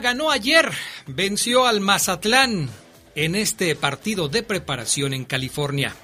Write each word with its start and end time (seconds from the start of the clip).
Ganó 0.00 0.30
ayer, 0.30 0.70
venció 1.06 1.66
al 1.66 1.80
Mazatlán 1.80 2.68
en 3.14 3.34
este 3.34 3.74
partido 3.74 4.28
de 4.28 4.42
preparación 4.42 5.14
en 5.14 5.24
California. 5.24 5.94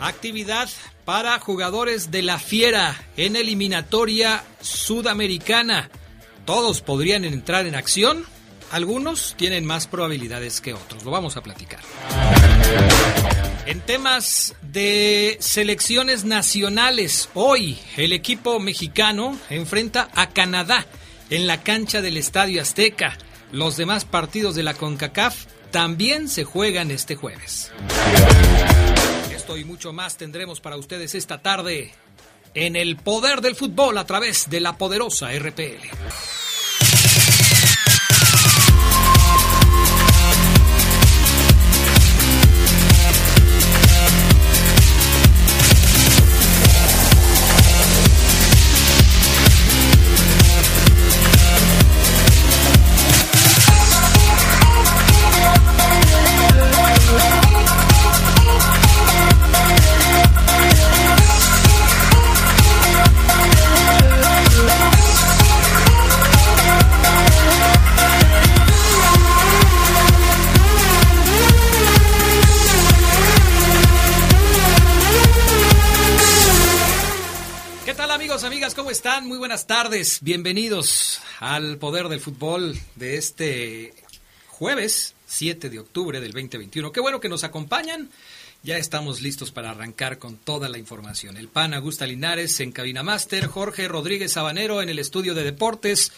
Actividad 0.00 0.68
para 1.04 1.38
jugadores 1.40 2.10
de 2.10 2.22
la 2.22 2.38
Fiera 2.38 2.96
en 3.16 3.36
eliminatoria 3.36 4.44
sudamericana. 4.60 5.90
Todos 6.44 6.80
podrían 6.80 7.24
entrar 7.24 7.66
en 7.66 7.74
acción, 7.74 8.24
algunos 8.70 9.34
tienen 9.36 9.64
más 9.64 9.86
probabilidades 9.86 10.60
que 10.60 10.74
otros, 10.74 11.04
lo 11.04 11.10
vamos 11.10 11.36
a 11.36 11.42
platicar. 11.42 11.80
En 13.66 13.80
temas 13.80 14.54
de 14.62 15.36
selecciones 15.40 16.24
nacionales, 16.24 17.28
hoy 17.34 17.78
el 17.96 18.12
equipo 18.12 18.60
mexicano 18.60 19.38
enfrenta 19.50 20.08
a 20.14 20.30
Canadá 20.30 20.86
en 21.30 21.46
la 21.46 21.62
cancha 21.62 22.00
del 22.00 22.16
Estadio 22.16 22.62
Azteca. 22.62 23.16
Los 23.52 23.76
demás 23.76 24.04
partidos 24.04 24.54
de 24.54 24.62
la 24.62 24.74
CONCACAF 24.74 25.46
también 25.70 26.28
se 26.28 26.44
juegan 26.44 26.90
este 26.90 27.16
jueves. 27.16 27.70
Esto 29.34 29.56
y 29.56 29.64
mucho 29.64 29.92
más 29.92 30.16
tendremos 30.16 30.60
para 30.60 30.76
ustedes 30.76 31.14
esta 31.14 31.40
tarde 31.40 31.92
en 32.54 32.76
el 32.76 32.96
poder 32.96 33.40
del 33.40 33.54
fútbol 33.54 33.98
a 33.98 34.06
través 34.06 34.50
de 34.50 34.60
la 34.60 34.76
poderosa 34.76 35.30
RPL. 35.32 36.47
Bienvenidos 80.20 81.20
al 81.40 81.76
Poder 81.78 82.06
del 82.06 82.20
Fútbol 82.20 82.78
de 82.94 83.16
este 83.16 83.94
jueves 84.46 85.16
7 85.26 85.70
de 85.70 85.80
octubre 85.80 86.20
del 86.20 86.30
2021. 86.30 86.92
Qué 86.92 87.00
bueno 87.00 87.18
que 87.18 87.28
nos 87.28 87.42
acompañan. 87.42 88.08
Ya 88.62 88.76
estamos 88.76 89.22
listos 89.22 89.50
para 89.50 89.70
arrancar 89.70 90.20
con 90.20 90.36
toda 90.36 90.68
la 90.68 90.78
información. 90.78 91.36
El 91.36 91.48
PAN 91.48 91.74
Augusta 91.74 92.06
Linares 92.06 92.60
en 92.60 92.70
Cabina 92.70 93.02
Master, 93.02 93.48
Jorge 93.48 93.88
Rodríguez 93.88 94.34
Sabanero 94.34 94.82
en 94.82 94.88
el 94.88 95.00
estudio 95.00 95.34
de 95.34 95.42
deportes. 95.42 96.12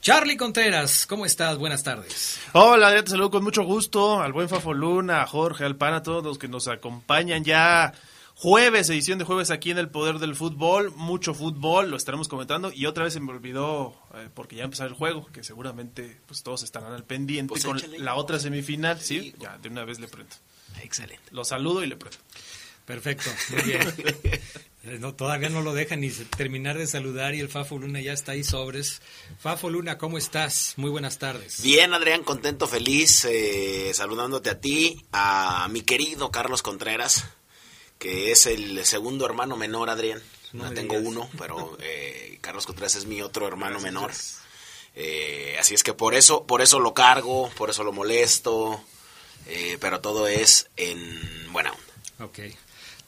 Charlie 0.00 0.36
Contreras, 0.36 1.06
¿cómo 1.06 1.24
estás? 1.24 1.56
Buenas 1.56 1.84
tardes. 1.84 2.40
Hola, 2.52 3.00
te 3.00 3.12
saludo 3.12 3.30
con 3.30 3.44
mucho 3.44 3.62
gusto 3.62 4.20
al 4.20 4.32
buen 4.32 4.48
Fafo 4.48 4.74
Luna, 4.74 5.22
a 5.22 5.26
Jorge, 5.28 5.64
al 5.64 5.76
PAN, 5.76 5.94
a 5.94 6.02
todos 6.02 6.24
los 6.24 6.36
que 6.36 6.48
nos 6.48 6.66
acompañan 6.66 7.44
ya 7.44 7.92
Jueves, 8.40 8.88
edición 8.88 9.18
de 9.18 9.26
jueves 9.26 9.50
aquí 9.50 9.70
en 9.70 9.76
el 9.76 9.90
Poder 9.90 10.18
del 10.18 10.34
Fútbol, 10.34 10.94
mucho 10.96 11.34
fútbol, 11.34 11.90
lo 11.90 11.98
estaremos 11.98 12.26
comentando 12.26 12.72
y 12.74 12.86
otra 12.86 13.04
vez 13.04 13.12
se 13.12 13.20
me 13.20 13.32
olvidó, 13.32 13.94
eh, 14.14 14.30
porque 14.32 14.56
ya 14.56 14.64
empezó 14.64 14.86
el 14.86 14.94
juego, 14.94 15.26
que 15.26 15.44
seguramente 15.44 16.18
pues 16.24 16.42
todos 16.42 16.62
estarán 16.62 16.94
al 16.94 17.04
pendiente 17.04 17.50
pues 17.50 17.66
con 17.66 17.78
la 17.98 18.14
otra 18.14 18.38
semifinal, 18.38 18.98
¿sí? 18.98 19.34
ya 19.38 19.58
de 19.58 19.68
una 19.68 19.84
vez 19.84 20.00
le 20.00 20.08
prendo. 20.08 20.34
Excelente. 20.80 21.22
Lo 21.32 21.44
saludo 21.44 21.84
y 21.84 21.88
le 21.88 21.96
prendo. 21.96 22.16
Perfecto, 22.86 23.28
muy 23.50 23.62
bien. 23.62 23.82
Eh, 24.82 24.96
no, 24.98 25.14
todavía 25.14 25.50
no 25.50 25.60
lo 25.60 25.74
dejan 25.74 26.00
ni 26.00 26.08
terminar 26.08 26.78
de 26.78 26.86
saludar 26.86 27.34
y 27.34 27.40
el 27.40 27.50
Fafo 27.50 27.76
Luna 27.76 28.00
ya 28.00 28.14
está 28.14 28.32
ahí 28.32 28.42
sobres. 28.42 29.02
Fafo 29.38 29.68
Luna, 29.68 29.98
¿cómo 29.98 30.16
estás? 30.16 30.72
Muy 30.78 30.88
buenas 30.88 31.18
tardes. 31.18 31.60
Bien, 31.62 31.92
Adrián, 31.92 32.24
contento, 32.24 32.66
feliz, 32.66 33.26
eh, 33.26 33.90
saludándote 33.92 34.48
a 34.48 34.58
ti, 34.58 35.04
a 35.12 35.68
mi 35.70 35.82
querido 35.82 36.30
Carlos 36.30 36.62
Contreras 36.62 37.26
que 38.00 38.32
es 38.32 38.46
el 38.46 38.84
segundo 38.86 39.26
hermano 39.26 39.56
menor, 39.56 39.90
Adrián. 39.90 40.20
No, 40.52 40.72
tengo 40.72 40.96
uno, 40.96 41.30
pero 41.38 41.76
eh, 41.80 42.38
Carlos 42.40 42.66
Contreras 42.66 42.96
es 42.96 43.04
mi 43.04 43.22
otro 43.22 43.46
hermano 43.46 43.78
menor. 43.78 44.10
Eh, 44.96 45.56
así 45.60 45.74
es 45.74 45.84
que 45.84 45.92
por 45.92 46.14
eso, 46.14 46.44
por 46.44 46.62
eso 46.62 46.80
lo 46.80 46.94
cargo, 46.94 47.50
por 47.50 47.70
eso 47.70 47.84
lo 47.84 47.92
molesto, 47.92 48.82
eh, 49.46 49.76
pero 49.80 50.00
todo 50.00 50.26
es 50.26 50.68
en 50.76 51.52
buena 51.52 51.72
onda. 51.72 52.24
Ok. 52.24 52.38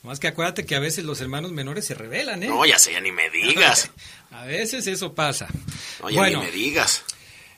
Más 0.02 0.20
que 0.20 0.28
acuérdate 0.28 0.66
que 0.66 0.76
a 0.76 0.80
veces 0.80 1.04
los 1.04 1.20
hermanos 1.20 1.52
menores 1.52 1.86
se 1.86 1.94
rebelan, 1.94 2.42
¿eh? 2.42 2.48
No, 2.48 2.64
ya 2.66 2.78
sé, 2.78 2.92
ya 2.92 3.00
ni 3.00 3.12
me 3.12 3.30
digas. 3.30 3.90
a 4.30 4.44
veces 4.44 4.86
eso 4.86 5.14
pasa. 5.14 5.48
No, 6.00 6.10
ya 6.10 6.28
ni 6.28 6.36
me 6.36 6.50
digas. 6.50 7.02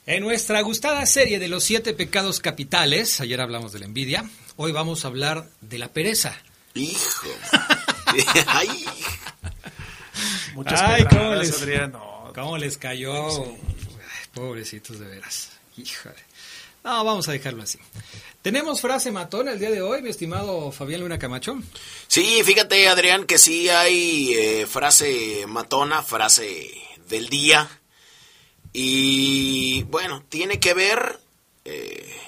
En 0.06 0.22
nuestra 0.22 0.61
gustada 0.61 1.05
serie 1.05 1.41
de 1.41 1.49
los 1.49 1.65
siete 1.65 1.95
pecados 1.95 2.39
capitales, 2.39 3.21
ayer 3.21 3.41
hablamos 3.41 3.72
de 3.72 3.81
la 3.81 3.87
envidia, 3.87 4.31
hoy 4.55 4.71
vamos 4.71 5.05
a 5.05 5.09
hablar 5.09 5.49
de 5.61 5.78
la 5.78 5.93
pereza. 5.93 6.41
Hijo. 6.74 7.28
Ay. 8.46 8.84
Muchas 10.54 10.80
Ay, 10.80 11.04
¿cómo 11.08 11.34
les, 11.34 11.64
¿cómo 12.34 12.58
les 12.58 12.78
cayó? 12.78 13.56
pobrecitos 14.34 14.98
de 14.98 15.06
veras. 15.06 15.50
Híjole. 15.76 16.16
No, 16.82 17.02
vamos 17.04 17.28
a 17.28 17.32
dejarlo 17.32 17.62
así. 17.62 17.78
¿Tenemos 18.42 18.80
frase 18.80 19.10
matona 19.10 19.52
el 19.52 19.58
día 19.58 19.70
de 19.70 19.80
hoy, 19.80 20.02
mi 20.02 20.10
estimado 20.10 20.70
Fabián 20.70 21.00
Luna 21.00 21.18
Camacho? 21.18 21.58
Sí, 22.08 22.42
fíjate, 22.44 22.88
Adrián, 22.88 23.24
que 23.24 23.38
sí 23.38 23.70
hay 23.70 24.34
eh, 24.34 24.66
frase 24.66 25.46
matona, 25.48 26.02
frase 26.02 26.70
del 27.08 27.28
día. 27.28 27.66
Y 28.72 29.84
bueno, 29.84 30.24
tiene 30.28 30.60
que 30.60 30.74
ver 30.74 31.20
eh, 31.64 32.20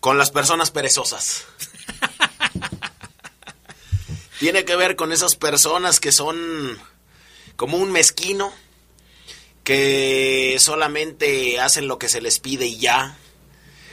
con 0.00 0.18
las 0.18 0.30
personas 0.30 0.70
perezosas. 0.70 1.46
Tiene 4.38 4.64
que 4.64 4.76
ver 4.76 4.94
con 4.96 5.12
esas 5.12 5.34
personas 5.36 5.98
que 5.98 6.12
son 6.12 6.78
como 7.56 7.76
un 7.76 7.90
mezquino, 7.90 8.52
que 9.64 10.56
solamente 10.60 11.58
hacen 11.58 11.88
lo 11.88 11.98
que 11.98 12.08
se 12.08 12.20
les 12.20 12.38
pide 12.38 12.66
y 12.66 12.78
ya, 12.78 13.18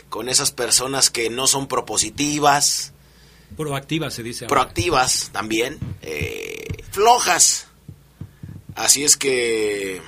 con 0.10 0.30
esas 0.30 0.52
personas 0.52 1.10
que 1.10 1.32
no 1.32 1.48
son 1.48 1.68
propositivas. 1.68 2.94
Proactivas 3.58 4.14
se 4.14 4.22
dice. 4.24 4.46
Proactivas 4.46 5.32
también, 5.32 5.80
eh, 6.04 6.84
flojas. 6.92 7.68
Así 8.76 9.04
es 9.04 9.18
que 9.18 10.02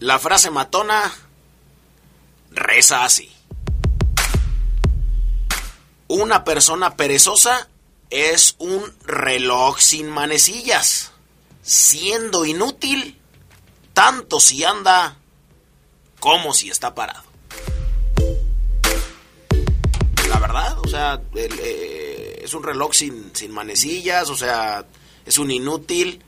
la 0.00 0.18
frase 0.18 0.50
matona 0.50 1.12
reza 2.50 3.04
así. 3.04 3.30
Una 6.08 6.42
persona 6.42 6.96
perezosa 6.96 7.68
es 8.12 8.56
un 8.58 8.92
reloj 9.04 9.80
sin 9.80 10.10
manecillas, 10.10 11.12
siendo 11.62 12.44
inútil 12.44 13.18
tanto 13.94 14.38
si 14.38 14.62
anda 14.64 15.16
como 16.20 16.52
si 16.52 16.68
está 16.68 16.94
parado. 16.94 17.24
La 20.28 20.38
verdad, 20.38 20.78
o 20.80 20.88
sea, 20.88 21.22
eh, 21.34 22.40
es 22.42 22.52
un 22.52 22.62
reloj 22.62 22.92
sin, 22.92 23.34
sin 23.34 23.50
manecillas, 23.50 24.28
o 24.28 24.36
sea, 24.36 24.84
es 25.24 25.38
un 25.38 25.50
inútil 25.50 26.22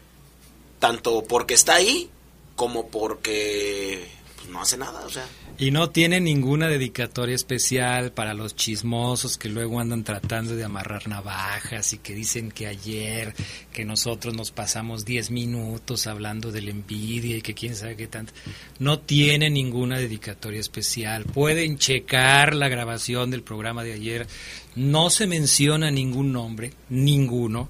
tanto 0.79 1.23
porque 1.25 1.53
está 1.53 1.75
ahí 1.75 2.11
como 2.57 2.89
porque 2.89 4.11
pues 4.44 4.52
no 4.52 4.61
hace 4.61 4.76
nada, 4.76 5.05
o 5.05 5.11
sea. 5.11 5.26
Y 5.56 5.70
no 5.70 5.88
tiene 5.91 6.20
ninguna 6.20 6.69
dedicatoria 6.69 7.35
especial 7.35 8.12
para 8.12 8.35
los 8.35 8.55
chismosos 8.56 9.38
que 9.38 9.49
luego 9.49 9.81
andan 9.81 10.05
tratando 10.05 10.56
de 10.56 10.64
amarrar 10.64 11.08
navajas 11.08 11.93
y 11.93 11.99
que 11.99 12.14
dicen 12.14 12.50
que 12.50 12.67
ayer, 12.67 13.35
que 13.73 13.85
nosotros 13.85 14.35
nos 14.35 14.50
pasamos 14.50 15.05
10 15.05 15.31
minutos 15.31 16.06
hablando 16.06 16.50
de 16.50 16.61
la 16.61 16.70
envidia 16.70 17.37
y 17.37 17.43
que 17.43 17.55
quién 17.55 17.76
sabe 17.76 17.96
qué 17.96 18.06
tanto. 18.06 18.32
No 18.79 18.99
tiene 18.99 19.49
ninguna 19.49 19.99
dedicatoria 19.99 20.61
especial. 20.61 21.25
Pueden 21.25 21.79
checar 21.79 22.55
la 22.55 22.69
grabación 22.69 23.31
del 23.31 23.43
programa 23.43 23.85
de 23.85 23.93
ayer. 23.93 24.26
No 24.75 25.08
se 25.08 25.26
menciona 25.26 25.91
ningún 25.91 26.32
nombre, 26.32 26.75
ninguno 26.91 27.69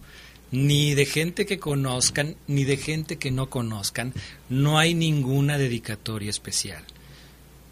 ni 0.54 0.94
de 0.94 1.04
gente 1.04 1.46
que 1.46 1.58
conozcan, 1.58 2.36
ni 2.46 2.64
de 2.64 2.76
gente 2.76 3.18
que 3.18 3.32
no 3.32 3.50
conozcan, 3.50 4.14
no 4.48 4.78
hay 4.78 4.94
ninguna 4.94 5.58
dedicatoria 5.58 6.30
especial. 6.30 6.84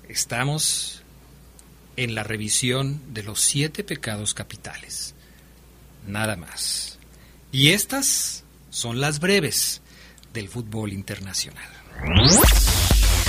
Estamos 0.08 1.02
en 1.96 2.14
la 2.14 2.24
revisión 2.24 3.00
de 3.14 3.22
los 3.22 3.40
siete 3.40 3.84
pecados 3.84 4.34
capitales. 4.34 5.14
Nada 6.06 6.36
más. 6.36 6.98
Y 7.52 7.68
estas 7.68 8.42
son 8.70 9.00
las 9.00 9.20
breves 9.20 9.80
del 10.32 10.48
fútbol 10.48 10.92
internacional. 10.92 11.68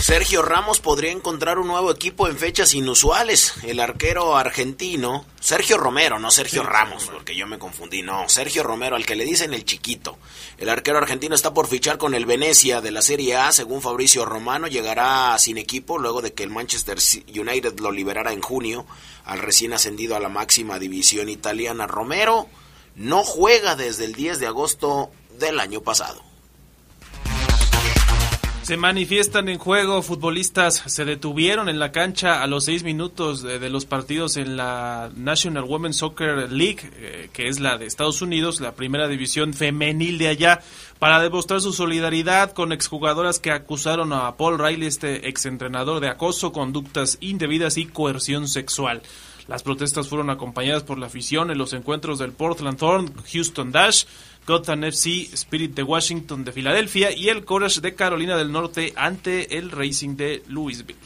Sergio 0.03 0.41
Ramos 0.41 0.81
podría 0.81 1.13
encontrar 1.13 1.59
un 1.59 1.67
nuevo 1.67 1.89
equipo 1.89 2.27
en 2.27 2.37
fechas 2.37 2.73
inusuales. 2.73 3.53
El 3.63 3.79
arquero 3.79 4.35
argentino, 4.35 5.25
Sergio 5.39 5.77
Romero, 5.77 6.19
no 6.19 6.29
Sergio 6.29 6.61
Ramos, 6.61 7.05
porque 7.05 7.37
yo 7.37 7.47
me 7.47 7.57
confundí, 7.57 8.01
no, 8.01 8.27
Sergio 8.27 8.63
Romero, 8.63 8.97
al 8.97 9.05
que 9.05 9.15
le 9.15 9.23
dicen 9.23 9.53
el 9.53 9.63
chiquito. 9.63 10.17
El 10.57 10.67
arquero 10.67 10.97
argentino 10.97 11.35
está 11.35 11.53
por 11.53 11.67
fichar 11.67 11.97
con 11.97 12.15
el 12.15 12.25
Venecia 12.25 12.81
de 12.81 12.91
la 12.91 13.01
Serie 13.01 13.37
A, 13.37 13.53
según 13.53 13.81
Fabricio 13.81 14.25
Romano, 14.25 14.67
llegará 14.67 15.39
sin 15.39 15.57
equipo 15.57 15.97
luego 15.97 16.21
de 16.21 16.33
que 16.33 16.43
el 16.43 16.49
Manchester 16.49 16.97
United 17.29 17.79
lo 17.79 17.93
liberara 17.93 18.33
en 18.33 18.41
junio 18.41 18.85
al 19.23 19.39
recién 19.39 19.71
ascendido 19.71 20.17
a 20.17 20.19
la 20.19 20.27
máxima 20.27 20.79
división 20.79 21.29
italiana. 21.29 21.87
Romero 21.87 22.49
no 22.97 23.23
juega 23.23 23.77
desde 23.77 24.03
el 24.03 24.15
10 24.15 24.39
de 24.39 24.47
agosto 24.47 25.11
del 25.39 25.61
año 25.61 25.79
pasado. 25.79 26.32
Se 28.63 28.77
manifiestan 28.77 29.49
en 29.49 29.57
juego, 29.57 30.01
futbolistas 30.01 30.83
se 30.85 31.03
detuvieron 31.03 31.67
en 31.67 31.79
la 31.79 31.91
cancha 31.91 32.41
a 32.41 32.47
los 32.47 32.63
seis 32.63 32.83
minutos 32.83 33.43
de, 33.43 33.69
los 33.69 33.85
partidos 33.85 34.37
en 34.37 34.55
la 34.55 35.11
National 35.17 35.65
Women's 35.65 35.97
Soccer 35.97 36.49
League, 36.49 36.89
eh, 36.95 37.29
que 37.33 37.49
es 37.49 37.59
la 37.59 37.77
de 37.77 37.87
Estados 37.87 38.21
Unidos, 38.21 38.61
la 38.61 38.71
primera 38.71 39.09
división 39.09 39.53
femenil 39.53 40.17
de 40.17 40.29
allá, 40.29 40.61
para 40.97 41.19
demostrar 41.19 41.59
su 41.59 41.73
solidaridad 41.73 42.53
con 42.53 42.71
exjugadoras 42.71 43.41
que 43.41 43.51
acusaron 43.51 44.13
a 44.13 44.37
Paul 44.37 44.57
Riley, 44.57 44.87
este 44.87 45.27
exentrenador, 45.27 45.99
de 45.99 46.07
acoso, 46.07 46.53
conductas 46.53 47.17
indebidas 47.19 47.77
y 47.77 47.85
coerción 47.85 48.47
sexual. 48.47 49.01
Las 49.47 49.63
protestas 49.63 50.07
fueron 50.07 50.29
acompañadas 50.29 50.83
por 50.83 50.97
la 50.97 51.07
afición 51.07 51.51
en 51.51 51.57
los 51.57 51.73
encuentros 51.73 52.19
del 52.19 52.31
Portland 52.31 52.77
Thorn, 52.77 53.13
Houston 53.31 53.71
Dash, 53.71 54.05
Gotham 54.47 54.85
FC, 54.85 55.29
Spirit 55.33 55.73
de 55.73 55.83
Washington 55.83 56.43
de 56.43 56.51
Filadelfia 56.51 57.15
y 57.15 57.29
el 57.29 57.43
Courage 57.43 57.81
de 57.81 57.95
Carolina 57.95 58.37
del 58.37 58.51
Norte 58.51 58.93
ante 58.95 59.57
el 59.57 59.71
Racing 59.71 60.15
de 60.15 60.43
Louisville. 60.47 60.99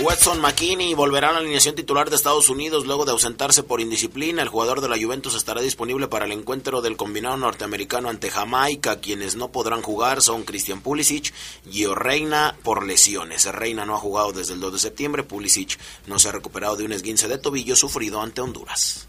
Watson 0.00 0.40
McKinney 0.40 0.94
volverá 0.94 1.28
a 1.28 1.32
la 1.32 1.38
alineación 1.38 1.74
titular 1.74 2.08
de 2.08 2.16
Estados 2.16 2.48
Unidos 2.48 2.86
luego 2.86 3.04
de 3.04 3.12
ausentarse 3.12 3.62
por 3.62 3.80
indisciplina. 3.80 4.42
El 4.42 4.48
jugador 4.48 4.80
de 4.80 4.88
la 4.88 4.96
Juventus 5.00 5.34
estará 5.34 5.60
disponible 5.60 6.08
para 6.08 6.24
el 6.24 6.32
encuentro 6.32 6.80
del 6.80 6.96
combinado 6.96 7.36
norteamericano 7.36 8.08
ante 8.08 8.30
Jamaica. 8.30 9.00
Quienes 9.00 9.36
no 9.36 9.52
podrán 9.52 9.82
jugar 9.82 10.22
son 10.22 10.44
Christian 10.44 10.80
Pulisic 10.80 11.32
y 11.70 11.86
Reina 11.86 12.56
por 12.62 12.86
lesiones. 12.86 13.44
Reina 13.46 13.84
no 13.84 13.94
ha 13.94 13.98
jugado 13.98 14.32
desde 14.32 14.54
el 14.54 14.60
2 14.60 14.72
de 14.72 14.78
septiembre. 14.78 15.22
Pulisic 15.22 15.78
no 16.06 16.18
se 16.18 16.28
ha 16.28 16.32
recuperado 16.32 16.76
de 16.76 16.84
un 16.84 16.92
esguince 16.92 17.28
de 17.28 17.38
tobillo 17.38 17.76
sufrido 17.76 18.20
ante 18.20 18.40
Honduras. 18.40 19.06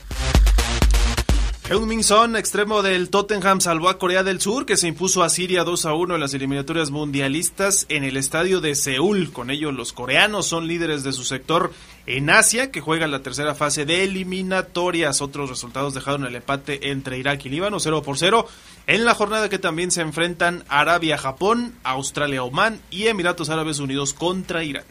Heung-Min 1.69 2.01
extremo 2.35 2.81
del 2.81 3.09
Tottenham, 3.09 3.61
salvó 3.61 3.87
a 3.87 3.97
Corea 3.97 4.21
del 4.23 4.41
Sur, 4.41 4.65
que 4.65 4.75
se 4.75 4.89
impuso 4.89 5.23
a 5.23 5.29
Siria 5.29 5.63
2 5.63 5.85
a 5.85 5.93
1 5.93 6.15
en 6.15 6.19
las 6.19 6.33
eliminatorias 6.33 6.91
mundialistas 6.91 7.85
en 7.87 8.03
el 8.03 8.17
estadio 8.17 8.59
de 8.59 8.75
Seúl. 8.75 9.31
Con 9.31 9.49
ello, 9.49 9.71
los 9.71 9.93
coreanos 9.93 10.45
son 10.45 10.67
líderes 10.67 11.03
de 11.03 11.13
su 11.13 11.23
sector 11.23 11.71
en 12.05 12.29
Asia, 12.29 12.69
que 12.69 12.81
juega 12.81 13.07
la 13.07 13.21
tercera 13.21 13.55
fase 13.55 13.85
de 13.85 14.03
eliminatorias. 14.03 15.21
Otros 15.21 15.49
resultados 15.49 15.93
dejaron 15.93 16.25
el 16.25 16.35
empate 16.35 16.91
entre 16.91 17.17
Irak 17.17 17.45
y 17.45 17.49
Líbano, 17.49 17.79
0 17.79 18.03
por 18.03 18.17
0. 18.17 18.45
En 18.85 19.05
la 19.05 19.15
jornada 19.15 19.47
que 19.47 19.57
también 19.57 19.91
se 19.91 20.01
enfrentan 20.01 20.65
Arabia, 20.67 21.17
Japón, 21.17 21.75
Australia, 21.83 22.43
Oman 22.43 22.81
y 22.91 23.07
Emiratos 23.07 23.49
Árabes 23.49 23.79
Unidos 23.79 24.13
contra 24.13 24.65
Irán. 24.65 24.83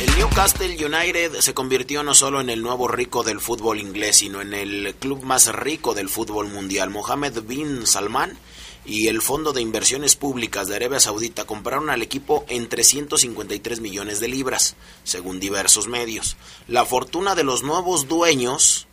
El 0.00 0.16
Newcastle 0.16 0.86
United 0.86 1.40
se 1.40 1.54
convirtió 1.54 2.04
no 2.04 2.14
solo 2.14 2.40
en 2.40 2.50
el 2.50 2.62
nuevo 2.62 2.86
rico 2.86 3.24
del 3.24 3.40
fútbol 3.40 3.80
inglés, 3.80 4.18
sino 4.18 4.40
en 4.40 4.54
el 4.54 4.94
club 4.94 5.24
más 5.24 5.52
rico 5.52 5.92
del 5.92 6.08
fútbol 6.08 6.46
mundial. 6.46 6.88
Mohammed 6.90 7.42
bin 7.42 7.84
Salman 7.84 8.38
y 8.86 9.08
el 9.08 9.20
Fondo 9.20 9.52
de 9.52 9.60
Inversiones 9.60 10.14
Públicas 10.14 10.68
de 10.68 10.76
Arabia 10.76 11.00
Saudita 11.00 11.46
compraron 11.46 11.90
al 11.90 12.00
equipo 12.02 12.44
en 12.48 12.68
353 12.68 13.80
millones 13.80 14.20
de 14.20 14.28
libras, 14.28 14.76
según 15.02 15.40
diversos 15.40 15.88
medios. 15.88 16.36
La 16.68 16.86
fortuna 16.86 17.34
de 17.34 17.42
los 17.42 17.64
nuevos 17.64 18.06
dueños 18.06 18.86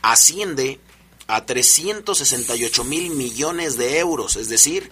asciende 0.00 0.80
a 1.26 1.44
368 1.44 2.84
mil 2.84 3.10
millones 3.10 3.76
de 3.76 3.98
euros, 3.98 4.36
es 4.36 4.48
decir, 4.48 4.90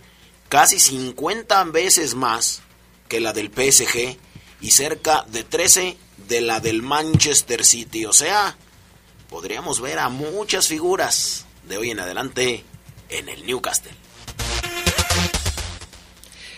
casi 0.50 0.78
50 0.78 1.64
veces 1.64 2.14
más 2.14 2.61
que 3.08 3.20
la 3.20 3.32
del 3.32 3.49
PSG 3.49 4.19
y 4.60 4.70
cerca 4.70 5.25
de 5.28 5.44
13 5.44 5.96
de 6.28 6.40
la 6.40 6.60
del 6.60 6.82
Manchester 6.82 7.64
City. 7.64 8.05
O 8.05 8.12
sea, 8.12 8.56
podríamos 9.28 9.81
ver 9.81 9.99
a 9.99 10.08
muchas 10.08 10.69
figuras 10.69 11.46
de 11.69 11.76
hoy 11.76 11.90
en 11.90 12.00
adelante 12.00 12.64
en 13.08 13.28
el 13.28 13.46
Newcastle. 13.46 13.93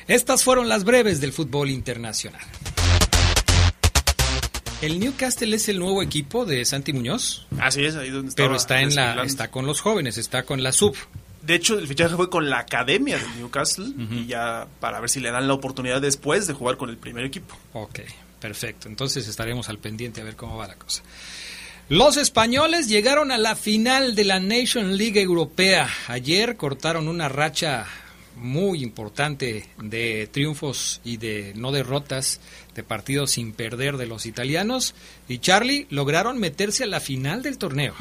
Estas 0.07 0.43
fueron 0.43 0.69
las 0.69 0.85
breves 0.85 1.21
del 1.21 1.33
fútbol 1.33 1.71
internacional. 1.71 2.43
El 4.83 4.99
Newcastle 4.99 5.55
es 5.55 5.69
el 5.69 5.79
nuevo 5.79 6.03
equipo 6.03 6.47
de 6.47 6.65
Santi 6.65 6.95
Muñoz. 6.95 7.47
Así 7.61 7.85
es, 7.85 7.97
ahí 7.97 8.11
donde 8.11 8.33
Pero 8.35 8.57
está 8.57 8.81
en 8.81 8.95
la 8.95 9.23
está 9.25 9.51
con 9.51 9.67
los 9.67 9.83
jóvenes, 9.83 10.17
está 10.17 10.45
con 10.45 10.63
la 10.63 10.73
sub. 10.73 10.97
De 11.43 11.55
hecho, 11.55 11.79
el 11.79 11.87
fichaje 11.87 12.17
fue 12.17 12.29
con 12.29 12.51
la 12.51 12.59
academia 12.59 13.19
del 13.19 13.39
Newcastle 13.39 13.87
y 14.11 14.27
ya 14.27 14.67
para 14.79 15.01
ver 15.01 15.09
si 15.09 15.21
le 15.21 15.31
dan 15.31 15.49
la 15.49 15.55
oportunidad 15.55 16.01
después 16.01 16.47
de 16.47 16.53
jugar 16.53 16.77
con 16.77 16.91
el 16.91 16.99
primer 16.99 17.25
equipo. 17.25 17.57
Ok, 17.73 18.01
perfecto. 18.39 18.89
Entonces 18.89 19.27
estaremos 19.27 19.69
al 19.69 19.79
pendiente 19.79 20.21
a 20.21 20.25
ver 20.25 20.37
cómo 20.37 20.59
va 20.59 20.67
la 20.67 20.75
cosa. 20.75 21.03
Los 21.89 22.17
españoles 22.19 22.89
llegaron 22.89 23.33
a 23.33 23.39
la 23.39 23.57
final 23.57 24.15
de 24.15 24.25
la 24.25 24.39
Nation 24.39 24.97
League 24.97 25.21
Europea. 25.21 25.89
Ayer 26.07 26.57
cortaron 26.57 27.09
una 27.09 27.29
racha 27.29 27.87
muy 28.37 28.83
importante 28.83 29.69
de 29.83 30.29
triunfos 30.31 31.01
y 31.05 31.17
de 31.17 31.53
no 31.57 31.73
derrotas, 31.73 32.41
de 32.75 32.83
partidos 32.83 33.33
sin 33.33 33.53
perder 33.53 33.97
de 33.97 34.07
los 34.07 34.27
italianos. 34.27 34.95
Y 35.29 35.39
Charlie 35.39 35.87
lograron 35.91 36.39
meterse 36.39 36.85
a 36.85 36.87
la 36.87 37.01
final 37.01 37.43
del 37.43 37.59
torneo. 37.59 37.95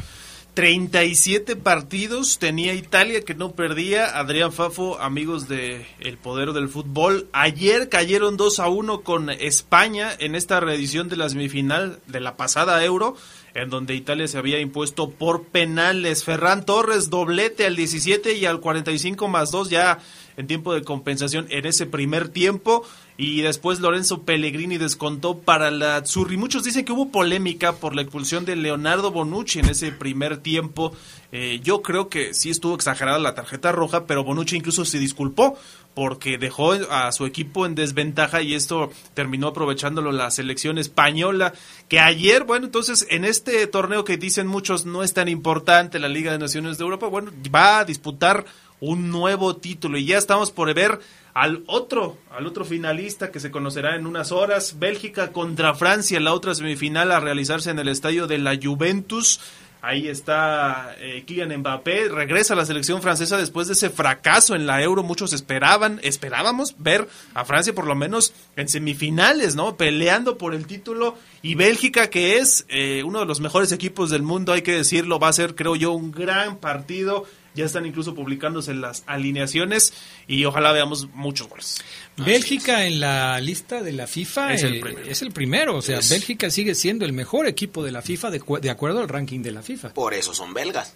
37 0.54 1.56
partidos 1.56 2.40
tenía 2.40 2.74
Italia 2.74 3.22
que 3.22 3.34
no 3.34 3.52
perdía. 3.52 4.18
Adrián 4.20 4.52
Fafo, 4.52 5.00
amigos 5.00 5.48
de 5.48 5.86
El 6.00 6.18
Poder 6.18 6.52
del 6.52 6.70
Fútbol. 6.70 7.30
Ayer 7.32 7.88
cayeron 7.88 8.36
2 8.36 8.60
a 8.60 8.68
1 8.68 9.02
con 9.02 9.30
España 9.30 10.10
en 10.20 10.36
esta 10.36 10.60
reedición 10.60 11.08
de 11.08 11.18
la 11.18 11.30
semifinal 11.30 12.00
de 12.08 12.20
la 12.20 12.36
pasada 12.36 12.84
Euro, 12.84 13.16
en 13.54 13.70
donde 13.70 13.96
Italia 13.96 14.28
se 14.28 14.38
había 14.38 14.60
impuesto 14.60 15.10
por 15.10 15.44
penales. 15.46 16.24
Ferran 16.24 16.66
Torres 16.66 17.10
doblete 17.10 17.66
al 17.66 17.76
17 17.76 18.34
y 18.34 18.46
al 18.46 18.60
45 18.60 19.28
más 19.28 19.52
2 19.52 19.70
ya 19.70 20.00
en 20.36 20.48
tiempo 20.48 20.74
de 20.74 20.84
compensación 20.84 21.48
en 21.50 21.66
ese 21.66 21.86
primer 21.86 22.30
tiempo 22.30 22.86
y 23.22 23.42
después 23.42 23.82
Lorenzo 23.82 24.22
Pellegrini 24.22 24.78
descontó 24.78 25.40
para 25.40 25.72
la 25.72 25.98
Azzurri. 25.98 26.38
Muchos 26.38 26.64
dicen 26.64 26.86
que 26.86 26.94
hubo 26.94 27.12
polémica 27.12 27.74
por 27.74 27.94
la 27.94 28.02
expulsión 28.02 28.46
de 28.46 28.56
Leonardo 28.56 29.12
Bonucci 29.12 29.60
en 29.60 29.68
ese 29.68 29.92
primer 29.92 30.38
tiempo. 30.38 30.94
Eh, 31.34 31.60
yo 31.62 31.82
creo 31.82 32.08
que 32.08 32.34
sí 32.34 32.50
estuvo 32.50 32.76
exagerada 32.76 33.20
la 33.20 33.36
tarjeta 33.36 33.74
roja, 33.74 34.06
pero 34.06 34.24
Bonucci 34.24 34.56
incluso 34.56 34.86
se 34.86 35.00
disculpó 35.00 35.58
porque 35.94 36.38
dejó 36.38 36.72
a 36.72 37.12
su 37.12 37.26
equipo 37.26 37.66
en 37.66 37.76
desventaja 37.76 38.42
y 38.42 38.54
esto 38.54 38.90
terminó 39.16 39.48
aprovechándolo 39.48 40.14
la 40.14 40.32
selección 40.32 40.78
española, 40.78 41.52
que 41.90 42.00
ayer, 42.00 42.46
bueno, 42.46 42.68
entonces 42.68 43.06
en 43.10 43.26
este 43.26 43.68
torneo 43.68 44.06
que 44.06 44.16
dicen 44.16 44.48
muchos 44.48 44.86
no 44.86 45.04
es 45.04 45.14
tan 45.14 45.28
importante 45.28 46.00
la 46.00 46.08
Liga 46.08 46.32
de 46.32 46.40
Naciones 46.40 46.78
de 46.78 46.86
Europa, 46.86 47.08
bueno, 47.08 47.32
va 47.54 47.80
a 47.80 47.86
disputar 47.86 48.46
un 48.80 49.10
nuevo 49.10 49.58
título 49.58 49.98
y 49.98 50.06
ya 50.06 50.18
estamos 50.18 50.52
por 50.52 50.74
ver 50.74 51.02
al 51.34 51.64
otro, 51.68 52.18
al 52.32 52.46
otro 52.48 52.66
finalista 52.66 53.32
que 53.32 53.40
se 53.40 53.52
conocerá 53.52 53.96
en 53.96 54.06
unas 54.06 54.32
horas, 54.32 54.80
Bélgica 54.80 55.32
contra 55.32 55.76
Francia, 55.76 56.20
la 56.20 56.34
otra 56.34 56.56
semifinal 56.56 57.12
a 57.12 57.20
realizarse 57.20 57.70
en 57.70 57.80
el 57.80 57.88
estadio 57.88 58.28
de 58.28 58.38
la 58.40 58.58
Juventus. 58.62 59.40
Ahí 59.82 60.10
está 60.10 60.94
eh, 61.00 61.24
Kylian 61.26 61.58
Mbappé, 61.60 62.10
regresa 62.10 62.54
a 62.54 62.58
la 62.58 62.66
selección 62.66 63.02
francesa 63.02 63.38
después 63.38 63.68
de 63.68 63.74
ese 63.74 63.90
fracaso 63.90 64.54
en 64.54 64.68
la 64.68 64.82
Euro. 64.84 65.04
Muchos 65.04 65.32
esperaban, 65.32 66.02
esperábamos 66.04 66.76
ver 66.80 67.08
a 67.34 67.46
Francia 67.46 67.74
por 67.74 67.88
lo 67.88 67.96
menos 67.96 68.34
en 68.58 68.68
semifinales, 68.68 69.56
¿no? 69.56 69.78
Peleando 69.78 70.38
por 70.38 70.54
el 70.54 70.68
título. 70.68 71.16
Y 71.42 71.56
Bélgica, 71.56 72.10
que 72.10 72.40
es 72.40 72.66
eh, 72.68 73.04
uno 73.06 73.20
de 73.20 73.26
los 73.26 73.40
mejores 73.40 73.72
equipos 73.72 74.10
del 74.10 74.22
mundo, 74.22 74.52
hay 74.52 74.64
que 74.64 74.74
decirlo, 74.74 75.18
va 75.18 75.30
a 75.30 75.34
ser, 75.34 75.56
creo 75.56 75.78
yo, 75.78 75.94
un 75.94 76.12
gran 76.12 76.58
partido. 76.58 77.26
Ya 77.56 77.66
están 77.66 77.86
incluso 77.86 78.14
publicándose 78.16 78.74
las 78.74 79.04
alineaciones 79.08 79.94
y 80.28 80.46
ojalá 80.46 80.72
veamos 80.72 81.08
muchos 81.14 81.50
goles. 81.50 81.78
Bélgica 82.18 82.86
en 82.86 83.00
la 83.00 83.40
lista 83.42 83.82
de 83.82 83.92
la 83.94 84.08
FIFA 84.08 84.54
Es 84.54 84.64
el 84.64 84.76
eh, 84.76 84.80
primero. 84.82 85.10
es 85.10 85.22
el 85.22 85.32
primero. 85.32 85.76
O 85.78 85.82
sea, 85.82 86.00
Es- 86.00 86.10
Bélgica 86.10 86.50
sigue 86.50 86.76
siendo 86.76 87.06
el 87.06 87.14
mejor 87.14 87.48
equipo 87.48 87.84
de 87.84 87.92
la 87.92 88.02
FIFA 88.02 88.30
de, 88.32 88.40
cu- 88.40 88.60
de 88.60 88.70
acuerdo 88.70 89.00
al 89.00 89.10
ranking 89.10 89.42
de 89.42 89.52
la 89.52 89.62
FIFA. 89.64 89.94
Por 89.94 90.14
eso 90.14 90.34
son 90.34 90.54
belgas 90.54 90.94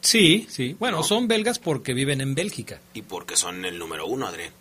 Sí, 0.00 0.46
sí. 0.48 0.76
Bueno, 0.78 0.98
No. 0.98 1.02
son 1.02 1.26
belgas 1.26 1.58
porque 1.58 1.92
viven 1.92 2.20
en 2.20 2.34
Bélgica. 2.34 2.80
y 2.94 3.02
porque 3.02 3.34
son 3.36 3.64
el 3.64 3.78
número 3.78 4.06
uno, 4.06 4.28
Adrián. 4.28 4.52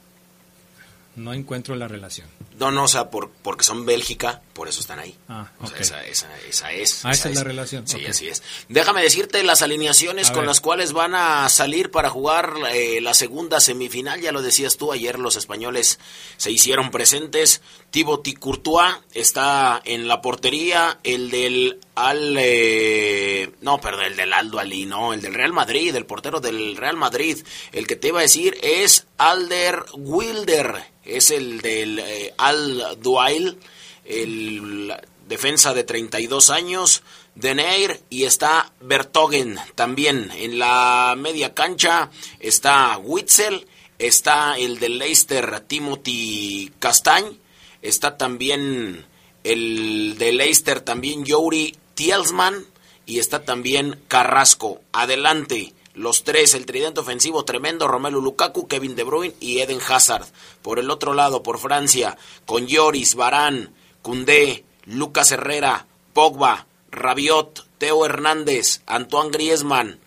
No 1.18 1.34
encuentro 1.34 1.76
la 1.76 1.88
relación. 1.88 2.28
No, 2.60 2.72
no, 2.72 2.86
o 2.86 2.88
sea, 2.88 3.10
por, 3.10 3.30
porque 3.42 3.64
son 3.64 3.86
Bélgica, 3.86 4.42
por 4.54 4.68
eso 4.68 4.80
están 4.80 5.00
ahí. 5.00 5.16
Ah, 5.28 5.52
O 5.62 5.68
sea, 5.68 5.78
esa, 5.80 6.06
esa, 6.06 6.28
esa 6.48 6.72
es. 6.72 7.04
Ah, 7.06 7.12
esa 7.12 7.30
es 7.30 7.36
la 7.36 7.44
relación, 7.44 7.88
Sí, 7.88 8.06
así 8.06 8.30
es. 8.30 8.42
Déjame 8.70 9.02
decirte 9.02 9.44
las 9.44 9.62
alineaciones 9.62 10.30
A 10.30 10.34
con 10.34 10.42
ver. 10.42 10.48
las 10.48 10.62
cuales 10.62 10.94
van 10.94 11.14
a 11.16 11.50
salir 11.50 11.92
para 11.92 12.10
jugar 12.10 12.54
eh, 12.72 13.02
la 13.02 13.14
segunda 13.14 13.60
semifinal. 13.60 14.22
Ya 14.22 14.32
lo 14.32 14.42
decías 14.42 14.78
tú, 14.78 14.92
ayer 14.94 15.20
los 15.20 15.36
españoles 15.36 16.00
se 16.38 16.52
hicieron 16.52 16.90
presentes. 16.92 17.62
Thibaut 17.98 18.28
Courtois 18.38 18.94
está 19.12 19.82
en 19.84 20.08
la 20.08 20.22
portería. 20.22 21.00
El 21.04 21.32
del 21.32 21.80
Al. 21.96 22.36
eh, 22.38 23.50
no, 23.62 23.82
perdón, 23.82 24.06
el 24.06 24.16
del 24.16 24.34
Aldo 24.34 24.60
Ali, 24.60 24.86
no. 24.86 25.14
El 25.14 25.22
del 25.24 25.34
Real 25.34 25.52
Madrid, 25.52 25.96
el 25.96 26.06
portero 26.06 26.40
del 26.40 26.78
Real 26.78 26.96
Madrid. 26.96 27.40
El 27.72 27.88
que 27.88 27.96
te 27.96 28.10
iba 28.10 28.20
a 28.20 28.22
decir 28.22 28.56
es 28.62 29.08
Alder 29.18 29.84
Wilder. 29.96 30.76
Es 31.06 31.32
el 31.32 31.60
del 31.62 31.98
eh, 31.98 32.36
Al 32.38 33.02
Duail. 33.02 33.58
El 34.06 34.94
defensa 35.28 35.74
de 35.74 35.84
32 35.84 36.52
años. 36.52 37.02
Deneir 37.34 38.02
y 38.12 38.26
está 38.26 38.74
Bertogen 38.80 39.58
también 39.74 40.30
en 40.36 40.60
la 40.60 41.16
media 41.18 41.56
cancha 41.56 42.12
está 42.40 42.98
Witzel 43.00 43.68
está 44.00 44.58
el 44.58 44.80
del 44.80 44.98
Leicester 44.98 45.60
Timothy 45.62 46.72
Castañ 46.80 47.38
está 47.82 48.18
también 48.18 49.06
el 49.44 50.16
de 50.18 50.34
Leicester 50.34 50.82
también 50.82 51.24
Yuri 51.26 51.76
Tielsman 51.96 52.66
y 53.06 53.20
está 53.20 53.46
también 53.46 54.00
Carrasco 54.08 54.82
adelante 54.92 55.74
los 55.98 56.24
tres, 56.24 56.54
el 56.54 56.68
tridente 56.68 57.00
ofensivo 57.00 57.44
tremendo, 57.44 57.88
Romelu 57.88 58.22
Lukaku, 58.22 58.68
Kevin 58.68 58.96
De 58.96 59.04
Bruyne 59.04 59.34
y 59.40 59.62
Eden 59.62 59.80
Hazard. 59.82 60.28
Por 60.62 60.78
el 60.78 60.92
otro 60.92 61.16
lado, 61.16 61.42
por 61.42 61.58
Francia, 61.58 62.18
con 62.46 62.68
Lloris, 62.68 63.16
Barán, 63.16 63.74
Koundé, 64.04 64.64
Lucas 64.86 65.32
Herrera, 65.32 65.88
Pogba, 66.14 66.68
Rabiot, 66.92 67.68
Teo 67.80 68.06
Hernández, 68.06 68.82
Antoine 68.86 69.32
Griezmann, 69.32 70.00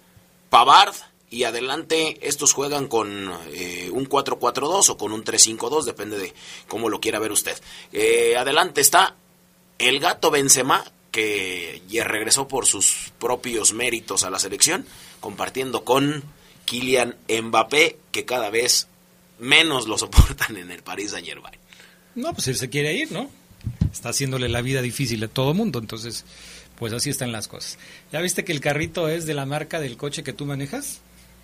Pavard 0.48 0.94
y 1.30 1.44
adelante 1.44 2.18
estos 2.26 2.52
juegan 2.52 2.88
con 2.88 3.30
eh, 3.52 3.88
un 3.92 4.08
4-4-2 4.08 4.90
o 4.90 4.96
con 4.96 5.12
un 5.12 5.24
3-5-2, 5.24 5.84
depende 5.84 6.18
de 6.18 6.34
cómo 6.66 6.88
lo 6.88 7.00
quiera 7.00 7.20
ver 7.20 7.30
usted. 7.30 7.56
Eh, 7.92 8.36
adelante 8.36 8.80
está 8.80 9.14
el 9.78 10.00
gato 10.00 10.32
Benzema, 10.32 10.84
que 11.12 11.82
ya 11.88 12.04
regresó 12.04 12.48
por 12.48 12.66
sus 12.66 13.12
propios 13.18 13.72
méritos 13.72 14.24
a 14.24 14.30
la 14.30 14.40
selección, 14.40 14.84
compartiendo 15.20 15.84
con 15.84 16.24
Kylian 16.64 17.16
Mbappé, 17.28 17.98
que 18.10 18.24
cada 18.24 18.50
vez 18.50 18.88
menos 19.38 19.86
lo 19.86 19.98
soportan 19.98 20.56
en 20.56 20.70
el 20.72 20.82
Paris 20.82 21.12
Saint 21.12 21.26
Germain. 21.26 21.58
No, 22.16 22.34
pues 22.34 22.48
él 22.48 22.56
se 22.56 22.68
quiere 22.68 22.94
ir, 22.94 23.12
¿no? 23.12 23.30
Está 23.92 24.10
haciéndole 24.10 24.48
la 24.48 24.62
vida 24.62 24.82
difícil 24.82 25.22
a 25.22 25.28
todo 25.28 25.54
mundo, 25.54 25.78
entonces, 25.78 26.24
pues 26.76 26.92
así 26.92 27.08
están 27.10 27.30
las 27.30 27.46
cosas. 27.46 27.78
¿Ya 28.12 28.20
viste 28.20 28.44
que 28.44 28.52
el 28.52 28.60
carrito 28.60 29.08
es 29.08 29.26
de 29.26 29.34
la 29.34 29.46
marca 29.46 29.78
del 29.78 29.96
coche 29.96 30.24
que 30.24 30.32
tú 30.32 30.44
manejas? 30.44 31.00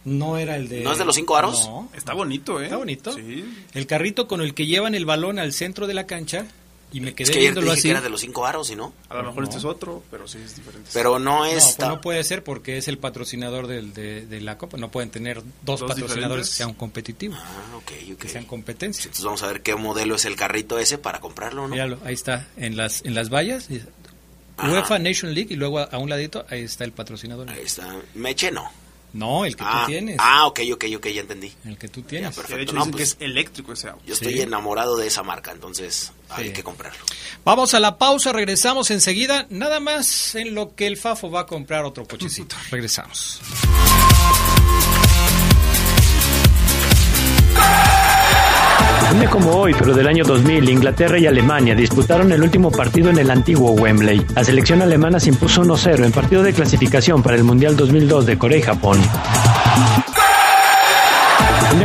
No 0.06 0.38
era 0.38 0.56
el 0.56 0.68
de... 0.68 0.80
¿No 0.82 0.92
es 0.92 0.98
de 0.98 1.04
los 1.04 1.14
cinco 1.16 1.36
aros? 1.36 1.66
No, 1.66 1.90
Está 1.94 2.14
bonito, 2.14 2.60
¿eh? 2.60 2.64
está 2.64 2.76
bonito. 2.76 3.12
Sí. 3.12 3.44
El 3.74 3.86
carrito 3.86 4.26
con 4.28 4.40
el 4.40 4.54
que 4.54 4.66
llevan 4.66 4.94
el 4.94 5.04
balón 5.04 5.38
al 5.38 5.52
centro 5.52 5.86
de 5.86 5.94
la 5.94 6.06
cancha 6.06 6.46
y 6.92 7.00
me 7.00 7.12
quedé 7.12 7.24
Es 7.24 7.30
que 7.30 7.38
ayer 7.40 7.48
te 7.50 7.54
viéndolo 7.54 7.66
dije 7.72 7.78
así. 7.80 7.82
que 7.88 7.90
era 7.90 8.00
de 8.00 8.08
los 8.08 8.20
cinco 8.20 8.46
aros, 8.46 8.70
¿y 8.70 8.76
no? 8.76 8.92
A 9.08 9.16
lo 9.16 9.24
mejor 9.24 9.38
No. 9.42 9.44
este 9.48 9.58
es 9.58 9.64
otro, 9.64 10.04
pero 10.08 10.28
sí 10.28 10.38
es 10.38 10.54
diferente. 10.54 10.88
Pero 10.94 11.18
no 11.18 11.40
No, 11.40 11.44
es... 11.44 11.74
pues 11.76 11.88
no 11.88 12.00
puede 12.00 12.22
ser 12.22 12.44
porque 12.44 12.78
es 12.78 12.86
el 12.86 12.98
patrocinador 12.98 13.66
del- 13.66 13.92
de, 13.92 14.24
de 14.26 14.40
la 14.40 14.56
Copa. 14.56 14.76
No 14.78 14.92
pueden 14.92 15.10
tener 15.10 15.42
dos, 15.62 15.80
¿Dos 15.80 15.88
patrocinadores 15.90 16.46
diferentes? 16.46 16.50
que 16.50 16.54
sean 16.56 16.74
competitivos, 16.74 17.38
Ah, 17.42 17.76
ok, 17.76 17.92
ok. 18.12 18.18
que 18.20 18.28
sean 18.28 18.44
competencia. 18.44 19.02
Entonces 19.02 19.24
vamos 19.24 19.42
a 19.42 19.48
ver 19.48 19.62
qué 19.62 19.74
modelo 19.74 20.14
es 20.14 20.24
el 20.24 20.36
carrito 20.36 20.78
ese 20.78 20.98
para 20.98 21.18
comprarlo, 21.20 21.62
¿no? 21.62 21.68
Míralo, 21.74 21.98
ahí 22.04 22.14
está, 22.14 22.46
en 22.56 22.76
las, 22.76 23.04
en 23.04 23.16
las 23.16 23.28
vallas. 23.28 23.68
Ajá. 24.56 24.70
UEFA 24.72 24.98
Nation 25.00 25.34
League 25.34 25.52
y 25.52 25.56
luego 25.56 25.80
a, 25.80 25.84
a 25.84 25.98
un 25.98 26.08
ladito 26.08 26.46
ahí 26.48 26.62
está 26.62 26.84
el 26.84 26.92
patrocinador. 26.92 27.50
Ahí 27.50 27.62
está. 27.64 27.92
Meche 28.14 28.52
no. 28.52 28.70
No, 29.16 29.44
el 29.46 29.56
que 29.56 29.64
Ah, 29.66 29.82
tú 29.86 29.92
tienes. 29.92 30.16
ah, 30.20 30.46
ok, 30.46 30.60
ok, 30.74 30.84
ok, 30.96 31.06
ya 31.08 31.20
entendí. 31.22 31.52
El 31.64 31.78
que 31.78 31.88
tú 31.88 32.02
Ya, 32.02 32.06
tienes. 32.08 32.34
perfecto. 32.34 32.56
De 32.56 32.62
hecho 32.64 32.72
No, 32.74 32.80
dicen 32.80 32.92
pues, 32.92 33.14
que 33.16 33.24
es 33.24 33.28
eléctrico 33.30 33.72
ese 33.72 33.88
auto. 33.88 34.02
Yo 34.06 34.14
estoy 34.14 34.34
Sí. 34.34 34.40
enamorado 34.42 34.96
de 34.96 35.06
esa 35.06 35.22
marca, 35.22 35.52
entonces 35.52 36.12
hay 36.28 36.48
Sí. 36.48 36.52
que 36.52 36.62
comprarlo. 36.62 37.02
Vamos 37.44 37.72
a 37.74 37.80
la 37.80 37.96
pausa, 37.96 38.32
regresamos 38.32 38.90
enseguida. 38.90 39.46
Nada 39.48 39.80
más 39.80 40.34
en 40.34 40.54
lo 40.54 40.74
que 40.74 40.86
el 40.86 40.96
Fafo 40.98 41.30
va 41.30 41.40
a 41.40 41.46
comprar 41.46 41.84
otro 41.84 42.06
cochecito. 42.06 42.56
regresamos. 42.70 43.40
Un 49.12 49.20
día 49.20 49.30
como 49.30 49.50
hoy, 49.52 49.74
pero 49.78 49.94
del 49.94 50.06
año 50.06 50.24
2000, 50.24 50.68
Inglaterra 50.68 51.18
y 51.18 51.26
Alemania 51.26 51.74
disputaron 51.74 52.32
el 52.32 52.42
último 52.42 52.70
partido 52.70 53.10
en 53.10 53.18
el 53.18 53.30
antiguo 53.30 53.72
Wembley. 53.72 54.26
La 54.34 54.44
selección 54.44 54.82
alemana 54.82 55.20
se 55.20 55.30
impuso 55.30 55.62
1-0 55.62 56.04
en 56.04 56.12
partido 56.12 56.42
de 56.42 56.52
clasificación 56.52 57.22
para 57.22 57.36
el 57.36 57.44
Mundial 57.44 57.76
2002 57.76 58.26
de 58.26 58.38
Corea 58.38 58.58
y 58.58 58.62
Japón. 58.62 58.98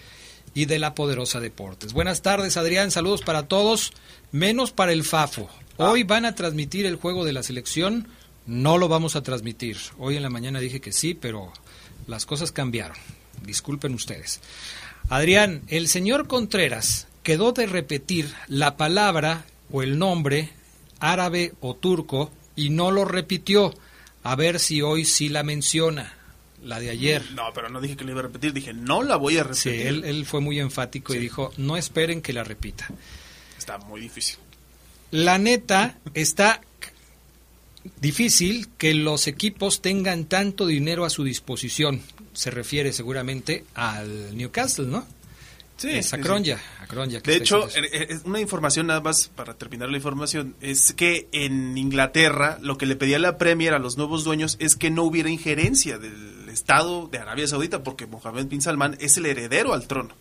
y 0.55 0.65
de 0.65 0.79
la 0.79 0.95
poderosa 0.95 1.39
deportes. 1.39 1.93
Buenas 1.93 2.23
tardes, 2.23 2.57
Adrián. 2.57 2.89
Saludos 2.89 3.21
para 3.21 3.47
todos, 3.47 3.93
menos 4.31 4.71
para 4.71 4.93
el 4.93 5.03
FAFO. 5.03 5.47
Hoy 5.77 6.03
van 6.03 6.25
a 6.25 6.33
transmitir 6.33 6.87
el 6.87 6.95
juego 6.95 7.25
de 7.25 7.33
la 7.33 7.43
selección 7.43 8.07
No 8.47 8.77
lo 8.77 8.87
vamos 8.87 9.15
a 9.15 9.21
transmitir. 9.21 9.77
Hoy 9.99 10.15
en 10.15 10.23
la 10.23 10.29
mañana 10.29 10.59
dije 10.59 10.79
que 10.79 10.93
sí, 10.93 11.13
pero 11.13 11.51
las 12.07 12.25
cosas 12.25 12.51
cambiaron. 12.51 12.97
Disculpen 13.43 13.93
ustedes. 13.93 14.39
Adrián, 15.09 15.61
el 15.67 15.87
señor 15.87 16.27
Contreras 16.27 17.07
quedó 17.21 17.51
de 17.51 17.65
repetir 17.65 18.33
la 18.47 18.77
palabra 18.77 19.45
o 19.71 19.83
el 19.83 19.99
nombre 19.99 20.51
árabe 20.99 21.53
o 21.59 21.75
turco 21.75 22.31
y 22.55 22.69
no 22.69 22.91
lo 22.91 23.03
repitió. 23.03 23.73
A 24.23 24.35
ver 24.35 24.59
si 24.59 24.81
hoy 24.81 25.05
sí 25.05 25.27
la 25.27 25.43
menciona, 25.43 26.13
la 26.65 26.79
de 26.79 26.89
ayer. 26.89 27.23
No, 27.33 27.43
pero 27.53 27.69
no 27.69 27.79
dije 27.79 27.95
que 27.95 28.03
la 28.03 28.11
iba 28.11 28.19
a 28.19 28.23
repetir, 28.23 28.51
dije 28.53 28.73
no 28.73 29.03
la 29.03 29.15
voy 29.15 29.37
a 29.37 29.43
repetir. 29.43 29.73
Sí, 29.73 29.81
él, 29.81 30.03
él 30.03 30.25
fue 30.25 30.41
muy 30.41 30.59
enfático 30.59 31.13
y 31.13 31.19
dijo, 31.19 31.51
no 31.57 31.77
esperen 31.77 32.21
que 32.21 32.33
la 32.33 32.43
repita. 32.43 32.87
Está 33.57 33.77
muy 33.77 34.01
difícil. 34.01 34.37
La 35.11 35.37
neta 35.37 35.97
está 36.13 36.61
difícil 38.01 38.67
que 38.77 38.93
los 38.93 39.27
equipos 39.27 39.81
tengan 39.81 40.25
tanto 40.25 40.65
dinero 40.65 41.05
a 41.05 41.09
su 41.09 41.23
disposición. 41.23 42.01
Se 42.33 42.51
refiere 42.51 42.91
seguramente 42.91 43.63
al 43.75 44.35
Newcastle, 44.35 44.87
¿no? 44.87 45.05
Sí, 45.77 45.89
es 45.89 46.07
sí, 46.09 46.15
Acronya. 46.15 46.57
Acronya 46.81 47.21
que 47.21 47.31
De 47.31 47.37
hecho, 47.37 47.67
eso. 47.67 47.77
eh, 47.79 47.89
eh, 47.91 48.19
una 48.23 48.39
información 48.39 48.87
nada 48.87 49.01
más 49.01 49.27
para 49.27 49.55
terminar 49.55 49.89
la 49.89 49.97
información 49.97 50.55
es 50.61 50.93
que 50.93 51.27
en 51.33 51.77
Inglaterra 51.77 52.57
lo 52.61 52.77
que 52.77 52.85
le 52.85 52.95
pedía 52.95 53.19
la 53.19 53.37
Premier 53.37 53.73
a 53.73 53.79
los 53.79 53.97
nuevos 53.97 54.23
dueños 54.23 54.55
es 54.59 54.75
que 54.77 54.89
no 54.89 55.03
hubiera 55.03 55.29
injerencia 55.29 55.97
del 55.97 56.44
Estado 56.55 57.07
de 57.07 57.19
Arabia 57.19 57.47
Saudita 57.47 57.83
porque 57.83 58.07
Mohammed 58.07 58.47
bin 58.47 58.61
Salman 58.61 58.97
es 58.99 59.17
el 59.17 59.25
heredero 59.25 59.73
al 59.73 59.87
trono. 59.87 60.15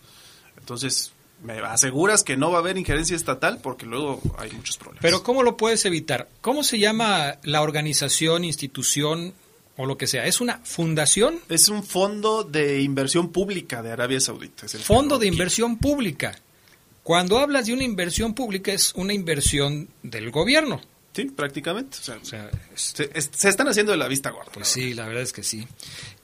Entonces, 0.58 1.12
me 1.42 1.58
aseguras 1.60 2.24
que 2.24 2.36
no 2.36 2.50
va 2.50 2.58
a 2.58 2.60
haber 2.60 2.76
injerencia 2.76 3.14
estatal 3.16 3.60
porque 3.62 3.86
luego 3.86 4.20
hay 4.38 4.50
muchos 4.50 4.76
problemas. 4.76 5.02
Pero 5.02 5.22
¿cómo 5.22 5.42
lo 5.42 5.56
puedes 5.56 5.84
evitar? 5.84 6.28
¿Cómo 6.40 6.64
se 6.64 6.78
llama 6.78 7.38
la 7.42 7.62
organización, 7.62 8.44
institución 8.44 9.32
o 9.76 9.86
lo 9.86 9.96
que 9.96 10.06
sea? 10.06 10.26
¿Es 10.26 10.40
una 10.40 10.58
fundación? 10.64 11.38
es 11.48 11.68
un 11.68 11.84
fondo 11.84 12.42
de 12.42 12.82
inversión 12.82 13.30
pública 13.30 13.82
de 13.82 13.92
Arabia 13.92 14.20
Saudita. 14.20 14.66
es 14.66 14.74
el 14.74 14.82
Fondo 14.82 15.18
de 15.18 15.26
inversión 15.28 15.78
pública. 15.78 16.36
Cuando 17.04 17.38
hablas 17.38 17.66
de 17.66 17.74
una 17.74 17.84
inversión 17.84 18.34
pública 18.34 18.72
es 18.72 18.92
una 18.96 19.12
inversión 19.12 19.88
del 20.02 20.30
gobierno. 20.30 20.80
Sí, 21.14 21.26
prácticamente. 21.26 21.96
O 22.00 22.02
sea, 22.02 22.16
O 22.20 22.24
sea, 22.24 22.50
es- 22.74 22.80
se, 22.96 23.10
es- 23.14 23.30
se 23.34 23.48
están 23.48 23.68
haciendo 23.68 23.92
de 23.92 23.98
la 23.98 24.08
vista 24.08 24.30
gorda. 24.30 24.50
Pues 24.52 24.66
la 24.66 24.72
sí, 24.74 24.94
la 24.94 25.06
verdad 25.06 25.22
es 25.22 25.32
que 25.32 25.42
sí. 25.44 25.66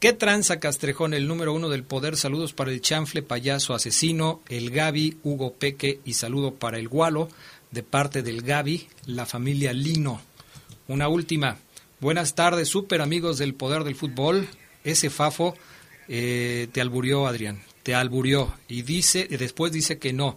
¿Qué 0.01 0.13
tranza 0.13 0.59
Castrejón, 0.59 1.15
el 1.15 1.29
número 1.29 1.53
uno 1.55 1.69
del 1.69 1.85
poder? 1.85 2.17
Saludos 2.17 2.53
para 2.53 2.73
el 2.73 2.81
chanfle, 2.81 3.23
payaso, 3.23 3.73
asesino, 3.75 4.41
el 4.49 4.71
Gaby, 4.71 5.19
Hugo 5.23 5.55
Peque 5.55 6.01
y 6.05 6.15
saludo 6.15 6.55
para 6.55 6.79
el 6.79 6.89
Gualo, 6.89 7.29
de 7.71 7.83
parte 7.85 8.23
del 8.23 8.43
Gaby, 8.43 8.89
la 9.07 9.27
familia 9.27 9.73
Lino. 9.73 10.21
Una 10.89 11.07
última. 11.09 11.57
Buenas 12.01 12.35
tardes, 12.35 12.69
super 12.69 13.01
amigos 13.01 13.39
del 13.39 13.55
poder 13.55 13.85
del 13.85 13.95
fútbol. 13.95 14.49
Ese 14.83 15.09
Fafo 15.09 15.55
eh, 16.09 16.67
te 16.73 16.81
alburió, 16.81 17.29
Adrián, 17.29 17.63
te 17.85 17.95
alburió. 17.95 18.55
Y 18.67 18.83
dice, 18.83 19.25
y 19.31 19.37
después 19.37 19.71
dice 19.71 19.99
que 20.01 20.13
no. 20.13 20.35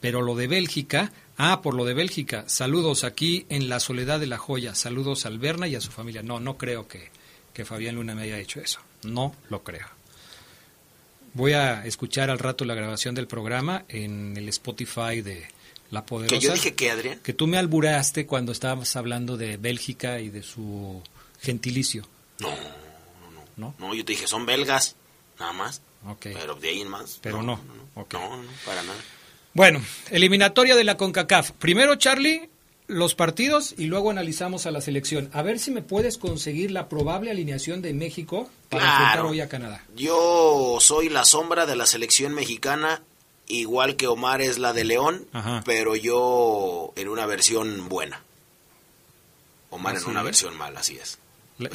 Pero 0.00 0.22
lo 0.22 0.36
de 0.36 0.46
Bélgica, 0.46 1.10
ah, 1.36 1.62
por 1.62 1.74
lo 1.74 1.84
de 1.84 1.94
Bélgica, 1.94 2.44
saludos 2.48 3.04
aquí 3.04 3.46
en 3.48 3.68
la 3.68 3.80
soledad 3.80 4.20
de 4.20 4.26
la 4.26 4.38
joya, 4.38 4.74
saludos 4.74 5.26
al 5.26 5.38
Berna 5.38 5.68
y 5.68 5.74
a 5.74 5.80
su 5.80 5.90
familia. 5.90 6.22
No, 6.22 6.40
no 6.40 6.56
creo 6.56 6.88
que, 6.88 7.10
que 7.52 7.64
Fabián 7.64 7.94
Luna 7.96 8.14
me 8.14 8.22
haya 8.22 8.38
hecho 8.38 8.60
eso. 8.60 8.80
No 9.02 9.34
lo 9.50 9.62
creo. 9.62 9.86
Voy 11.34 11.52
a 11.52 11.84
escuchar 11.84 12.30
al 12.30 12.38
rato 12.38 12.64
la 12.64 12.74
grabación 12.74 13.14
del 13.14 13.26
programa 13.26 13.84
en 13.88 14.36
el 14.36 14.48
Spotify 14.48 15.20
de 15.20 15.46
La 15.90 16.06
Poderosa. 16.06 16.34
Que 16.34 16.44
yo 16.44 16.52
dije 16.54 16.74
que, 16.74 16.90
Adrián. 16.90 17.20
Que 17.22 17.34
tú 17.34 17.46
me 17.46 17.58
alburaste 17.58 18.26
cuando 18.26 18.52
estábamos 18.52 18.96
hablando 18.96 19.36
de 19.36 19.58
Bélgica 19.58 20.18
y 20.20 20.30
de 20.30 20.42
su 20.42 21.02
gentilicio. 21.42 22.08
No, 22.38 22.50
¿No? 23.56 23.74
no, 23.78 23.94
yo 23.94 24.04
te 24.04 24.12
dije, 24.12 24.26
son 24.26 24.46
belgas, 24.46 24.96
nada 25.38 25.52
más. 25.52 25.82
Ok. 26.06 26.28
Pero 26.32 26.54
de 26.54 26.68
ahí 26.68 26.80
en 26.80 26.88
más. 26.88 27.18
Pero 27.20 27.42
no. 27.42 27.56
No, 27.56 28.06
no, 28.10 28.42
no, 28.42 28.48
para 28.64 28.82
nada. 28.82 28.98
Bueno, 29.56 29.80
eliminatoria 30.10 30.76
de 30.76 30.84
la 30.84 30.98
CONCACAF. 30.98 31.52
Primero, 31.52 31.96
Charlie, 31.96 32.50
los 32.88 33.14
partidos 33.14 33.74
y 33.78 33.86
luego 33.86 34.10
analizamos 34.10 34.66
a 34.66 34.70
la 34.70 34.82
selección. 34.82 35.30
A 35.32 35.40
ver 35.40 35.58
si 35.58 35.70
me 35.70 35.80
puedes 35.80 36.18
conseguir 36.18 36.70
la 36.70 36.90
probable 36.90 37.30
alineación 37.30 37.80
de 37.80 37.94
México 37.94 38.50
para 38.68 38.82
Claro. 38.84 38.96
enfrentar 39.04 39.26
hoy 39.26 39.40
a 39.40 39.48
Canadá. 39.48 39.82
Yo 39.96 40.76
soy 40.80 41.08
la 41.08 41.24
sombra 41.24 41.64
de 41.64 41.74
la 41.74 41.86
selección 41.86 42.34
mexicana, 42.34 43.00
igual 43.48 43.96
que 43.96 44.08
Omar 44.08 44.42
es 44.42 44.58
la 44.58 44.74
de 44.74 44.84
León, 44.84 45.26
Ajá. 45.32 45.62
pero 45.64 45.96
yo 45.96 46.92
en 46.96 47.08
una 47.08 47.24
versión 47.24 47.88
buena. 47.88 48.22
Omar 49.70 49.96
Así 49.96 50.04
en 50.04 50.10
una 50.10 50.20
es. 50.20 50.24
versión 50.26 50.54
mala, 50.58 50.80
así 50.80 50.98
es. 50.98 51.18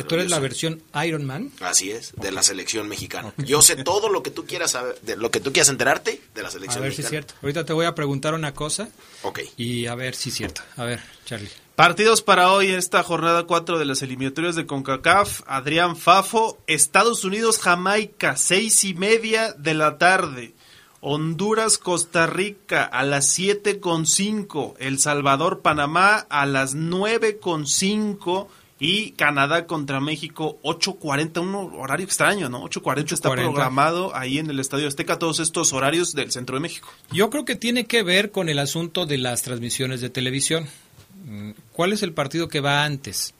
Tú 0.07 0.15
eres 0.15 0.29
la 0.29 0.37
versión 0.39 0.81
Iron 1.05 1.25
Man. 1.25 1.51
Así 1.59 1.89
es, 1.91 2.13
de 2.15 2.31
la 2.31 2.43
selección 2.43 2.87
mexicana. 2.87 3.33
Yo 3.37 3.61
sé 3.63 3.77
todo 3.83 4.09
lo 4.09 4.21
que 4.21 4.29
tú 4.29 4.45
quieras 4.45 4.71
saber, 4.71 4.99
de 5.01 5.15
lo 5.17 5.31
que 5.31 5.39
tú 5.39 5.51
quieras 5.51 5.69
enterarte 5.69 6.21
de 6.35 6.41
la 6.43 6.49
A 6.49 6.51
selección 6.51 6.83
ver 6.83 6.93
si 6.93 7.01
es 7.01 7.05
mexicana. 7.11 7.25
cierto. 7.27 7.33
Ahorita 7.41 7.65
te 7.65 7.73
voy 7.73 7.85
a 7.87 7.95
preguntar 7.95 8.33
una 8.35 8.53
cosa 8.53 8.89
Ok. 9.23 9.39
y 9.57 9.87
a 9.87 9.95
ver 9.95 10.13
si 10.15 10.29
es 10.29 10.35
cierto. 10.35 10.61
A 10.77 10.83
ver, 10.85 11.01
Charlie. 11.25 11.49
Partidos 11.75 12.21
para 12.21 12.51
hoy, 12.51 12.67
esta 12.67 13.01
jornada 13.01 13.45
4 13.47 13.79
de 13.79 13.85
las 13.85 14.03
eliminatorias 14.03 14.55
de 14.55 14.67
CONCACAF. 14.67 15.41
Adrián 15.47 15.97
Fafo, 15.97 16.61
Estados 16.67 17.23
Unidos, 17.23 17.57
Jamaica, 17.57 18.37
seis 18.37 18.83
y 18.83 18.93
media 18.93 19.53
de 19.53 19.73
la 19.73 19.97
tarde. 19.97 20.53
Honduras, 20.99 21.79
Costa 21.79 22.27
Rica 22.27 22.83
a 22.83 23.03
las 23.03 23.27
7 23.29 23.79
con 23.79 24.05
5. 24.05 24.75
El 24.77 24.99
Salvador, 24.99 25.61
Panamá 25.61 26.27
a 26.29 26.45
las 26.45 26.75
9 26.75 27.39
con 27.39 27.65
5. 27.65 28.47
Y 28.83 29.11
Canadá 29.11 29.67
contra 29.67 29.99
México, 29.99 30.59
8.40, 30.63 31.39
un 31.41 31.53
horario 31.79 32.03
extraño, 32.03 32.49
¿no? 32.49 32.63
8.40 32.63 33.13
está 33.13 33.29
8:40. 33.29 33.35
programado 33.35 34.15
ahí 34.15 34.39
en 34.39 34.49
el 34.49 34.59
Estadio 34.59 34.87
Azteca, 34.87 35.19
todos 35.19 35.39
estos 35.39 35.71
horarios 35.71 36.13
del 36.15 36.31
centro 36.31 36.55
de 36.55 36.61
México. 36.61 36.91
Yo 37.11 37.29
creo 37.29 37.45
que 37.45 37.55
tiene 37.55 37.85
que 37.85 38.01
ver 38.01 38.31
con 38.31 38.49
el 38.49 38.57
asunto 38.57 39.05
de 39.05 39.19
las 39.19 39.43
transmisiones 39.43 40.01
de 40.01 40.09
televisión. 40.09 40.67
Mm, 41.25 41.51
¿Cuál 41.73 41.93
es 41.93 42.01
el 42.01 42.13
partido 42.13 42.47
que 42.49 42.59
va 42.59 42.83
antes? 42.83 43.35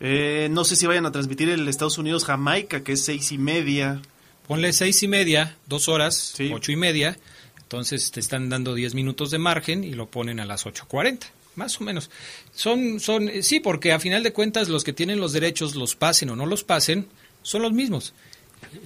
Eh, 0.00 0.48
no 0.50 0.64
sé 0.64 0.76
si 0.76 0.86
vayan 0.86 1.06
a 1.06 1.12
transmitir 1.12 1.48
el 1.48 1.66
Estados 1.66 1.96
Unidos-Jamaica, 1.96 2.82
que 2.82 2.92
es 2.92 3.04
seis 3.04 3.32
y 3.32 3.38
media. 3.38 4.02
Ponle 4.46 4.74
seis 4.74 5.02
y 5.02 5.08
media, 5.08 5.56
dos 5.66 5.88
horas, 5.88 6.16
Sí. 6.36 6.50
ocho 6.52 6.70
y 6.70 6.76
media. 6.76 7.16
Entonces 7.62 8.10
te 8.10 8.20
están 8.20 8.50
dando 8.50 8.74
10 8.74 8.94
minutos 8.94 9.30
de 9.30 9.38
margen 9.38 9.82
y 9.84 9.94
lo 9.94 10.04
ponen 10.10 10.38
a 10.40 10.44
las 10.44 10.66
8.40, 10.66 11.28
más 11.56 11.80
o 11.80 11.84
menos. 11.84 12.10
Son, 12.54 13.00
son, 13.00 13.28
eh, 13.28 13.42
sí, 13.42 13.60
porque 13.60 13.92
a 13.92 13.98
final 14.00 14.22
de 14.22 14.32
cuentas 14.32 14.68
los 14.68 14.84
que 14.84 14.92
tienen 14.92 15.20
los 15.20 15.32
derechos, 15.32 15.74
los 15.74 15.94
pasen 15.96 16.30
o 16.30 16.36
no 16.36 16.46
los 16.46 16.64
pasen, 16.64 17.06
son 17.42 17.62
los 17.62 17.72
mismos. 17.72 18.14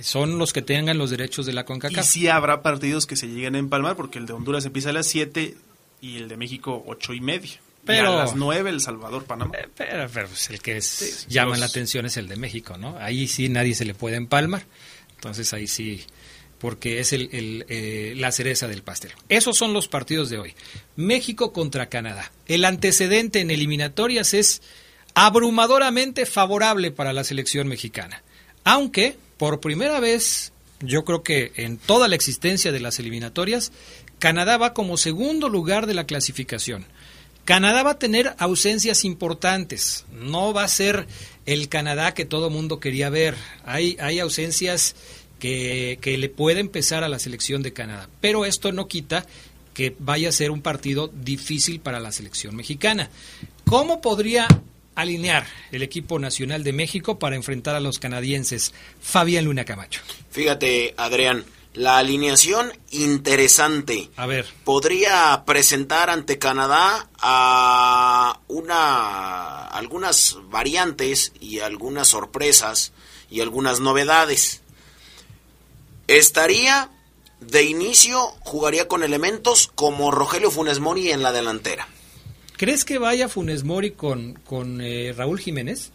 Son 0.00 0.38
los 0.38 0.52
que 0.52 0.62
tengan 0.62 0.98
los 0.98 1.10
derechos 1.10 1.46
de 1.46 1.52
la 1.52 1.60
Y 1.60 1.64
CONCACAF. 1.64 2.06
sí 2.06 2.28
habrá 2.28 2.62
partidos 2.62 3.06
que 3.06 3.14
se 3.16 3.26
lleguen 3.28 3.54
a 3.54 3.58
empalmar, 3.58 3.94
porque 3.96 4.18
el 4.18 4.26
de 4.26 4.32
Honduras 4.32 4.64
empieza 4.64 4.90
a 4.90 4.92
las 4.92 5.06
7 5.06 5.54
y 6.00 6.16
el 6.16 6.28
de 6.28 6.36
México 6.36 6.82
ocho 6.86 7.12
y 7.12 7.20
media. 7.20 7.52
Pero- 7.84 8.10
y 8.10 8.14
a 8.14 8.16
las 8.16 8.34
9 8.34 8.70
el 8.70 8.80
Salvador-Panamá. 8.80 9.54
Eh, 9.58 9.68
Pero, 9.76 10.08
pero, 10.12 10.28
pues, 10.28 10.50
el 10.50 10.60
que 10.60 10.78
es- 10.78 10.86
Sí, 10.86 11.26
llama 11.28 11.50
los- 11.52 11.60
la 11.60 11.66
atención 11.66 12.04
es 12.06 12.16
el 12.16 12.26
de 12.26 12.36
México, 12.36 12.76
¿no? 12.78 12.96
Ahí 12.98 13.28
sí 13.28 13.48
nadie 13.48 13.74
se 13.76 13.84
le 13.84 13.94
puede 13.94 14.16
empalmar. 14.16 14.64
Entonces 15.14 15.52
ahí 15.52 15.66
sí, 15.68 16.02
porque 16.58 17.00
es 17.00 17.12
el, 17.12 17.28
eh, 17.32 18.14
la 18.16 18.32
cereza 18.32 18.68
del 18.68 18.82
pastel. 18.82 19.12
Esos 19.28 19.56
son 19.56 19.72
los 19.72 19.88
partidos 19.88 20.30
de 20.30 20.38
hoy. 20.38 20.54
México 20.96 21.52
contra 21.52 21.88
Canadá. 21.88 22.32
El 22.46 22.64
antecedente 22.64 23.40
en 23.40 23.50
eliminatorias 23.50 24.34
es 24.34 24.62
abrumadoramente 25.14 26.26
favorable 26.26 26.90
para 26.90 27.12
la 27.12 27.24
selección 27.24 27.68
mexicana. 27.68 28.22
Aunque, 28.64 29.16
por 29.36 29.60
primera 29.60 30.00
vez, 30.00 30.52
yo 30.80 31.04
creo 31.04 31.22
que 31.22 31.52
en 31.56 31.78
toda 31.78 32.08
la 32.08 32.16
existencia 32.16 32.72
de 32.72 32.80
las 32.80 32.98
eliminatorias, 32.98 33.72
Canadá 34.18 34.56
va 34.56 34.74
como 34.74 34.96
segundo 34.96 35.48
lugar 35.48 35.86
de 35.86 35.94
la 35.94 36.04
clasificación. 36.04 36.86
Canadá 37.44 37.84
va 37.84 37.92
a 37.92 37.98
tener 37.98 38.34
ausencias 38.38 39.04
importantes. 39.04 40.04
No 40.10 40.52
va 40.52 40.64
a 40.64 40.68
ser 40.68 41.06
el 41.44 41.68
Canadá 41.68 42.12
que 42.12 42.24
todo 42.24 42.50
mundo 42.50 42.80
quería 42.80 43.08
ver. 43.08 43.36
Hay, 43.64 43.96
hay 44.00 44.18
ausencias 44.18 44.96
que, 45.38 45.98
que 46.00 46.18
le 46.18 46.28
pueden 46.28 46.68
pesar 46.68 47.04
a 47.04 47.08
la 47.08 47.18
selección 47.18 47.62
de 47.62 47.72
Canadá. 47.72 48.08
Pero 48.20 48.44
esto 48.44 48.72
no 48.72 48.88
quita 48.88 49.26
que 49.74 49.94
vaya 49.98 50.30
a 50.30 50.32
ser 50.32 50.50
un 50.50 50.62
partido 50.62 51.08
difícil 51.08 51.80
para 51.80 52.00
la 52.00 52.10
selección 52.10 52.56
mexicana. 52.56 53.10
¿Cómo 53.66 54.00
podría 54.00 54.48
alinear 54.94 55.46
el 55.70 55.82
equipo 55.82 56.18
nacional 56.18 56.64
de 56.64 56.72
México 56.72 57.18
para 57.18 57.36
enfrentar 57.36 57.74
a 57.76 57.80
los 57.80 57.98
canadienses? 57.98 58.72
Fabián 59.00 59.44
Luna 59.44 59.64
Camacho. 59.64 60.00
Fíjate, 60.30 60.94
Adrián, 60.96 61.44
la 61.74 61.98
alineación 61.98 62.72
interesante. 62.90 64.10
A 64.16 64.24
ver, 64.24 64.46
podría 64.64 65.42
presentar 65.44 66.08
ante 66.08 66.38
Canadá 66.38 67.08
a 67.18 68.40
una 68.48 69.66
algunas 69.66 70.38
variantes 70.48 71.32
y 71.38 71.58
algunas 71.58 72.08
sorpresas 72.08 72.92
y 73.30 73.42
algunas 73.42 73.80
novedades. 73.80 74.62
Estaría 76.08 76.90
de 77.40 77.62
inicio 77.64 78.18
jugaría 78.40 78.88
con 78.88 79.02
elementos 79.02 79.70
como 79.74 80.10
Rogelio 80.10 80.50
Funes 80.50 80.80
Mori 80.80 81.10
en 81.10 81.22
la 81.22 81.32
delantera. 81.32 81.88
¿Crees 82.56 82.84
que 82.84 82.98
vaya 82.98 83.28
Funes 83.28 83.64
Mori 83.64 83.90
con, 83.90 84.34
con 84.46 84.80
eh, 84.80 85.12
Raúl 85.16 85.38
Jiménez? 85.38 85.90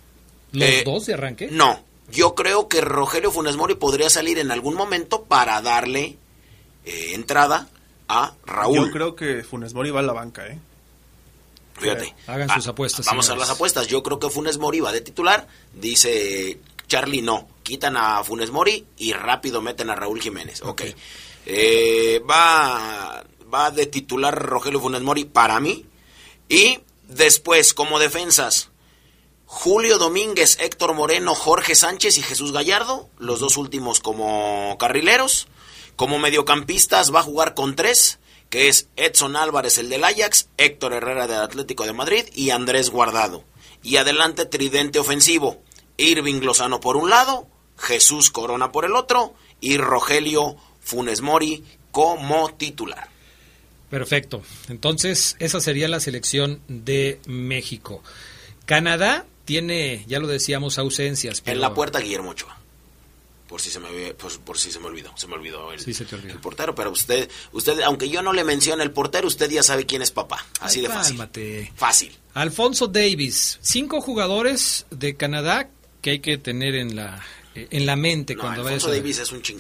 ¿Los 0.52 0.70
Eh, 0.70 0.84
dos 0.86 1.06
de 1.08 1.14
arranque? 1.16 1.48
No, 1.50 1.84
yo 2.12 2.36
creo 2.36 2.68
que 2.68 2.82
Rogelio 2.82 3.32
Funes 3.32 3.56
Mori 3.56 3.76
podría 3.76 4.10
salir 4.10 4.38
en 4.38 4.52
algún 4.52 4.76
momento 4.76 5.24
para 5.24 5.62
darle 5.62 6.18
eh, 6.86 7.12
entrada 7.14 7.70
a 8.08 8.34
Raúl. 8.46 8.88
Yo 8.88 8.92
creo 8.92 9.16
que 9.16 9.44
Funes 9.44 9.74
Mori 9.74 9.90
va 9.90 10.02
a 10.02 10.04
la 10.04 10.14
banca, 10.14 10.46
¿eh? 10.48 10.60
Fíjate. 11.80 12.14
Hagan 12.28 12.48
sus 12.50 12.68
apuestas, 12.68 13.06
Vamos 13.08 13.26
a 13.26 13.30
señores. 13.30 13.48
las 13.48 13.56
apuestas. 13.56 13.88
Yo 13.88 14.04
creo 14.04 14.20
que 14.20 14.30
Funes 14.30 14.60
Mori 14.60 14.82
va 14.82 14.92
de 14.92 15.02
titular. 15.02 15.48
Dice 15.74 16.60
Charlie, 16.92 17.22
no. 17.22 17.48
Quitan 17.64 17.96
a 17.96 18.22
Funes 18.22 18.52
Mori 18.52 18.86
y 18.98 19.14
rápido 19.14 19.62
meten 19.62 19.90
a 19.90 19.96
Raúl 19.96 20.20
Jiménez. 20.20 20.62
Ok. 20.62 20.82
Eh, 21.46 22.22
va, 22.30 23.24
va 23.54 23.72
de 23.72 23.86
titular 23.86 24.38
Rogelio 24.38 24.82
Funes 24.82 25.02
Mori 25.02 25.24
para 25.24 25.62
mí. 25.62 25.86
Y 26.50 26.80
después, 27.08 27.74
como 27.74 27.98
defensas, 27.98 28.72
Julio 29.46 30.00
Domínguez, 30.00 30.58
Héctor 30.60 30.94
Moreno, 30.94 31.34
Jorge 31.34 31.76
Sánchez 31.76 32.18
y 32.18 32.24
Jesús 32.24 32.52
Gallardo. 32.52 33.08
Los 33.20 33.40
dos 33.40 33.56
últimos 33.56 34.02
como 34.02 34.76
carrileros. 34.78 35.48
Como 35.96 36.20
mediocampistas 36.20 37.16
va 37.16 37.22
a 37.22 37.24
jugar 37.24 37.54
con 37.54 37.78
tres, 37.78 38.20
que 38.50 38.68
es 38.68 38.90
Edson 38.98 39.38
Álvarez, 39.38 39.78
el 39.78 39.88
del 39.88 40.04
Ajax, 40.04 40.50
Héctor 40.58 40.92
Herrera 40.92 41.26
del 41.26 41.40
Atlético 41.40 41.86
de 41.86 41.94
Madrid 41.94 42.26
y 42.34 42.50
Andrés 42.50 42.90
Guardado. 42.90 43.46
Y 43.82 43.96
adelante 43.96 44.46
tridente 44.46 45.00
ofensivo, 45.00 45.62
Irving 46.02 46.42
Lozano 46.42 46.80
por 46.80 46.98
un 46.98 47.10
lado, 47.10 47.48
Jesús 47.78 48.30
Corona 48.32 48.72
por 48.72 48.86
el 48.86 48.94
otro 48.96 49.34
y 49.60 49.78
Rogelio 49.78 50.56
Funes 50.82 51.22
Mori 51.22 51.64
como 51.92 52.54
titular. 52.56 53.10
Perfecto. 53.90 54.42
Entonces, 54.70 55.36
esa 55.40 55.60
sería 55.60 55.88
la 55.88 56.00
selección 56.00 56.62
de 56.68 57.20
México. 57.26 58.02
Canadá 58.66 59.26
tiene, 59.46 60.06
ya 60.08 60.20
lo 60.20 60.28
decíamos, 60.28 60.78
ausencias. 60.78 61.42
pero- 61.42 61.56
En 61.56 61.62
la 61.62 61.74
puerta 61.74 62.00
Guillermo 62.00 62.32
Ochoa. 62.32 62.58
Por 63.50 63.60
si 63.60 63.70
se 63.70 63.82
me 63.82 64.14
por, 64.14 64.40
por 64.40 64.58
si 64.58 64.72
se 64.72 64.80
me 64.80 64.86
olvidó, 64.86 65.12
se 65.18 65.28
me 65.28 65.34
olvidó 65.34 65.74
el, 65.74 65.80
Sí, 65.82 65.94
se 65.94 66.06
te 66.06 66.16
olvidó. 66.16 66.32
el 66.36 66.40
portero, 66.40 66.74
pero 66.74 66.90
usted, 66.90 67.30
usted, 67.52 67.82
aunque 67.82 68.08
yo 68.08 68.22
no 68.22 68.32
le 68.32 68.46
mencione 68.46 68.82
el 68.82 68.92
portero, 68.92 69.28
usted 69.28 69.50
ya 69.52 69.62
sabe 69.62 69.86
quién 69.86 70.02
es 70.02 70.10
papá. 70.10 70.46
Así 70.62 70.80
Ay, 70.80 70.84
de 70.84 70.88
fácil. 70.94 71.18
cálmate. 71.18 71.74
Fácil. 71.76 72.18
Alfonso 72.34 72.88
Davis, 72.88 73.60
cinco 73.62 74.00
jugadores 74.00 74.86
de 74.90 75.18
Canadá 75.18 75.70
que 76.02 76.12
hay 76.12 76.20
que 76.20 76.38
tener 76.38 76.76
en 76.76 76.96
la 76.96 77.24
en 77.56 77.86
la 77.86 77.96
mente 77.96 78.36
No, 78.36 78.42
cuando 78.42 78.62
Alfonso 78.62 78.88
vayas 78.88 78.98
a- 79.00 79.02
Davis 79.02 79.20
es 79.20 79.32
un 79.32 79.42
ching, 79.42 79.60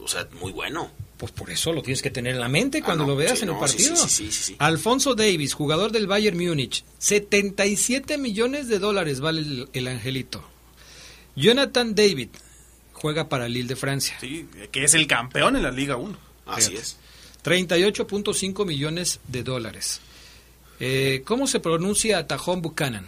o 0.00 0.08
sea, 0.08 0.26
muy 0.40 0.52
bueno. 0.52 0.90
Pues 1.16 1.32
por 1.32 1.50
eso 1.50 1.72
lo 1.74 1.82
tienes 1.82 2.00
que 2.00 2.10
tener 2.10 2.34
en 2.34 2.40
la 2.40 2.48
mente 2.48 2.78
Ah, 2.78 2.84
cuando 2.84 3.04
no, 3.04 3.10
lo 3.10 3.16
veas 3.16 3.38
sí, 3.38 3.44
en 3.44 3.50
el 3.50 3.54
no, 3.56 3.68
sí, 3.68 3.74
partido. 3.76 3.96
sí, 3.96 4.08
sí, 4.08 4.32
sí, 4.32 4.42
sí. 4.44 4.56
Alfonso 4.58 5.14
Davis, 5.14 5.52
jugador 5.52 5.92
del 5.92 6.06
Bayern 6.06 6.38
Múnich, 6.38 6.82
77 6.98 8.16
millones 8.16 8.68
de 8.68 8.78
dólares 8.78 9.20
vale 9.20 9.42
el, 9.42 9.68
el 9.74 9.86
angelito. 9.88 10.42
Jonathan 11.36 11.94
David 11.94 12.28
juega 12.94 13.28
para 13.28 13.48
Lille 13.48 13.68
de 13.68 13.76
Francia, 13.76 14.16
Sí, 14.20 14.46
que 14.72 14.84
es 14.84 14.94
el 14.94 15.06
campeón 15.06 15.56
en 15.56 15.62
la 15.62 15.70
Liga 15.70 15.96
1. 15.96 16.18
Así 16.46 16.70
Fíjate. 16.70 16.82
es. 16.82 16.96
38.5 17.44 18.66
millones 18.66 19.20
de 19.28 19.42
dólares. 19.42 20.00
Eh, 20.80 21.22
¿Cómo 21.26 21.46
se 21.46 21.60
pronuncia 21.60 22.26
Tajón 22.26 22.62
Buchanan? 22.62 23.06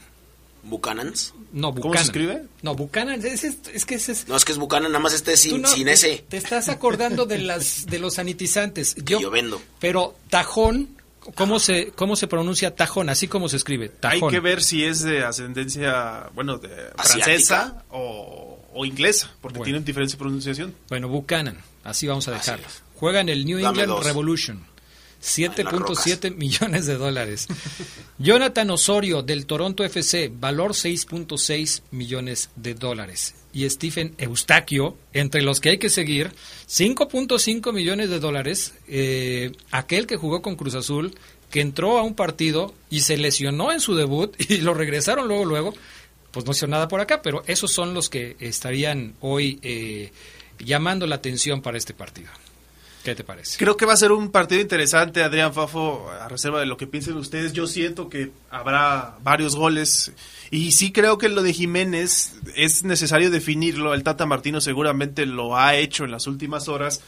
Buchanans. 0.64 1.35
No, 1.53 1.68
Buchanan. 1.72 1.83
¿Cómo 1.83 1.94
se 1.96 2.03
escribe? 2.03 2.42
No, 2.62 2.75
Buchanan, 2.75 3.25
es, 3.25 3.44
es, 3.44 3.57
es 3.72 3.85
que 3.85 3.96
ese 3.96 4.12
es... 4.12 4.29
No, 4.29 4.37
es 4.37 4.44
que 4.44 4.53
es 4.53 4.59
Buchanan, 4.59 4.90
nada 4.92 5.03
más 5.03 5.12
este 5.12 5.37
sin, 5.37 5.62
no- 5.62 5.68
sin 5.68 5.85
te- 5.87 5.92
ese 5.92 6.25
Te 6.29 6.37
estás 6.37 6.68
acordando 6.68 7.27
de 7.27 7.38
las 7.38 7.87
de 7.87 7.98
los 7.98 8.14
sanitizantes. 8.14 8.94
que 9.05 9.20
yo 9.20 9.31
vendo. 9.31 9.61
Pero 9.81 10.14
tajón, 10.31 10.88
¿cómo 11.35 11.59
se 11.59 11.88
cómo 11.96 12.16
se 12.16 12.27
pronuncia 12.27 12.75
tajón? 12.75 13.09
Así 13.11 13.29
como 13.29 13.48
se 13.48 13.57
escribe. 13.57 13.92
Hay 14.03 14.20
Tajón. 14.20 14.31
que 14.33 14.40
ver 14.40 14.62
si 14.62 14.85
es 14.85 15.03
de 15.03 15.25
ascendencia, 15.25 16.31
bueno, 16.35 16.59
de 16.59 16.68
francesa 16.96 17.85
o, 17.90 18.59
o 18.72 18.85
inglesa, 18.87 19.31
porque 19.40 19.59
Bueno. 19.59 19.64
tienen 19.64 19.85
diferente 19.85 20.16
pronunciación. 20.16 20.75
Bueno, 20.88 21.09
Buchanan, 21.09 21.59
así 21.85 22.07
vamos 22.07 22.27
a 22.29 22.33
dejarlo. 22.33 22.66
es. 22.66 22.83
Juega 22.96 23.20
en 23.20 23.29
el 23.29 23.44
New 23.44 23.59
Dame 23.59 23.68
England 23.83 23.88
dos. 23.98 24.05
Revolution. 24.07 24.64
En 25.22 25.64
las 25.64 25.74
7.7 25.74 26.35
millones 26.35 26.87
de 26.87 26.96
dólares. 26.96 27.46
Jonathan 28.18 28.70
Osorio 28.70 29.22
del 29.22 29.46
Toronto 29.46 29.85
FC, 29.85 30.30
valor 30.35 30.72
6.6 30.72 31.82
millones 31.92 32.50
de 32.56 32.74
dólares. 32.74 33.35
Y 33.52 33.68
Stephen 33.68 34.14
Eustaquio, 34.18 34.96
entre 35.12 35.42
los 35.42 35.61
que 35.61 35.70
hay 35.70 35.78
que 35.78 35.90
seguir, 35.90 36.32
5.5 36.68 37.72
millones 37.72 38.11
de 38.11 38.18
dólares. 38.18 38.74
eh, 38.88 39.52
aquel 39.70 40.06
que 40.06 40.16
jugó 40.16 40.42
con 40.42 40.56
Cruz 40.56 40.74
Azul, 40.74 41.14
que 41.50 41.61
entró 41.61 41.98
a 41.98 42.02
un 42.02 42.14
partido 42.14 42.74
y 42.90 43.00
se 43.00 43.16
lesionó 43.16 43.72
en 43.72 43.80
su 43.80 43.94
debut 43.94 44.35
y 44.50 44.58
lo 44.58 44.74
regresaron 44.74 45.28
luego, 45.28 45.44
luego. 45.44 45.74
Pues 46.32 46.46
no 46.46 46.52
hizo 46.52 46.66
nada 46.66 46.88
por 46.88 47.00
acá, 47.00 47.20
pero 47.20 47.44
esos 47.46 47.70
son 47.70 47.92
los 47.92 48.08
que 48.08 48.37
estarían 48.40 49.14
hoy 49.20 49.58
eh, 49.62 50.11
llamando 50.58 51.06
la 51.06 51.16
atención 51.16 51.61
para 51.61 51.76
este 51.76 51.92
partido. 51.92 52.30
¿Qué 53.03 53.17
te 53.17 53.25
parece? 53.25 53.59
Creo 53.59 53.77
que 53.77 53.85
va 53.85 53.95
a 53.95 53.97
ser 53.97 54.12
un 54.12 54.31
partido 54.31 54.61
interesante, 54.61 55.25
Adrián 55.25 55.53
Fafo, 55.53 56.09
a 56.11 56.29
reserva 56.29 56.61
de 56.61 56.67
lo 56.67 56.77
que 56.77 56.87
piensen 56.87 57.17
ustedes. 57.17 57.53
Yo 57.53 57.67
siento 57.67 58.09
que 58.09 58.31
habrá 58.49 59.17
varios 59.23 59.57
goles 59.57 60.12
y 60.51 60.73
sí 60.73 60.93
creo 60.93 61.19
que 61.19 61.29
lo 61.29 61.43
de 61.43 61.53
Jiménez 61.53 62.35
es 62.55 62.85
necesario 62.85 63.31
definirlo. 63.31 63.93
El 63.93 64.05
Tata 64.05 64.25
Martino 64.25 64.61
seguramente 64.61 65.27
lo 65.27 65.57
ha 65.57 65.75
hecho 65.75 66.05
en 66.05 66.12
las 66.12 66.29
últimas 66.29 66.69
horas 66.69 67.01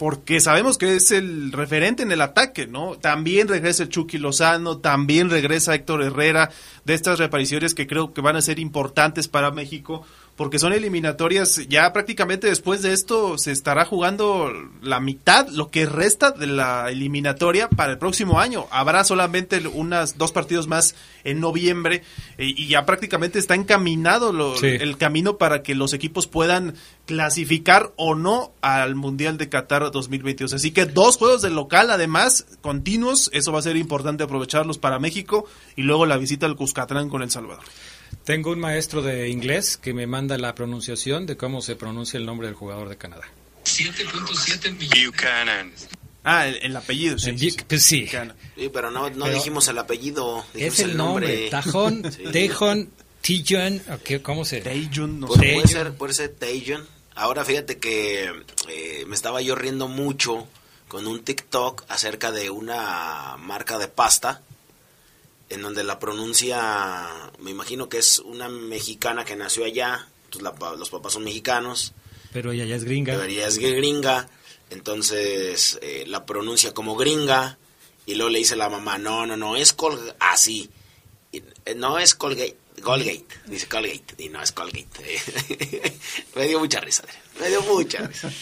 porque 0.00 0.40
sabemos 0.40 0.78
que 0.78 0.94
es 0.94 1.10
el 1.10 1.52
referente 1.52 2.02
en 2.02 2.10
el 2.10 2.22
ataque, 2.22 2.66
¿no? 2.66 2.96
También 2.96 3.48
regresa 3.48 3.86
Chucky 3.86 4.16
Lozano, 4.16 4.78
también 4.78 5.28
regresa 5.28 5.74
Héctor 5.74 6.02
Herrera 6.02 6.50
de 6.86 6.94
estas 6.94 7.18
repariciones 7.18 7.74
que 7.74 7.86
creo 7.86 8.14
que 8.14 8.22
van 8.22 8.36
a 8.36 8.40
ser 8.40 8.58
importantes 8.58 9.28
para 9.28 9.50
México 9.50 10.06
porque 10.40 10.58
son 10.58 10.72
eliminatorias 10.72 11.68
ya 11.68 11.92
prácticamente 11.92 12.46
después 12.46 12.80
de 12.80 12.94
esto 12.94 13.36
se 13.36 13.52
estará 13.52 13.84
jugando 13.84 14.50
la 14.80 14.98
mitad, 14.98 15.46
lo 15.48 15.70
que 15.70 15.84
resta 15.84 16.30
de 16.30 16.46
la 16.46 16.88
eliminatoria 16.90 17.68
para 17.68 17.92
el 17.92 17.98
próximo 17.98 18.40
año. 18.40 18.66
Habrá 18.70 19.04
solamente 19.04 19.60
unas 19.68 20.16
dos 20.16 20.32
partidos 20.32 20.66
más 20.66 20.94
en 21.24 21.40
noviembre 21.40 22.04
eh, 22.38 22.46
y 22.56 22.68
ya 22.68 22.86
prácticamente 22.86 23.38
está 23.38 23.54
encaminado 23.54 24.32
lo- 24.32 24.56
Sí. 24.56 24.68
el 24.68 24.96
camino 24.96 25.36
para 25.36 25.62
que 25.62 25.74
los 25.74 25.92
equipos 25.92 26.26
puedan 26.26 26.72
clasificar 27.04 27.92
o 27.96 28.14
no 28.14 28.52
al 28.62 28.94
Mundial 28.94 29.36
de 29.36 29.50
Qatar 29.50 29.90
2022. 29.90 30.54
Así 30.54 30.70
que 30.70 30.86
dos 30.86 31.18
juegos 31.18 31.42
de 31.42 31.50
local 31.50 31.90
además 31.90 32.46
continuos, 32.62 33.28
eso 33.34 33.52
va 33.52 33.58
a 33.58 33.62
ser 33.62 33.76
importante 33.76 34.24
aprovecharlos 34.24 34.78
para 34.78 34.98
México 34.98 35.44
y 35.76 35.82
luego 35.82 36.06
la 36.06 36.16
visita 36.16 36.46
al 36.46 36.56
Cuscatlán 36.56 37.10
con 37.10 37.20
El 37.20 37.30
Salvador. 37.30 37.62
Tengo 38.24 38.50
un 38.52 38.60
maestro 38.60 39.02
de 39.02 39.28
inglés 39.28 39.76
que 39.76 39.92
me 39.94 40.06
manda 40.06 40.36
la 40.38 40.54
pronunciación 40.54 41.26
de 41.26 41.36
cómo 41.36 41.62
se 41.62 41.76
pronuncia 41.76 42.18
el 42.18 42.26
nombre 42.26 42.46
del 42.46 42.54
jugador 42.54 42.88
de 42.88 42.96
Canadá. 42.96 43.24
7.7 43.64 44.72
millones. 44.76 45.06
Buchanan. 45.06 45.72
Ah, 46.22 46.46
el, 46.46 46.56
el 46.62 46.76
apellido, 46.76 47.18
sí. 47.18 47.30
Sí, 47.38 47.46
Vic- 47.46 47.58
sí. 47.60 47.64
pues 47.68 47.84
sí. 47.84 48.08
Pero 48.72 48.90
no, 48.90 49.08
no 49.10 49.24
Pero- 49.24 49.34
dijimos 49.36 49.66
el 49.68 49.78
apellido. 49.78 50.44
dijimos 50.54 50.74
Es 50.78 50.84
el 50.84 50.96
nombre. 50.96 51.48
Tajón, 51.50 52.02
Sí. 52.12 52.24
Tejon, 52.30 52.90
Tijon, 53.22 53.82
¿cómo 54.22 54.44
se? 54.44 54.60
Taeyun, 54.60 55.20
no 55.20 55.26
Pues 55.28 55.40
sé. 55.40 55.54
puede 55.54 55.68
ser, 55.68 55.92
puede 55.94 56.14
ser 56.14 56.28
Taejon. 56.38 56.86
Ahora 57.14 57.44
fíjate 57.44 57.78
que 57.78 58.30
eh, 58.68 59.04
me 59.06 59.14
estaba 59.14 59.40
yo 59.42 59.54
riendo 59.54 59.88
mucho 59.88 60.46
con 60.88 61.06
un 61.06 61.22
TikTok 61.22 61.84
acerca 61.88 62.32
de 62.32 62.50
una 62.50 63.36
marca 63.38 63.78
de 63.78 63.88
pasta 63.88 64.42
en 65.50 65.62
donde 65.62 65.84
la 65.84 65.98
pronuncia, 65.98 67.08
me 67.40 67.50
imagino 67.50 67.88
que 67.88 67.98
es 67.98 68.20
una 68.20 68.48
mexicana 68.48 69.24
que 69.24 69.36
nació 69.36 69.64
allá, 69.64 70.08
entonces 70.24 70.42
la 70.42 70.76
los 70.76 70.90
papás 70.90 71.12
son 71.12 71.24
mexicanos, 71.24 71.92
Pero 72.32 72.52
ella 72.52 72.64
ya 72.64 72.76
es 72.76 72.84
gringa. 72.84 73.12
debería 73.12 73.46
es 73.46 73.58
gringa, 73.58 74.28
entonces 74.70 75.78
eh, 75.82 76.04
la 76.06 76.24
pronuncia 76.24 76.72
como 76.72 76.96
gringa 76.96 77.58
y 78.06 78.14
luego 78.14 78.30
le 78.30 78.38
dice 78.38 78.56
la 78.56 78.68
mamá, 78.68 78.96
no, 78.98 79.26
no, 79.26 79.36
no, 79.36 79.56
es 79.56 79.72
Colgate, 79.72 80.16
así, 80.20 80.70
eh, 81.32 81.42
no 81.76 81.98
es 81.98 82.14
Colgate, 82.14 82.56
Colgate, 82.82 83.26
dice 83.46 83.66
Colgate, 83.66 84.14
y 84.18 84.28
no 84.28 84.40
es 84.40 84.52
Colgate. 84.52 85.20
me 86.36 86.46
dio 86.46 86.60
mucha 86.60 86.80
risa, 86.80 87.02
me 87.40 87.48
dio 87.48 87.60
mucha 87.62 88.06
risa. 88.06 88.30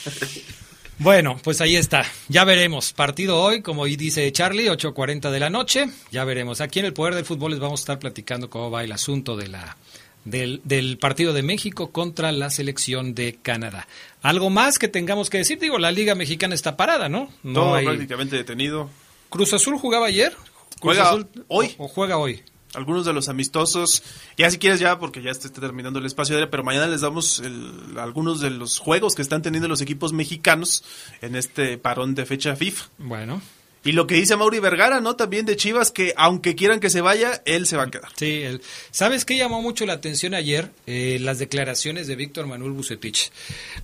Bueno, 0.98 1.38
pues 1.44 1.60
ahí 1.60 1.76
está. 1.76 2.04
Ya 2.28 2.44
veremos. 2.44 2.92
Partido 2.92 3.40
hoy, 3.40 3.62
como 3.62 3.84
dice 3.84 4.30
Charlie, 4.32 4.66
8.40 4.68 5.30
de 5.30 5.40
la 5.40 5.48
noche. 5.50 5.88
Ya 6.10 6.24
veremos. 6.24 6.60
Aquí 6.60 6.80
en 6.80 6.86
el 6.86 6.92
Poder 6.92 7.14
del 7.14 7.24
Fútbol 7.24 7.52
les 7.52 7.60
vamos 7.60 7.80
a 7.80 7.82
estar 7.82 7.98
platicando 8.00 8.50
cómo 8.50 8.70
va 8.70 8.82
el 8.82 8.90
asunto 8.90 9.36
de 9.36 9.46
la, 9.46 9.76
del, 10.24 10.60
del 10.64 10.98
partido 10.98 11.32
de 11.32 11.42
México 11.42 11.92
contra 11.92 12.32
la 12.32 12.50
selección 12.50 13.14
de 13.14 13.38
Canadá. 13.40 13.86
Algo 14.22 14.50
más 14.50 14.78
que 14.80 14.88
tengamos 14.88 15.30
que 15.30 15.38
decir. 15.38 15.60
Digo, 15.60 15.78
la 15.78 15.92
Liga 15.92 16.16
Mexicana 16.16 16.54
está 16.56 16.76
parada, 16.76 17.08
¿no? 17.08 17.30
No 17.44 17.60
Todo 17.60 17.74
hay- 17.76 17.84
prácticamente 17.86 18.34
detenido. 18.36 18.90
Cruz 19.28 19.52
Azul 19.52 19.78
jugaba 19.78 20.06
ayer. 20.06 20.32
Cruz 20.32 20.96
Juega 20.96 21.10
Azul- 21.12 21.28
hoy. 21.46 21.74
O 21.78 21.86
juega 21.86 22.18
hoy. 22.18 22.42
Algunos 22.74 23.06
de 23.06 23.12
los 23.14 23.28
amistosos, 23.30 24.02
ya 24.36 24.50
si 24.50 24.58
quieres 24.58 24.78
ya, 24.78 24.98
porque 24.98 25.22
ya 25.22 25.30
está 25.30 25.48
terminando 25.50 25.98
el 26.00 26.06
espacio 26.06 26.34
aéreo, 26.36 26.50
pero 26.50 26.62
mañana 26.64 26.86
les 26.86 27.00
damos 27.00 27.40
el- 27.40 27.96
algunos 27.98 28.40
de 28.40 28.50
los 28.50 28.78
juegos 28.78 29.14
que 29.14 29.22
están 29.22 29.40
teniendo 29.40 29.68
los 29.68 29.80
equipos 29.80 30.12
mexicanos 30.12 30.84
en 31.22 31.34
este 31.34 31.78
parón 31.78 32.14
de 32.14 32.26
fecha 32.26 32.54
FIFA. 32.56 32.84
Bueno. 32.98 33.40
Y 33.84 33.92
lo 33.92 34.06
que 34.06 34.16
dice 34.16 34.36
Mauri 34.36 34.58
Vergara, 34.58 35.00
¿no? 35.00 35.16
También 35.16 35.46
de 35.46 35.56
Chivas, 35.56 35.92
que 35.92 36.12
aunque 36.16 36.54
quieran 36.56 36.78
que 36.80 36.90
se 36.90 37.00
vaya, 37.00 37.40
él 37.46 37.66
se 37.66 37.76
va 37.76 37.84
a 37.84 37.90
quedar. 37.90 38.10
Sí, 38.16 38.42
él. 38.42 38.60
¿sabes 38.90 39.24
qué 39.24 39.36
llamó 39.38 39.62
mucho 39.62 39.86
la 39.86 39.94
atención 39.94 40.34
ayer? 40.34 40.72
Eh, 40.86 41.18
las 41.22 41.38
declaraciones 41.38 42.06
de 42.06 42.16
Víctor 42.16 42.46
Manuel 42.48 42.72
Bucetich. 42.72 43.30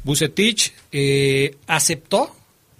Bucetich 0.02 0.74
eh, 0.92 1.56
aceptó 1.68 2.36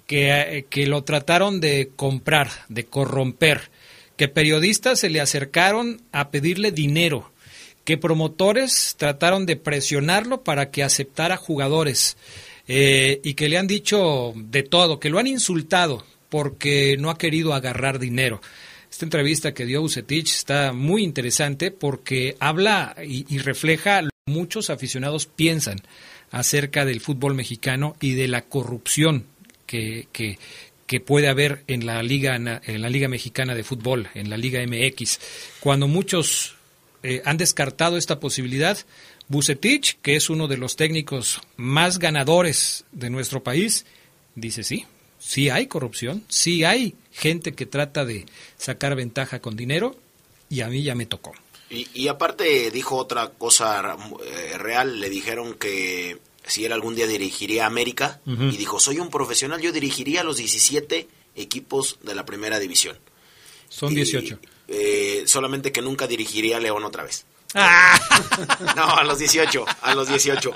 que, 0.07 0.29
eh, 0.57 0.65
que 0.69 0.85
lo 0.87 1.03
trataron 1.03 1.61
de 1.61 1.89
comprar, 1.95 2.51
de 2.69 2.85
corromper, 2.85 3.71
que 4.17 4.27
periodistas 4.27 4.99
se 4.99 5.09
le 5.09 5.21
acercaron 5.21 6.01
a 6.11 6.29
pedirle 6.29 6.71
dinero, 6.71 7.31
que 7.83 7.97
promotores 7.97 8.95
trataron 8.97 9.45
de 9.45 9.55
presionarlo 9.55 10.43
para 10.43 10.71
que 10.71 10.83
aceptara 10.83 11.37
jugadores 11.37 12.17
eh, 12.67 13.21
y 13.23 13.35
que 13.35 13.49
le 13.49 13.57
han 13.57 13.67
dicho 13.67 14.33
de 14.35 14.63
todo, 14.63 14.99
que 14.99 15.09
lo 15.09 15.19
han 15.19 15.27
insultado 15.27 16.05
porque 16.29 16.97
no 16.99 17.09
ha 17.09 17.17
querido 17.17 17.53
agarrar 17.53 17.99
dinero. 17.99 18.41
Esta 18.89 19.05
entrevista 19.05 19.53
que 19.53 19.65
dio 19.65 19.81
Bucetich 19.81 20.29
está 20.29 20.71
muy 20.71 21.03
interesante 21.03 21.69
porque 21.69 22.37
habla 22.39 22.95
y, 23.05 23.37
refleja 23.39 24.01
lo 24.01 24.09
que 24.09 24.31
muchos 24.31 24.69
aficionados 24.69 25.25
piensan 25.27 25.81
acerca 26.31 26.85
del 26.85 27.01
fútbol 27.01 27.35
mexicano 27.35 27.95
y 27.99 28.13
de 28.13 28.27
la 28.27 28.43
corrupción 28.43 29.25
que, 29.65 30.07
que, 30.11 30.39
que 30.87 30.99
puede 30.99 31.27
haber 31.27 31.63
en 31.67 31.85
la 31.85 32.01
liga 32.03 32.35
en 32.35 32.81
la 32.81 32.89
liga 32.89 33.07
mexicana 33.07 33.55
de 33.55 33.63
fútbol, 33.63 34.09
en 34.13 34.29
la 34.29 34.37
liga 34.37 34.61
MX. 34.65 35.19
Cuando 35.59 35.87
muchos 35.87 36.55
eh, 37.03 37.21
han 37.25 37.37
descartado 37.37 37.97
esta 37.97 38.19
posibilidad, 38.19 38.77
Bucetich, 39.27 39.97
que 40.01 40.15
es 40.15 40.29
uno 40.29 40.47
de 40.47 40.57
los 40.57 40.75
técnicos 40.75 41.41
más 41.57 41.97
ganadores 41.97 42.85
de 42.91 43.09
nuestro 43.09 43.43
país, 43.43 43.85
dice 44.35 44.63
sí, 44.63 44.85
sí 45.17 45.49
hay 45.49 45.67
corrupción, 45.67 46.23
sí 46.27 46.63
hay 46.63 46.95
gente 47.11 47.53
que 47.53 47.65
trata 47.65 48.05
de 48.05 48.25
sacar 48.57 48.95
ventaja 48.95 49.39
con 49.39 49.55
dinero 49.55 49.95
y 50.49 50.61
a 50.61 50.67
mí 50.67 50.83
ya 50.83 50.93
me 50.93 51.07
tocó. 51.07 51.33
Y, 51.71 51.87
y 51.95 52.07
aparte 52.09 52.69
dijo 52.69 52.95
otra 52.95 53.29
cosa 53.29 53.97
eh, 54.23 54.57
real, 54.59 54.99
le 54.99 55.09
dijeron 55.09 55.55
que 55.55 56.19
si 56.47 56.65
él 56.65 56.71
algún 56.71 56.95
día 56.95 57.07
dirigiría 57.07 57.63
a 57.63 57.67
América 57.67 58.21
y 58.25 58.57
dijo, 58.57 58.79
soy 58.79 58.99
un 58.99 59.09
profesional, 59.09 59.61
yo 59.61 59.71
dirigiría 59.71 60.21
a 60.21 60.23
los 60.23 60.37
17 60.37 61.07
equipos 61.35 61.97
de 62.03 62.15
la 62.15 62.25
primera 62.25 62.59
división. 62.59 62.97
Son 63.69 63.91
Y, 63.91 63.95
18. 63.95 64.39
eh, 64.67 65.23
solamente 65.27 65.71
que 65.71 65.81
nunca 65.81 66.07
dirigiría 66.07 66.57
a 66.57 66.59
León 66.59 66.83
otra 66.85 67.03
vez. 67.03 67.25
Ah. 67.53 67.99
No, 68.75 68.95
a 68.97 69.03
los 69.03 69.17
18, 69.19 69.65
a 69.81 69.95
los 69.95 70.07
18. 70.07 70.53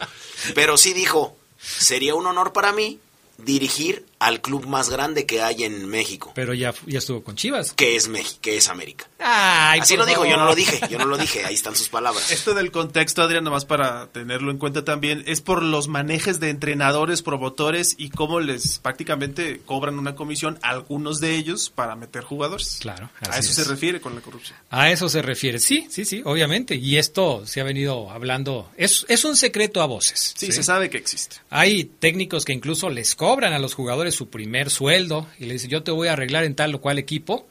Pero 0.56 0.78
sí 0.78 0.94
dijo, 0.94 1.38
sería 1.60 2.16
un 2.16 2.26
honor 2.28 2.54
para 2.54 2.72
mí 2.72 3.00
dirigir 3.38 4.06
al 4.20 4.42
club 4.42 4.66
más 4.68 4.90
grande 4.90 5.26
que 5.26 5.42
hay 5.42 5.64
en 5.64 5.88
México, 5.88 6.32
Pero 6.36 6.54
ya, 6.54 6.74
ya 6.86 7.00
estuvo 7.00 7.24
con 7.24 7.36
Chivas. 7.36 7.72
que 7.74 7.96
es 7.96 8.08
México, 8.10 8.40
que 8.42 8.58
es 8.58 8.68
América. 8.68 9.08
Ay, 9.18 9.80
Así 9.80 9.96
lo 9.98 10.06
dijo, 10.06 10.24
yo 10.26 10.32
no 10.32 10.38
favor. 10.40 10.50
lo 10.50 10.56
dije, 10.56 10.80
yo 10.90 10.98
no 10.98 11.06
lo 11.06 11.18
dije, 11.18 11.46
ahí 11.46 11.54
están 11.54 11.76
sus 11.76 11.90
palabras. 11.90 12.30
Esto 12.32 12.54
del 12.54 12.72
contexto, 12.72 13.22
Adrián, 13.22 13.44
nomás 13.46 13.66
para 13.66 14.08
tenerlo 14.08 14.52
en 14.52 14.58
cuenta 14.58 14.84
también, 14.84 15.24
es 15.28 15.42
por 15.42 15.64
los 15.64 15.88
manejes 15.88 16.40
de 16.40 16.50
entrenadores, 16.50 17.22
promotores 17.22 17.96
y 17.98 18.10
cómo 18.10 18.40
les 18.40 18.80
prácticamente 18.80 19.62
cobran 19.66 19.98
una 19.98 20.16
comisión 20.16 20.60
a 20.64 20.70
algunos 20.70 21.20
de 21.20 21.36
ellos 21.36 21.70
para 21.70 21.96
meter 21.96 22.24
jugadores. 22.24 22.78
Claro, 22.82 23.10
A 23.22 23.38
eso 23.40 23.50
es. 23.50 23.56
se 23.56 23.64
refiere 23.64 24.02
con 24.02 24.16
la 24.16 24.22
corrupción. 24.22 24.58
A 24.70 24.90
eso 24.92 25.08
se 25.10 25.22
refiere. 25.22 25.60
Sí, 25.60 25.88
sí, 25.90 26.04
sí, 26.06 26.22
obviamente. 26.26 26.76
Y 26.76 26.98
esto 26.98 27.46
se 27.46 27.62
ha 27.62 27.64
venido 27.64 28.10
hablando. 28.12 28.70
Es, 28.78 29.06
es 29.10 29.24
un 29.26 29.36
secreto 29.38 29.82
a 29.82 29.86
voces. 29.86 30.34
Sí, 30.38 30.52
se 30.52 30.64
sabe 30.64 30.90
que 30.90 30.98
existe. 30.98 31.38
Hay 31.50 31.86
técnicos 31.86 32.44
que 32.46 32.54
incluso 32.54 32.90
les 32.90 33.16
cobran 33.16 33.54
a 33.54 33.60
los 33.60 33.74
jugadores 33.74 34.09
su 34.12 34.30
primer 34.30 34.70
sueldo 34.70 35.28
y 35.40 35.46
les 35.46 35.54
dicen, 35.54 35.70
yo 35.70 35.84
te 35.84 35.92
voy 35.92 36.08
a 36.08 36.14
arreglar 36.14 36.44
en 36.44 36.56
tal 36.56 36.76
o 36.76 36.82
cual 36.82 37.00
equipo, 37.00 37.48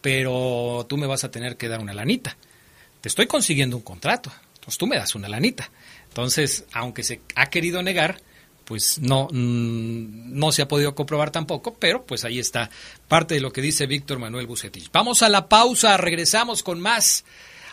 pero 0.00 0.86
tú 0.88 0.96
me 0.96 1.06
vas 1.06 1.24
a 1.24 1.30
tener 1.30 1.56
que 1.56 1.68
dar 1.68 1.80
una 1.80 1.94
lanita. 1.94 2.36
Te 3.00 3.08
estoy 3.08 3.26
consiguiendo 3.26 3.76
un 3.76 3.82
contrato, 3.82 4.32
entonces 4.54 4.78
tú 4.78 4.86
me 4.86 4.96
das 4.96 5.14
una 5.14 5.28
lanita. 5.28 5.70
Entonces, 6.08 6.64
aunque 6.72 7.02
se 7.02 7.20
ha 7.34 7.46
querido 7.46 7.82
negar, 7.82 8.20
pues 8.64 8.98
no, 8.98 9.28
mm, 9.30 10.38
no 10.38 10.52
se 10.52 10.62
ha 10.62 10.68
podido 10.68 10.94
comprobar 10.94 11.30
tampoco, 11.30 11.74
pero 11.74 12.04
pues 12.04 12.24
ahí 12.24 12.38
está 12.38 12.70
parte 13.08 13.34
de 13.34 13.40
lo 13.40 13.52
que 13.52 13.62
dice 13.62 13.86
Víctor 13.86 14.18
Manuel 14.18 14.46
Bucetich. 14.46 14.90
Vamos 14.92 15.22
a 15.22 15.28
la 15.28 15.48
pausa, 15.48 15.96
regresamos 15.96 16.62
con 16.62 16.80
más 16.80 17.24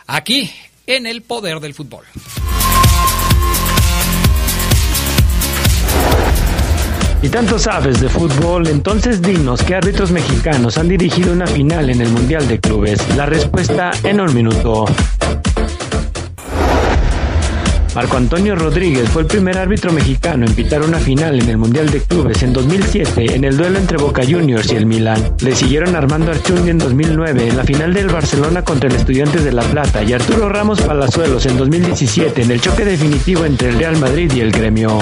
aquí 0.06 0.50
en 0.86 1.06
el 1.06 1.22
poder 1.22 1.60
del 1.60 1.74
fútbol. 1.74 2.06
Y 7.26 7.28
tanto 7.28 7.58
sabes 7.58 8.00
de 8.00 8.08
fútbol, 8.08 8.68
entonces 8.68 9.20
dinos 9.20 9.60
qué 9.64 9.74
árbitros 9.74 10.12
mexicanos 10.12 10.78
han 10.78 10.86
dirigido 10.86 11.32
una 11.32 11.48
final 11.48 11.90
en 11.90 12.00
el 12.00 12.08
Mundial 12.10 12.46
de 12.46 12.60
Clubes. 12.60 13.00
La 13.16 13.26
respuesta 13.26 13.90
en 14.04 14.20
un 14.20 14.32
minuto. 14.32 14.84
Marco 17.96 18.16
Antonio 18.16 18.54
Rodríguez 18.54 19.08
fue 19.08 19.22
el 19.22 19.26
primer 19.26 19.58
árbitro 19.58 19.92
mexicano 19.92 20.46
en 20.46 20.54
pitar 20.54 20.82
una 20.82 20.98
final 20.98 21.40
en 21.40 21.48
el 21.48 21.56
Mundial 21.56 21.90
de 21.90 22.00
Clubes 22.00 22.44
en 22.44 22.52
2007 22.52 23.34
en 23.34 23.42
el 23.42 23.56
duelo 23.56 23.76
entre 23.78 23.98
Boca 23.98 24.22
Juniors 24.24 24.70
y 24.70 24.76
el 24.76 24.86
Milán. 24.86 25.34
Le 25.40 25.56
siguieron 25.56 25.96
Armando 25.96 26.30
Archundia 26.30 26.70
en 26.70 26.78
2009 26.78 27.48
en 27.48 27.56
la 27.56 27.64
final 27.64 27.92
del 27.92 28.06
Barcelona 28.06 28.62
contra 28.62 28.88
el 28.88 28.94
Estudiantes 28.94 29.42
de 29.42 29.50
La 29.50 29.62
Plata 29.62 30.04
y 30.04 30.12
Arturo 30.12 30.48
Ramos 30.48 30.80
Palazuelos 30.80 31.44
en 31.46 31.56
2017 31.56 32.42
en 32.42 32.52
el 32.52 32.60
choque 32.60 32.84
definitivo 32.84 33.44
entre 33.44 33.70
el 33.70 33.78
Real 33.80 33.96
Madrid 33.96 34.30
y 34.32 34.38
el 34.42 34.52
Gremio. 34.52 35.00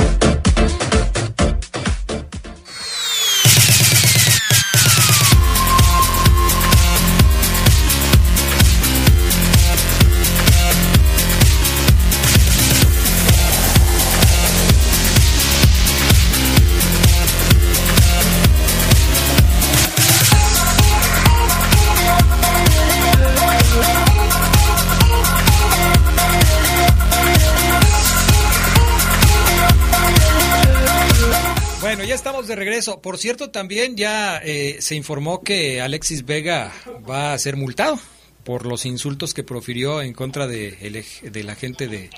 Ya 32.06 32.14
estamos 32.14 32.46
de 32.46 32.54
regreso. 32.54 33.00
Por 33.00 33.16
cierto, 33.16 33.50
también 33.50 33.96
ya 33.96 34.36
eh, 34.44 34.76
se 34.80 34.94
informó 34.94 35.42
que 35.42 35.80
Alexis 35.80 36.26
Vega 36.26 36.70
va 37.08 37.32
a 37.32 37.38
ser 37.38 37.56
multado 37.56 37.98
por 38.44 38.66
los 38.66 38.84
insultos 38.84 39.32
que 39.32 39.42
profirió 39.42 40.02
en 40.02 40.12
contra 40.12 40.46
de, 40.46 40.76
el 40.82 41.32
de 41.32 41.44
la 41.44 41.54
gente 41.54 41.88
de, 41.88 42.10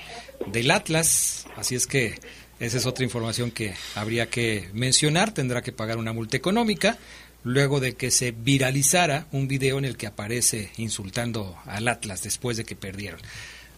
del 0.47 0.71
Atlas. 0.71 1.45
Así 1.55 1.75
es 1.75 1.87
que 1.87 2.19
esa 2.59 2.77
es 2.77 2.85
otra 2.85 3.05
información 3.05 3.49
que 3.49 3.75
habría 3.95 4.29
que 4.29 4.69
mencionar. 4.73 5.33
Tendrá 5.33 5.61
que 5.61 5.71
pagar 5.71 5.97
una 5.97 6.11
multa 6.11 6.35
económica 6.35 6.97
luego 7.45 7.79
de 7.79 7.95
que 7.95 8.11
se 8.11 8.31
viralizara 8.31 9.27
un 9.31 9.47
video 9.47 9.77
en 9.77 9.85
el 9.85 9.95
que 9.95 10.07
aparece 10.07 10.69
insultando 10.75 11.57
al 11.65 11.87
Atlas 11.87 12.23
después 12.23 12.57
de 12.57 12.65
que 12.65 12.75
perdieron. 12.75 13.21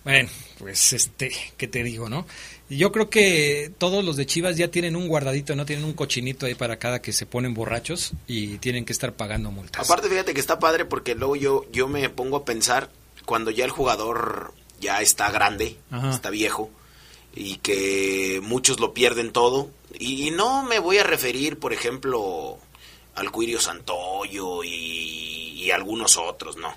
Bueno, 0.04 0.30
pues 0.58 0.94
este, 0.94 1.32
¿qué 1.56 1.68
te 1.68 1.84
digo, 1.84 2.10
no? 2.10 2.26
Yo 2.70 2.92
creo 2.92 3.10
que 3.10 3.72
todos 3.78 4.04
los 4.06 4.16
de 4.16 4.26
Chivas 4.26 4.56
ya 4.56 4.70
tienen 4.70 4.96
un 4.96 5.08
guardadito, 5.08 5.56
no 5.56 5.66
tienen 5.66 5.86
un 5.86 5.94
cochinito 5.94 6.46
ahí 6.46 6.54
para 6.56 6.78
cada 6.78 7.02
que 7.02 7.12
se 7.14 7.26
ponen 7.26 7.54
borrachos 7.56 8.12
y 8.28 8.60
tienen 8.60 8.86
que 8.86 8.94
estar 8.94 9.14
pagando 9.14 9.52
multas. 9.52 9.90
Aparte, 9.90 10.08
fíjate 10.08 10.34
que 10.34 10.40
está 10.40 10.60
padre 10.60 10.86
porque 10.86 11.16
luego 11.16 11.36
yo, 11.36 11.66
yo 11.72 11.88
me 11.88 12.08
pongo 12.10 12.38
a 12.38 12.46
pensar 12.46 12.90
cuando 13.26 13.50
ya 13.50 13.66
el 13.66 13.72
jugador 13.72 14.54
ya 14.80 15.02
está 15.02 15.32
grande, 15.32 15.78
Ajá. 15.92 16.12
está 16.12 16.30
viejo, 16.30 16.70
y 17.36 17.58
que 17.58 18.40
muchos 18.44 18.80
lo 18.80 18.94
pierden 18.94 19.32
todo. 19.32 19.70
Y, 19.98 20.28
y 20.28 20.32
no 20.32 20.64
me 20.64 20.80
voy 20.80 21.00
a 21.00 21.04
referir, 21.04 21.58
por 21.58 21.74
ejemplo, 21.74 22.58
al 23.16 23.32
Cuirio 23.32 23.60
Santoyo 23.60 24.64
y, 24.64 24.70
y 25.64 25.72
algunos 25.72 26.18
otros, 26.18 26.58
no. 26.58 26.74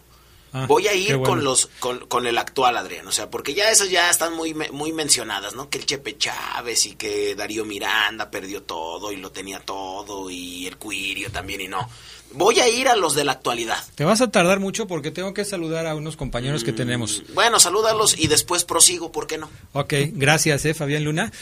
Ah, 0.54 0.66
Voy 0.66 0.86
a 0.86 0.94
ir 0.94 1.16
bueno. 1.16 1.22
con 1.30 1.44
los 1.44 1.66
con, 1.78 2.06
con 2.08 2.26
el 2.26 2.36
actual 2.36 2.76
Adrián, 2.76 3.06
o 3.08 3.12
sea, 3.12 3.30
porque 3.30 3.54
ya 3.54 3.70
esas 3.70 3.88
ya 3.88 4.10
están 4.10 4.34
muy 4.34 4.52
muy 4.52 4.92
mencionadas, 4.92 5.54
¿no? 5.54 5.70
Que 5.70 5.78
el 5.78 5.86
Chepe 5.86 6.18
Chávez 6.18 6.84
y 6.84 6.94
que 6.94 7.34
Darío 7.34 7.64
Miranda 7.64 8.30
perdió 8.30 8.62
todo 8.62 9.12
y 9.12 9.16
lo 9.16 9.30
tenía 9.32 9.60
todo 9.60 10.28
y 10.30 10.66
el 10.66 10.76
Cuirio 10.76 11.30
también 11.30 11.62
y 11.62 11.68
no. 11.68 11.88
Voy 12.34 12.60
a 12.60 12.68
ir 12.68 12.88
a 12.88 12.96
los 12.96 13.14
de 13.14 13.24
la 13.24 13.32
actualidad. 13.32 13.82
Te 13.94 14.04
vas 14.04 14.20
a 14.20 14.30
tardar 14.30 14.58
mucho 14.60 14.86
porque 14.86 15.10
tengo 15.10 15.34
que 15.34 15.44
saludar 15.44 15.86
a 15.86 15.94
unos 15.94 16.16
compañeros 16.16 16.64
que 16.64 16.72
tenemos. 16.72 17.22
Bueno, 17.34 17.60
salúdalos 17.60 18.18
y 18.18 18.26
después 18.26 18.64
prosigo, 18.64 19.12
¿por 19.12 19.26
qué 19.26 19.38
no? 19.38 19.50
Ok, 19.72 19.92
gracias, 20.12 20.64
eh, 20.64 20.74
Fabián 20.74 21.04
Luna. 21.04 21.32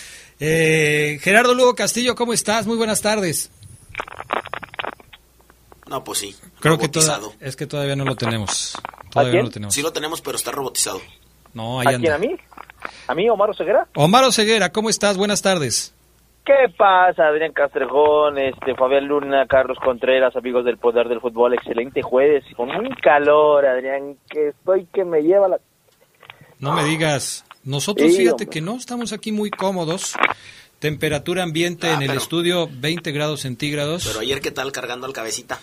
Eh, 0.40 1.18
Gerardo 1.22 1.54
Lugo 1.54 1.74
Castillo, 1.74 2.14
¿cómo 2.14 2.32
estás? 2.32 2.66
Muy 2.66 2.76
buenas 2.76 3.02
tardes. 3.02 3.50
No, 5.90 6.04
pues 6.04 6.20
sí. 6.20 6.36
Creo 6.60 6.78
que 6.78 6.88
toda- 6.88 7.16
robotizado. 7.16 7.34
es 7.40 7.56
que 7.56 7.66
todavía 7.66 7.96
no 7.96 8.04
lo 8.04 8.14
tenemos. 8.14 8.78
Todavía 9.10 9.32
quién? 9.32 9.42
no 9.42 9.48
lo 9.48 9.52
tenemos. 9.52 9.74
Sí 9.74 9.82
lo 9.82 9.92
tenemos, 9.92 10.20
pero 10.20 10.36
está 10.36 10.52
robotizado. 10.52 11.00
No, 11.52 11.80
ahí 11.80 11.86
¿A 11.88 11.98
quién? 11.98 12.12
anda. 12.12 12.14
¿A 12.14 12.18
mí? 12.18 12.36
¿A 13.08 13.14
mí, 13.14 13.28
Omar 13.28 13.54
Ceguera? 13.56 13.88
Omar 13.96 14.32
Ceguera, 14.32 14.70
¿cómo 14.70 14.88
estás? 14.88 15.16
Buenas 15.16 15.42
tardes. 15.42 15.92
¿Qué 16.46 16.72
pasa, 16.78 17.26
Adrián 17.26 17.52
Castrejón, 17.52 18.38
este, 18.38 18.74
Fabián 18.76 19.06
Luna, 19.06 19.46
Carlos 19.46 19.78
Contreras, 19.84 20.34
amigos 20.36 20.64
del 20.64 20.78
Poder 20.78 21.08
del 21.08 21.20
Fútbol? 21.20 21.54
Excelente 21.54 22.02
jueves, 22.02 22.44
con 22.56 22.70
un 22.70 22.88
calor, 23.02 23.66
Adrián, 23.66 24.16
que 24.28 24.48
estoy 24.48 24.86
que 24.86 25.04
me 25.04 25.20
lleva 25.22 25.48
la... 25.48 25.58
No 26.60 26.72
me 26.72 26.84
digas, 26.84 27.44
nosotros 27.64 28.16
fíjate 28.16 28.46
que 28.46 28.60
no, 28.60 28.76
estamos 28.76 29.12
aquí 29.12 29.32
muy 29.32 29.50
cómodos. 29.50 30.14
Temperatura 30.78 31.42
ambiente 31.42 31.88
ah, 31.88 31.94
en 31.94 32.02
el 32.02 32.16
estudio 32.16 32.68
20 32.72 33.12
grados 33.12 33.40
centígrados. 33.40 34.06
Pero 34.06 34.20
ayer, 34.20 34.40
¿qué 34.40 34.50
tal 34.50 34.72
cargando 34.72 35.06
al 35.06 35.12
cabecita? 35.12 35.58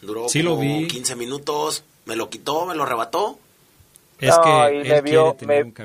Duró 0.00 0.28
sí, 0.28 0.42
lo 0.42 0.56
vi. 0.56 0.86
15 0.86 1.16
minutos, 1.16 1.84
me 2.06 2.16
lo 2.16 2.28
quitó, 2.30 2.66
me 2.66 2.74
lo 2.74 2.84
arrebató. 2.84 3.38
Es 4.18 4.36
que 4.38 4.82
me 4.84 5.00
vio, 5.00 5.36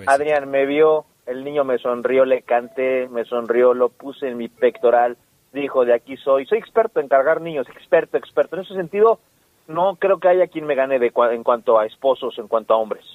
Adrián, 0.08 0.50
me 0.50 0.66
vio, 0.66 1.06
el 1.28 1.44
niño 1.44 1.64
me 1.64 1.78
sonrió, 1.78 2.26
le 2.26 2.42
canté, 2.42 3.08
me 3.08 3.26
sonrió, 3.26 3.74
lo 3.74 3.90
puse 3.90 4.28
en 4.28 4.38
mi 4.38 4.48
pectoral, 4.48 5.18
dijo, 5.52 5.86
de 5.86 5.94
aquí 5.94 6.18
soy, 6.18 6.46
soy 6.48 6.58
experto 6.58 7.00
en 7.00 7.08
cargar 7.08 7.42
niños, 7.42 7.68
experto, 7.70 8.18
experto. 8.18 8.56
En 8.56 8.64
ese 8.64 8.74
sentido, 8.74 9.20
no 9.68 9.98
creo 9.98 10.20
que 10.20 10.30
haya 10.30 10.48
quien 10.48 10.66
me 10.66 10.76
gane 10.76 10.98
de, 10.98 11.12
en 11.32 11.44
cuanto 11.44 11.78
a 11.78 11.86
esposos, 11.86 12.38
en 12.40 12.48
cuanto 12.48 12.74
a 12.74 12.78
hombres. 12.78 13.06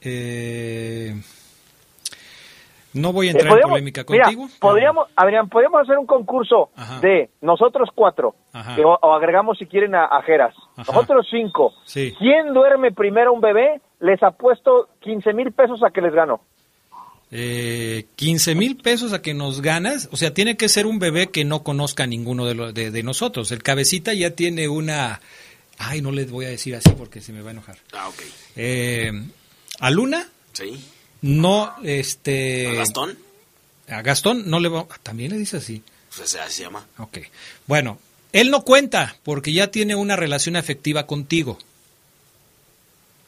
Eh, 0.00 1.20
no 2.94 3.12
voy 3.12 3.28
a 3.28 3.30
entrar 3.32 3.52
en 3.52 3.68
polémica 3.68 4.04
contigo. 4.04 4.48
podríamos, 4.60 5.08
Adrián, 5.16 5.48
podríamos 5.48 5.82
hacer 5.82 5.98
un 5.98 6.06
concurso 6.06 6.70
de 7.00 7.30
nosotros 7.40 7.90
cuatro, 7.94 8.34
o, 8.84 9.14
agregamos 9.14 9.58
si 9.58 9.66
quieren 9.66 9.94
a, 9.94 10.08
Jeras, 10.22 10.54
nosotros 10.76 11.26
cinco. 11.30 11.74
¿Quién 11.92 12.52
duerme 12.54 12.92
primero 12.92 13.32
un 13.32 13.40
bebé? 13.40 13.80
Les 14.00 14.22
apuesto 14.22 14.88
15 15.00 15.32
mil 15.32 15.52
pesos 15.52 15.82
a 15.82 15.90
que 15.90 16.00
les 16.00 16.14
gano. 16.14 16.40
Eh, 17.30 18.06
15 18.16 18.54
mil 18.54 18.76
pesos 18.76 19.12
a 19.12 19.20
que 19.20 19.34
nos 19.34 19.60
ganas, 19.60 20.08
o 20.12 20.16
sea, 20.16 20.32
tiene 20.32 20.56
que 20.56 20.68
ser 20.68 20.86
un 20.86 20.98
bebé 20.98 21.30
que 21.30 21.44
no 21.44 21.62
conozca 21.62 22.04
a 22.04 22.06
ninguno 22.06 22.46
de, 22.46 22.90
de, 22.90 23.02
nosotros. 23.02 23.52
El 23.52 23.62
cabecita 23.62 24.14
ya 24.14 24.30
tiene 24.30 24.68
una... 24.68 25.20
Ay, 25.78 26.00
no 26.00 26.10
les 26.10 26.30
voy 26.30 26.46
a 26.46 26.48
decir 26.48 26.74
así 26.74 26.90
porque 26.96 27.20
se 27.20 27.32
me 27.32 27.42
va 27.42 27.50
a 27.50 27.52
enojar. 27.52 27.76
Ah, 27.92 28.08
ok. 28.08 28.22
Eh, 28.56 29.12
¿A 29.78 29.90
Luna? 29.90 30.26
Sí. 30.52 30.82
No, 31.22 31.74
este... 31.82 32.68
¿A 32.68 32.74
Gastón? 32.74 33.18
A 33.88 34.02
Gastón 34.02 34.48
no 34.48 34.60
le 34.60 34.68
va... 34.68 34.86
También 35.02 35.30
le 35.32 35.38
dice 35.38 35.56
así. 35.56 35.82
Pues 36.16 36.34
así 36.36 36.54
se 36.54 36.62
llama. 36.64 36.86
Ok. 36.98 37.18
Bueno, 37.66 37.98
él 38.32 38.50
no 38.50 38.62
cuenta 38.62 39.16
porque 39.22 39.52
ya 39.52 39.70
tiene 39.70 39.94
una 39.94 40.16
relación 40.16 40.56
afectiva 40.56 41.06
contigo. 41.06 41.58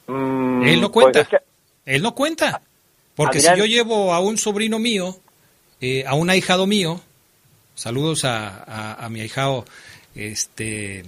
Mm, 0.07 0.63
él 0.63 0.81
no 0.81 0.91
cuenta. 0.91 1.23
Pues 1.25 1.41
él 1.85 2.01
no 2.01 2.13
cuenta. 2.15 2.61
Porque 3.15 3.39
si 3.39 3.49
yo 3.57 3.65
llevo 3.65 4.13
a 4.13 4.19
un 4.19 4.37
sobrino 4.37 4.79
mío, 4.79 5.19
eh, 5.79 6.05
a 6.07 6.15
un 6.15 6.29
ahijado 6.29 6.65
mío, 6.65 7.01
saludos 7.75 8.23
a, 8.23 9.07
mi 9.09 9.21
ahijado, 9.21 9.65
este, 10.15 11.03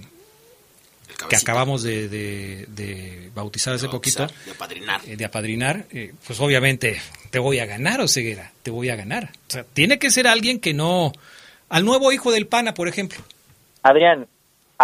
que 1.28 1.36
acabamos 1.36 1.82
de, 1.82 3.30
bautizar 3.34 3.74
hace 3.74 3.88
poquito. 3.88 4.26
De 4.44 4.52
apadrinar. 4.52 5.00
Eh, 5.06 5.16
de 5.16 5.24
apadrinar, 5.24 5.86
eh, 5.90 6.12
pues 6.26 6.40
obviamente 6.40 7.00
te 7.30 7.38
voy 7.38 7.58
a 7.58 7.66
ganar, 7.66 8.00
o 8.00 8.08
ceguera, 8.08 8.52
te 8.62 8.70
voy 8.70 8.88
a 8.90 8.96
ganar. 8.96 9.30
O 9.48 9.52
sea, 9.52 9.64
tiene 9.64 9.98
que 9.98 10.10
ser 10.10 10.26
alguien 10.26 10.60
que 10.60 10.74
no... 10.74 11.12
Al 11.68 11.84
nuevo 11.84 12.12
hijo 12.12 12.30
del 12.30 12.46
pana, 12.46 12.74
por 12.74 12.88
ejemplo. 12.88 13.18
Adrián, 13.82 14.28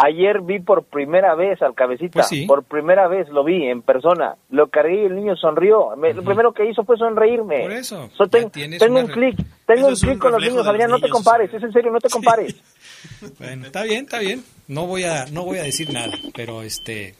Ayer 0.02 0.40
vi 0.40 0.60
por 0.60 0.84
primera 0.84 1.34
vez 1.34 1.60
al 1.62 1.74
cabecita, 1.74 2.22
pues 2.28 2.46
por 2.46 2.64
primera 2.64 3.06
vez 3.08 3.28
lo 3.28 3.44
vi 3.44 3.66
en 3.66 3.82
persona, 3.82 4.36
lo 4.50 4.68
cargué 4.68 5.02
y 5.02 5.04
el 5.06 5.16
niño 5.16 5.36
sonrió. 5.36 5.94
Lo 5.96 6.22
primero 6.22 6.52
que 6.52 6.68
hizo 6.70 6.84
fue 6.84 6.96
sonreírme. 6.96 7.60
Por 7.60 7.72
eso. 7.72 8.10
tengo 8.30 9.00
un 9.00 9.08
clic, 9.08 9.36
tengo 9.66 9.88
un 9.88 9.94
clic 9.94 10.18
con 10.18 10.32
los 10.32 10.42
niños, 10.42 10.66
Adrián, 10.66 10.90
no 10.90 11.00
te 11.00 11.08
compares, 11.08 11.52
es 11.52 11.62
en 11.62 11.72
serio, 11.72 11.90
no 11.90 11.98
te 11.98 12.08
compares. 12.08 12.56
bueno, 13.38 13.66
está 13.66 13.82
bien, 13.82 14.04
está 14.04 14.18
bien. 14.20 14.42
No 14.68 14.86
voy 14.86 15.04
a, 15.04 15.26
no 15.26 15.44
voy 15.44 15.58
a 15.58 15.64
decir 15.64 15.92
nada, 15.92 16.12
pero 16.34 16.62
este, 16.62 17.14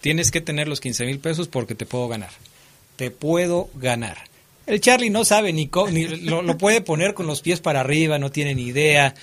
tienes 0.00 0.30
que 0.30 0.40
tener 0.40 0.68
los 0.68 0.80
15 0.80 1.06
mil 1.06 1.18
pesos 1.18 1.48
porque 1.48 1.74
te 1.74 1.86
puedo 1.86 2.08
ganar. 2.08 2.30
Te 2.96 3.10
puedo 3.10 3.68
ganar. 3.74 4.16
El 4.66 4.80
Charlie 4.80 5.10
no 5.10 5.24
sabe 5.24 5.52
ni, 5.52 5.70
ni 5.92 6.06
lo, 6.24 6.42
lo 6.42 6.58
puede 6.58 6.80
poner 6.80 7.14
con 7.14 7.26
los 7.26 7.40
pies 7.40 7.60
para 7.60 7.80
arriba, 7.80 8.18
no 8.18 8.30
tiene 8.30 8.54
ni 8.54 8.64
idea. 8.64 9.14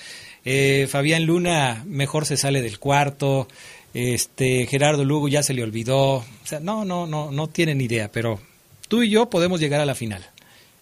Eh, 0.45 0.87
Fabián 0.89 1.25
Luna 1.25 1.83
mejor 1.85 2.25
se 2.25 2.37
sale 2.37 2.61
del 2.61 2.79
cuarto. 2.79 3.47
Este 3.93 4.65
Gerardo 4.65 5.05
Lugo 5.05 5.27
ya 5.27 5.43
se 5.43 5.53
le 5.53 5.63
olvidó. 5.63 6.17
O 6.17 6.25
sea, 6.43 6.59
no, 6.59 6.83
no, 6.85 7.05
no, 7.07 7.31
no 7.31 7.47
tienen 7.47 7.81
idea. 7.81 8.09
Pero 8.11 8.39
tú 8.87 9.03
y 9.03 9.09
yo 9.09 9.29
podemos 9.29 9.59
llegar 9.59 9.81
a 9.81 9.85
la 9.85 9.95
final. 9.95 10.23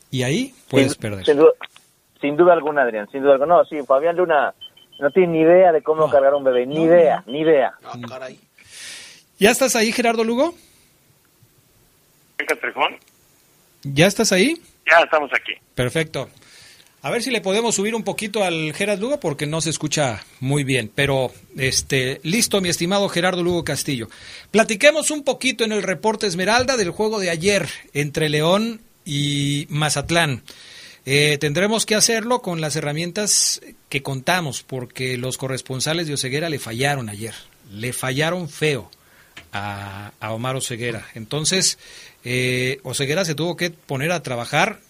Y 0.10 0.24
ahí 0.24 0.54
puedes 0.69 0.95
perder. 0.95 1.26
Sin 1.26 2.38
duda, 2.38 2.54
alguna, 2.54 2.84
Adrián. 2.84 3.10
Sin 3.12 3.21
duda 3.21 3.34
alguna. 3.34 3.58
No, 3.58 3.65
sí, 3.65 3.78
Fabián 3.86 4.15
Luna 4.15 4.54
no 5.00 5.10
tiene 5.10 5.34
ni 5.34 5.39
idea 5.41 5.71
de 5.71 5.82
cómo 5.82 6.10
cargar 6.10 6.34
un 6.36 6.43
bebé. 6.43 6.65
Ni 6.65 6.84
idea, 6.84 7.24
ni 7.28 7.39
idea. 7.41 7.74
¿Ya 9.39 9.50
estás 9.50 9.76
ahí, 9.76 9.91
Gerardo 9.91 10.24
Lugo? 10.24 10.54
¿Ya 13.84 14.06
estás 14.06 14.32
ahí? 14.32 14.62
Ya 14.86 15.00
estamos 15.00 15.32
aquí. 15.34 15.54
Perfecto. 15.74 16.30
A 17.03 17.09
ver 17.09 17.23
si 17.23 17.31
le 17.31 17.41
podemos 17.41 17.73
subir 17.73 17.95
un 17.95 18.03
poquito 18.03 18.43
al 18.43 18.73
Gerardo 18.75 19.01
Lugo 19.01 19.19
porque 19.19 19.47
no 19.47 19.59
se 19.59 19.71
escucha 19.71 20.23
muy 20.39 20.63
bien. 20.63 20.91
Pero 20.93 21.31
este, 21.57 22.19
listo, 22.23 22.61
mi 22.61 22.69
estimado 22.69 23.09
Gerardo 23.09 23.41
Lugo 23.41 23.63
Castillo. 23.63 24.07
Platiquemos 24.51 25.09
un 25.09 25.23
poquito 25.23 25.63
en 25.63 25.71
el 25.71 25.81
reporte 25.81 26.27
Esmeralda 26.27 26.77
del 26.77 26.91
juego 26.91 27.19
de 27.19 27.31
ayer 27.31 27.67
entre 27.93 28.29
León 28.29 28.81
y 29.03 29.65
Mazatlán. 29.69 30.43
Eh, 31.07 31.39
tendremos 31.39 31.87
que 31.87 31.95
hacerlo 31.95 32.43
con 32.43 32.61
las 32.61 32.75
herramientas 32.75 33.61
que 33.89 34.03
contamos, 34.03 34.61
porque 34.61 35.17
los 35.17 35.39
corresponsales 35.39 36.05
de 36.05 36.13
Oseguera 36.13 36.49
le 36.49 36.59
fallaron 36.59 37.09
ayer. 37.09 37.33
Le 37.71 37.93
fallaron 37.93 38.47
feo 38.47 38.91
a, 39.51 40.11
Omar 40.21 40.55
Oseguera. 40.55 41.07
Entonces, 41.15 41.79
eh, 42.23 42.79
Oseguera 42.83 43.25
se 43.25 43.33
tuvo 43.33 43.57
que 43.57 43.71
poner 43.71 44.11
a 44.11 44.21
trabajar 44.21 44.81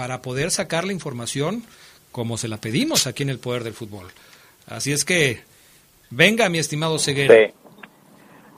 para 0.00 0.22
poder 0.22 0.50
sacar 0.50 0.84
la 0.84 0.94
información 0.94 1.62
como 2.10 2.38
se 2.38 2.48
la 2.48 2.56
pedimos 2.56 3.06
aquí 3.06 3.22
en 3.22 3.28
el 3.28 3.38
Poder 3.38 3.64
del 3.64 3.74
Fútbol. 3.74 4.06
Así 4.66 4.92
es 4.92 5.04
que, 5.04 5.40
venga, 6.10 6.48
mi 6.48 6.56
estimado 6.56 6.98
Ceguera. 6.98 7.34
Sí. 7.34 7.52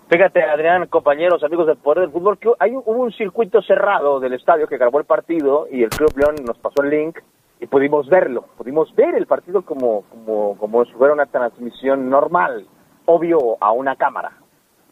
Fíjate, 0.09 0.41
Adrián, 0.41 0.87
compañeros, 0.87 1.43
amigos 1.43 1.67
del 1.67 1.79
Poder 1.79 2.03
del 2.03 2.13
Fútbol, 2.13 2.39
que 2.39 2.49
hay, 2.61 2.71
hubo 2.77 3.03
un 3.03 3.11
circuito 3.11 3.61
cerrado 3.61 4.21
del 4.21 4.35
estadio 4.35 4.69
que 4.69 4.77
grabó 4.77 5.01
el 5.01 5.05
partido 5.05 5.67
y 5.69 5.83
el 5.83 5.89
Club 5.89 6.17
León 6.17 6.37
nos 6.47 6.59
pasó 6.59 6.85
el 6.85 6.91
link 6.91 7.19
y 7.59 7.67
pudimos 7.67 8.09
verlo, 8.09 8.45
pudimos 8.57 8.95
ver 8.95 9.17
el 9.17 9.27
partido 9.27 9.63
como, 9.63 10.03
como, 10.03 10.57
como 10.59 10.85
si 10.85 10.93
fuera 10.93 11.13
una 11.13 11.27
transmisión 11.27 12.09
normal, 12.09 12.69
obvio, 13.07 13.57
a 13.59 13.73
una 13.73 13.97
cámara. 13.97 14.31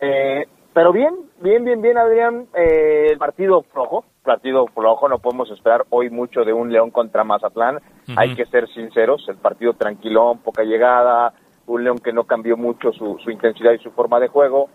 Eh, 0.00 0.48
pero 0.74 0.92
bien, 0.92 1.14
bien, 1.40 1.62
bien, 1.62 1.80
bien, 1.80 1.96
Adrián, 1.96 2.48
eh, 2.54 3.06
el 3.12 3.18
partido 3.18 3.62
flojo, 3.72 4.04
partido 4.22 4.66
flojo, 4.68 5.08
no 5.08 5.18
podemos 5.18 5.50
esperar 5.50 5.84
hoy 5.90 6.10
mucho 6.10 6.44
de 6.44 6.52
un 6.52 6.72
León 6.72 6.90
contra 6.90 7.24
Mazatlán, 7.24 7.80
hay 8.16 8.34
que 8.34 8.46
ser 8.46 8.68
sinceros, 8.68 9.26
el 9.28 9.36
partido 9.36 9.74
tranquilón, 9.74 10.38
poca 10.38 10.62
llegada, 10.62 11.32
un 11.66 11.84
León 11.84 11.98
que 11.98 12.12
no 12.12 12.24
cambió 12.24 12.56
mucho 12.56 12.92
su, 12.92 13.18
intensidad 13.30 13.72
y 13.72 13.78
su 13.78 13.90
forma 13.92 14.20
de 14.20 14.28
juego, 14.28 14.68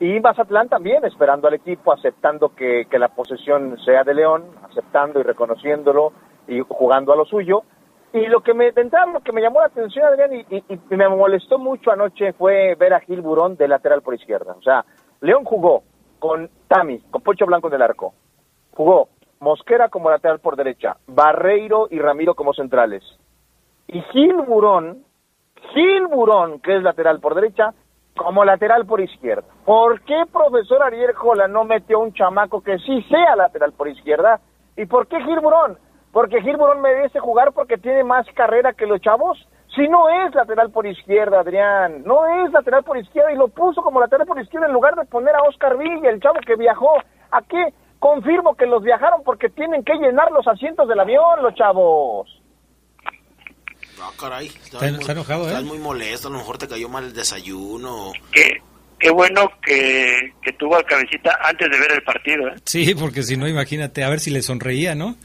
y 0.00 0.18
Mazatlán 0.20 0.68
también 0.68 1.04
esperando 1.04 1.48
al 1.48 1.54
equipo, 1.54 1.92
aceptando 1.92 2.54
que, 2.54 2.86
la 2.92 3.08
posesión 3.08 3.78
sea 3.84 4.04
de 4.04 4.14
León, 4.14 4.44
aceptando 4.68 5.20
y 5.20 5.22
reconociéndolo 5.22 6.12
y 6.48 6.60
jugando 6.60 7.12
a 7.12 7.16
lo 7.16 7.24
suyo, 7.24 7.62
y 8.12 8.26
lo 8.26 8.42
que 8.42 8.54
me, 8.54 8.70
de 8.70 8.90
lo 9.12 9.20
que 9.20 9.32
me 9.32 9.40
llamó 9.40 9.60
la 9.60 9.66
atención, 9.66 10.06
Adrián, 10.06 10.32
y, 10.34 10.56
y, 10.56 10.96
me 10.96 11.08
molestó 11.08 11.58
mucho 11.58 11.90
anoche 11.90 12.32
fue 12.34 12.76
ver 12.76 12.94
a 12.94 13.00
Gil 13.00 13.22
Burón 13.22 13.56
de 13.56 13.66
lateral 13.66 14.02
por 14.02 14.14
izquierda. 14.14 14.54
O 14.56 14.62
sea, 14.62 14.84
León 15.20 15.42
jugó 15.44 15.82
con 16.20 16.48
Tami, 16.68 17.00
con 17.10 17.22
Pocho 17.22 17.44
Blanco 17.44 17.68
del 17.68 17.82
arco, 17.82 18.14
Jugó 18.74 19.08
Mosquera 19.40 19.88
como 19.88 20.10
lateral 20.10 20.40
por 20.40 20.56
derecha, 20.56 20.96
Barreiro 21.06 21.86
y 21.90 21.98
Ramiro 21.98 22.34
como 22.34 22.54
centrales. 22.54 23.02
Y 23.86 24.00
Gil 24.00 24.36
Burón, 24.36 25.04
Gil 25.72 26.06
Burón, 26.06 26.60
que 26.60 26.76
es 26.76 26.82
lateral 26.82 27.20
por 27.20 27.34
derecha, 27.34 27.74
como 28.16 28.44
lateral 28.44 28.86
por 28.86 29.00
izquierda. 29.00 29.46
¿Por 29.64 30.00
qué 30.02 30.24
profesor 30.32 30.82
Ariel 30.82 31.14
Jola 31.14 31.48
no 31.48 31.64
metió 31.64 32.00
un 32.00 32.12
chamaco 32.12 32.62
que 32.62 32.78
sí 32.78 33.02
sea 33.02 33.36
lateral 33.36 33.72
por 33.72 33.88
izquierda? 33.88 34.40
¿Y 34.76 34.86
por 34.86 35.08
qué 35.08 35.20
Gil 35.20 35.40
Burón? 35.40 35.78
Porque 36.12 36.40
Gil 36.40 36.56
Burón 36.56 36.80
merece 36.80 37.20
jugar 37.20 37.52
porque 37.52 37.76
tiene 37.76 38.04
más 38.04 38.26
carrera 38.34 38.72
que 38.72 38.86
los 38.86 39.00
chavos. 39.00 39.36
Si 39.74 39.88
no 39.88 40.08
es 40.08 40.34
lateral 40.34 40.70
por 40.70 40.86
izquierda, 40.86 41.40
Adrián, 41.40 42.02
no 42.04 42.26
es 42.26 42.52
lateral 42.52 42.84
por 42.84 42.96
izquierda 42.96 43.32
y 43.32 43.36
lo 43.36 43.48
puso 43.48 43.82
como 43.82 44.00
lateral 44.00 44.26
por 44.26 44.40
izquierda 44.40 44.68
en 44.68 44.72
lugar 44.72 44.94
de 44.94 45.04
poner 45.06 45.34
a 45.34 45.42
Oscar 45.42 45.76
Villa, 45.76 46.10
el 46.10 46.20
chavo 46.20 46.38
que 46.46 46.54
viajó. 46.54 46.96
¿A 47.32 47.42
qué? 47.42 47.74
Confirmo 48.04 48.54
que 48.54 48.66
los 48.66 48.82
viajaron 48.82 49.22
porque 49.24 49.48
tienen 49.48 49.82
que 49.82 49.94
llenar 49.94 50.30
los 50.30 50.46
asientos 50.46 50.86
del 50.86 51.00
avión, 51.00 51.42
los 51.42 51.54
chavos. 51.54 52.28
No, 53.98 54.10
caray. 54.20 54.48
Está, 54.48 54.78
muy, 54.92 55.02
enojado, 55.08 55.46
Estás 55.46 55.62
¿eh? 55.62 55.64
muy 55.64 55.78
molesto, 55.78 56.28
a 56.28 56.30
lo 56.30 56.36
mejor 56.36 56.58
te 56.58 56.68
cayó 56.68 56.90
mal 56.90 57.04
el 57.04 57.14
desayuno. 57.14 58.12
Qué, 58.30 58.60
qué 58.98 59.10
bueno 59.10 59.50
que, 59.64 60.34
que 60.42 60.52
tuvo 60.52 60.76
al 60.76 60.84
cabecita 60.84 61.38
antes 61.44 61.70
de 61.70 61.78
ver 61.78 61.92
el 61.92 62.02
partido, 62.02 62.48
¿eh? 62.48 62.56
Sí, 62.66 62.94
porque 62.94 63.22
si 63.22 63.38
no, 63.38 63.48
imagínate, 63.48 64.04
a 64.04 64.10
ver 64.10 64.20
si 64.20 64.30
le 64.30 64.42
sonreía, 64.42 64.94
¿no? 64.94 65.16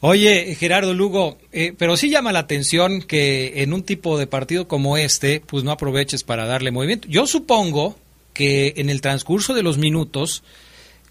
Oye, 0.00 0.54
Gerardo 0.54 0.94
Lugo, 0.94 1.36
eh, 1.52 1.74
pero 1.76 1.94
sí 1.98 2.08
llama 2.08 2.32
la 2.32 2.38
atención 2.38 3.02
que 3.02 3.62
en 3.62 3.74
un 3.74 3.82
tipo 3.82 4.16
de 4.16 4.26
partido 4.26 4.66
como 4.66 4.96
este, 4.96 5.42
pues 5.46 5.62
no 5.62 5.72
aproveches 5.72 6.24
para 6.24 6.46
darle 6.46 6.70
movimiento. 6.70 7.06
Yo 7.06 7.26
supongo 7.26 7.96
que 8.32 8.72
en 8.78 8.88
el 8.88 9.02
transcurso 9.02 9.52
de 9.52 9.62
los 9.62 9.76
minutos 9.76 10.42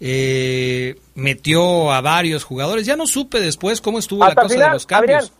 eh, 0.00 0.96
metió 1.14 1.92
a 1.92 2.00
varios 2.00 2.44
jugadores. 2.44 2.86
Ya 2.86 2.96
no 2.96 3.06
supe 3.06 3.40
después 3.40 3.80
cómo 3.80 3.98
estuvo 3.98 4.26
la 4.26 4.34
cosa 4.34 4.58
de 4.58 4.70
los 4.70 4.86
cambios. 4.86 5.32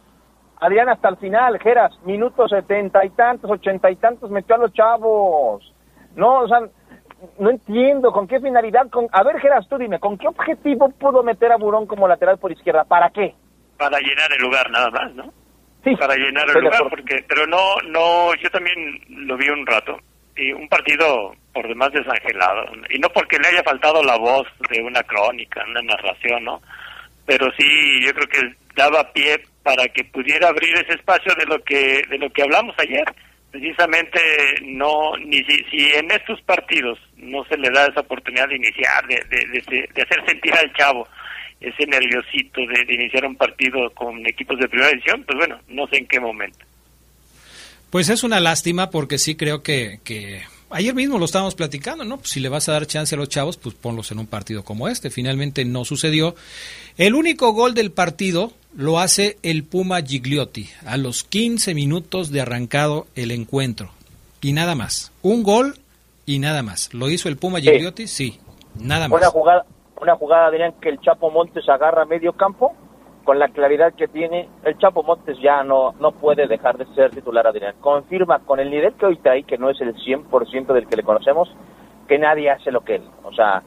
Adrián, 0.61 0.88
hasta 0.88 1.09
el 1.11 1.16
final, 1.18 1.59
Geras, 1.59 1.92
minutos 2.05 2.50
setenta 2.50 3.05
y 3.05 3.11
tantos, 3.11 3.50
ochenta 3.50 3.90
y 3.90 3.96
tantos, 3.96 4.30
metió 4.30 4.55
a 4.55 4.59
los 4.59 4.72
chavos. 4.72 5.74
No, 6.16 6.42
o 6.42 6.48
sea, 6.48 6.61
no 7.38 7.50
entiendo 7.50 8.12
con 8.12 8.26
qué 8.26 8.40
finalidad. 8.40 8.88
Con... 8.88 9.07
A 9.12 9.22
ver, 9.24 9.38
Geras, 9.40 9.68
tú 9.68 9.76
dime, 9.76 9.98
¿con 9.98 10.16
qué 10.16 10.26
objetivo 10.26 10.88
pudo 10.90 11.22
meter 11.22 11.52
a 11.52 11.57
Burón 11.57 11.86
como 11.86 12.09
lateral 12.09 12.38
por 12.38 12.52
izquierda? 12.52 12.84
¿Para 12.84 13.11
qué? 13.11 13.34
Para 13.76 13.98
llenar 13.98 14.32
el 14.32 14.42
lugar, 14.42 14.70
nada 14.70 14.90
más, 14.90 15.14
¿no? 15.14 15.32
Sí. 15.82 15.94
Para 15.96 16.14
llenar 16.14 16.44
el 16.48 16.64
lugar, 16.64 16.84
porque, 16.88 17.22
pero 17.28 17.46
no, 17.46 17.76
no, 17.90 18.34
yo 18.36 18.48
también 18.50 18.76
lo 19.09 19.36
vi 19.36 19.50
un 19.50 19.66
rato. 19.66 19.98
Y 20.37 20.53
un 20.53 20.68
partido 20.68 21.35
por 21.53 21.68
demás 21.68 21.93
desangelado. 21.93 22.66
Y 22.91 22.99
no 22.99 23.09
porque 23.11 23.39
le 23.39 23.49
haya 23.49 23.62
faltado 23.62 24.03
la 24.03 24.16
voz 24.16 24.47
de 24.70 24.82
una 24.82 25.03
crónica, 25.03 25.64
una 25.68 25.82
narración, 25.82 26.45
¿no? 26.45 26.61
Pero 27.26 27.51
sí, 27.57 28.01
yo 28.05 28.12
creo 28.12 28.26
que 28.26 28.55
daba 28.74 29.12
pie 29.12 29.41
para 29.62 29.89
que 29.89 30.05
pudiera 30.05 30.49
abrir 30.49 30.76
ese 30.76 30.95
espacio 30.95 31.35
de 31.37 31.47
lo 31.47 31.62
que 31.62 32.03
de 32.09 32.18
lo 32.18 32.30
que 32.30 32.43
hablamos 32.43 32.74
ayer 32.78 33.05
precisamente 33.51 34.20
no 34.62 35.16
ni 35.16 35.43
si, 35.45 35.64
si 35.70 35.93
en 35.95 36.11
estos 36.11 36.41
partidos 36.43 36.99
no 37.16 37.45
se 37.45 37.57
le 37.57 37.70
da 37.70 37.87
esa 37.87 38.01
oportunidad 38.01 38.49
de 38.49 38.57
iniciar 38.57 39.07
de, 39.07 39.16
de, 39.30 39.89
de, 39.95 40.03
hacer 40.03 40.24
sentir 40.26 40.53
al 40.55 40.72
chavo 40.74 41.07
ese 41.61 41.87
nerviosito 41.87 42.61
de, 42.66 42.95
iniciar 42.95 43.24
un 43.24 43.37
partido 43.37 43.91
con 43.91 44.26
equipos 44.26 44.59
de 44.59 44.68
primera 44.68 44.91
división 44.91 45.24
pues 45.24 45.39
bueno 45.39 45.61
no 45.68 45.87
sé 45.87 45.99
en 45.99 46.07
qué 46.07 46.20
momento 46.20 46.64
pues 47.95 48.09
es 48.09 48.24
una 48.24 48.40
lástima 48.40 48.90
porque 48.90 49.18
sí 49.18 49.36
creo 49.36 49.62
que, 49.62 50.01
que 50.03 50.42
ayer 50.70 50.92
mismo 50.97 51.16
lo 51.16 51.26
estábamos 51.26 51.55
platicando, 51.55 52.05
¿no? 52.05 52.16
Pues 52.16 52.30
si 52.30 52.40
le 52.40 52.49
vas 52.49 52.68
a 52.68 52.72
dar 52.72 52.86
chance 52.86 53.14
a 53.14 53.18
los 53.18 53.28
chavos, 53.28 53.57
pues 53.57 53.76
ponlos 53.76 54.11
en 54.11 54.18
un 54.18 54.26
partido 54.26 54.64
como 54.64 54.88
este. 54.88 55.11
Finalmente 55.11 55.64
no 55.64 55.84
sucedió. 55.84 56.34
El 56.99 57.14
único 57.14 57.53
gol 57.53 57.72
del 57.72 57.92
partido 57.92 58.51
lo 58.76 58.99
hace 58.99 59.38
el 59.45 59.62
Puma 59.62 60.03
Gigliotti 60.03 60.70
a 60.84 60.97
los 60.97 61.22
15 61.22 61.72
minutos 61.76 62.32
de 62.32 62.40
arrancado 62.40 63.07
el 63.14 63.30
encuentro. 63.30 63.90
Y 64.40 64.55
nada 64.55 64.74
más. 64.74 65.12
Un 65.22 65.45
gol 65.45 65.76
y 66.26 66.40
nada 66.40 66.64
más. 66.64 66.92
¿Lo 66.95 67.11
hizo 67.11 67.28
el 67.28 67.36
Puma 67.36 67.61
Gigliotti? 67.61 68.09
Sí, 68.09 68.40
nada 68.74 69.07
más. 69.07 69.20
Una 69.20 69.30
jugada, 69.30 69.66
una 70.03 70.16
jugada 70.16 70.51
dirían 70.51 70.72
que 70.82 70.88
el 70.88 71.01
Chapo 71.01 71.30
Montes 71.30 71.68
agarra 71.68 72.05
medio 72.07 72.32
campo 72.32 72.74
con 73.24 73.38
la 73.38 73.48
claridad 73.48 73.94
que 73.94 74.06
tiene, 74.06 74.48
el 74.64 74.78
Chapo 74.78 75.02
Montes 75.02 75.38
ya 75.40 75.64
no, 75.64 75.94
no 75.98 76.12
puede 76.12 76.46
dejar 76.46 76.76
de 76.76 76.86
ser 76.94 77.10
titular, 77.10 77.46
Adrián. 77.46 77.74
Confirma 77.80 78.40
con 78.40 78.60
el 78.60 78.70
nivel 78.70 78.94
que 78.94 79.06
hoy 79.06 79.16
trae, 79.16 79.42
que 79.42 79.58
no 79.58 79.70
es 79.70 79.80
el 79.80 79.94
100% 79.94 80.66
del 80.72 80.86
que 80.86 80.96
le 80.96 81.02
conocemos, 81.02 81.52
que 82.06 82.18
nadie 82.18 82.50
hace 82.50 82.70
lo 82.70 82.82
que 82.82 82.96
él. 82.96 83.04
O 83.24 83.32
sea, 83.32 83.62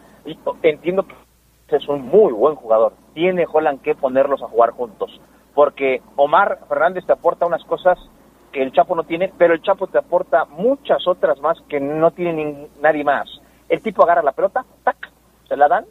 entiendo 0.61 1.05
que 1.67 1.75
es 1.75 1.87
un 1.87 2.07
muy 2.07 2.31
buen 2.33 2.55
jugador. 2.55 2.93
Tiene 3.13 3.45
Holland 3.51 3.81
que 3.81 3.95
ponerlos 3.95 4.41
a 4.41 4.47
jugar 4.47 4.71
juntos. 4.71 5.19
Porque 5.53 6.01
Omar 6.15 6.59
Fernández 6.69 7.05
te 7.05 7.13
aporta 7.13 7.47
unas 7.47 7.63
cosas 7.63 7.97
que 8.51 8.61
el 8.61 8.71
Chapo 8.71 8.95
no 8.95 9.03
tiene, 9.03 9.33
pero 9.37 9.53
el 9.53 9.61
Chapo 9.63 9.87
te 9.87 9.97
aporta 9.97 10.45
muchas 10.45 11.07
otras 11.07 11.39
más 11.41 11.59
que 11.67 11.79
no 11.79 12.11
tiene 12.11 12.67
nadie 12.79 13.03
más. 13.03 13.27
El 13.67 13.81
tipo 13.81 14.03
agarra 14.03 14.21
la 14.21 14.31
pelota, 14.31 14.65
tac, 14.83 15.11
se 15.47 15.57
la 15.57 15.67
dan 15.67 15.85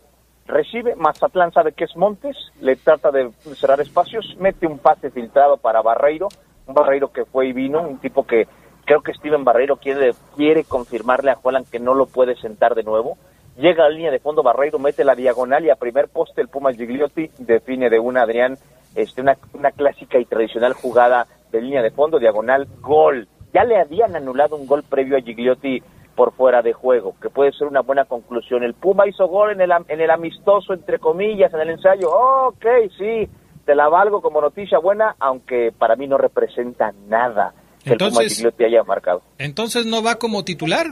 Recibe, 0.47 0.95
Mazatlán 0.95 1.53
sabe 1.53 1.73
que 1.73 1.85
es 1.85 1.97
Montes, 1.97 2.37
le 2.61 2.77
trata 2.77 3.11
de 3.11 3.31
cerrar 3.57 3.81
espacios, 3.81 4.37
mete 4.39 4.67
un 4.67 4.79
pase 4.79 5.11
filtrado 5.11 5.57
para 5.57 5.83
Barreiro, 5.83 6.29
un 6.67 6.75
Barreiro 6.75 7.13
que 7.13 7.25
fue 7.25 7.49
y 7.49 7.53
vino, 7.53 7.83
un 7.83 7.99
tipo 7.99 8.25
que 8.25 8.47
creo 8.85 9.03
que 9.03 9.13
Steven 9.15 9.45
Barreiro 9.45 9.77
quiere, 9.77 10.13
quiere 10.37 10.63
confirmarle 10.65 11.33
a 11.33 11.35
Juan 11.35 11.65
que 11.65 11.81
no 11.81 11.95
lo 11.95 12.07
puede 12.07 12.37
sentar 12.37 12.77
de 12.77 12.85
nuevo. 12.85 13.19
Llega 13.57 13.85
a 13.85 13.89
la 13.89 13.95
línea 13.95 14.11
de 14.13 14.21
fondo 14.21 14.45
Barreiro, 14.45 14.79
mete 14.79 15.03
la 15.03 15.17
diagonal 15.17 15.65
y 15.65 15.71
a 15.71 15.77
primer 15.77 16.09
poste 16.09 16.43
el 16.43 16.49
Puma 16.49 16.73
Gigliotti 16.73 17.31
define 17.39 17.91
de 17.91 17.99
una 17.99 18.23
Adrián, 18.23 18.57
este, 18.95 19.23
una, 19.23 19.37
una 19.53 19.73
clásica 19.73 20.19
y 20.19 20.27
tradicional 20.27 20.75
jugada 20.75 21.27
de 21.51 21.61
línea 21.61 21.83
de 21.83 21.91
fondo, 21.91 22.19
diagonal, 22.21 22.69
gol. 22.81 23.27
Ya 23.53 23.65
le 23.65 23.81
habían 23.81 24.15
anulado 24.15 24.55
un 24.55 24.67
gol 24.67 24.85
previo 24.85 25.17
a 25.17 25.21
Gigliotti 25.21 25.83
por 26.17 26.33
fuera 26.33 26.63
de 26.63 26.73
juego, 26.73 27.15
que 27.21 27.31
puede 27.31 27.53
ser 27.53 27.69
una 27.69 27.83
buena 27.83 28.07
conclusión. 28.07 28.65
El 28.65 28.75
Puma 28.75 29.07
hizo 29.07 29.29
gol 29.29 29.53
en 29.53 29.61
el, 29.61 29.71
en 29.87 30.01
el 30.01 30.11
amistoso, 30.11 30.73
entre 30.73 30.99
comillas, 30.99 31.53
en 31.53 31.61
el 31.61 31.71
ensayo. 31.71 32.11
ok, 32.11 32.67
sí, 32.99 33.29
te 33.65 33.75
la 33.75 33.89
valgo 33.89 34.23
como 34.23 34.41
noticia 34.41 34.79
buena, 34.79 35.15
aunque 35.21 35.73
para 35.77 35.95
mí 35.95 36.09
no 36.09 36.17
representa 36.19 36.93
nada 37.07 37.53
que 37.85 37.93
entonces, 37.93 38.39
el 38.39 38.45
Puma 38.45 38.57
te 38.57 38.65
haya 38.67 38.83
marcado. 38.83 39.23
Entonces 39.39 39.87
no 39.87 40.03
va 40.03 40.17
como 40.17 40.43
titular. 40.43 40.87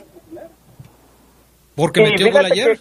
Porque 1.75 2.03
metió 2.03 2.31
gol 2.31 2.45
ayer. 2.45 2.79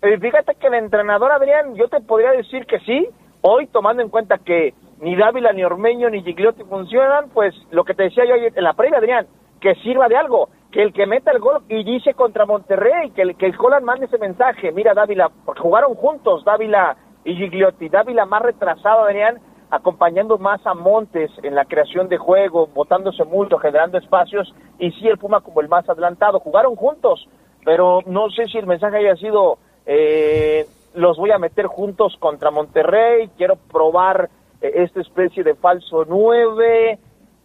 Que, 0.00 0.18
fíjate 0.18 0.54
que 0.54 0.68
el 0.68 0.74
entrenador 0.74 1.32
Adrián, 1.32 1.74
yo 1.74 1.88
te 1.88 2.00
podría 2.00 2.30
decir 2.30 2.64
que 2.64 2.78
sí, 2.80 3.06
hoy 3.42 3.66
tomando 3.66 4.02
en 4.02 4.08
cuenta 4.08 4.38
que 4.38 4.72
ni 5.00 5.16
Dávila, 5.16 5.52
ni 5.52 5.64
Ormeño, 5.64 6.08
ni 6.08 6.22
Gigliotti 6.22 6.62
funcionan, 6.64 7.28
pues 7.34 7.54
lo 7.70 7.84
que 7.84 7.92
te 7.92 8.04
decía 8.04 8.24
yo 8.24 8.34
en 8.34 8.64
la 8.64 8.72
previa, 8.72 8.98
Adrián, 8.98 9.26
que 9.60 9.74
sirva 9.76 10.08
de 10.08 10.16
algo 10.16 10.48
que 10.72 10.82
el 10.82 10.92
que 10.92 11.06
meta 11.06 11.30
el 11.30 11.38
gol 11.38 11.62
y 11.68 11.84
dice 11.84 12.14
contra 12.14 12.46
Monterrey, 12.46 13.10
que 13.10 13.22
el, 13.22 13.36
que 13.36 13.46
el 13.46 13.54
Holland 13.56 13.84
mande 13.84 14.06
ese 14.06 14.18
mensaje, 14.18 14.72
mira 14.72 14.94
Dávila, 14.94 15.30
porque 15.44 15.60
jugaron 15.60 15.94
juntos 15.94 16.44
Dávila 16.44 16.96
y 17.24 17.36
Gigliotti, 17.36 17.90
Dávila 17.90 18.24
más 18.24 18.42
retrasado, 18.42 19.04
venían 19.04 19.38
acompañando 19.70 20.38
más 20.38 20.66
a 20.66 20.74
Montes 20.74 21.30
en 21.42 21.54
la 21.54 21.66
creación 21.66 22.08
de 22.08 22.18
juego, 22.18 22.66
botándose 22.66 23.24
mucho, 23.24 23.58
generando 23.58 23.98
espacios, 23.98 24.52
y 24.78 24.90
sí 24.92 25.08
el 25.08 25.18
Puma 25.18 25.40
como 25.40 25.60
el 25.60 25.68
más 25.68 25.88
adelantado, 25.88 26.40
jugaron 26.40 26.74
juntos, 26.74 27.28
pero 27.64 28.00
no 28.06 28.30
sé 28.30 28.46
si 28.46 28.58
el 28.58 28.66
mensaje 28.66 28.98
haya 28.98 29.16
sido, 29.16 29.58
eh, 29.86 30.66
los 30.94 31.16
voy 31.18 31.30
a 31.30 31.38
meter 31.38 31.66
juntos 31.66 32.16
contra 32.18 32.50
Monterrey, 32.50 33.30
quiero 33.36 33.56
probar 33.56 34.28
eh, 34.60 34.72
esta 34.76 35.00
especie 35.00 35.44
de 35.44 35.54
falso 35.54 36.04
nueve, 36.06 36.98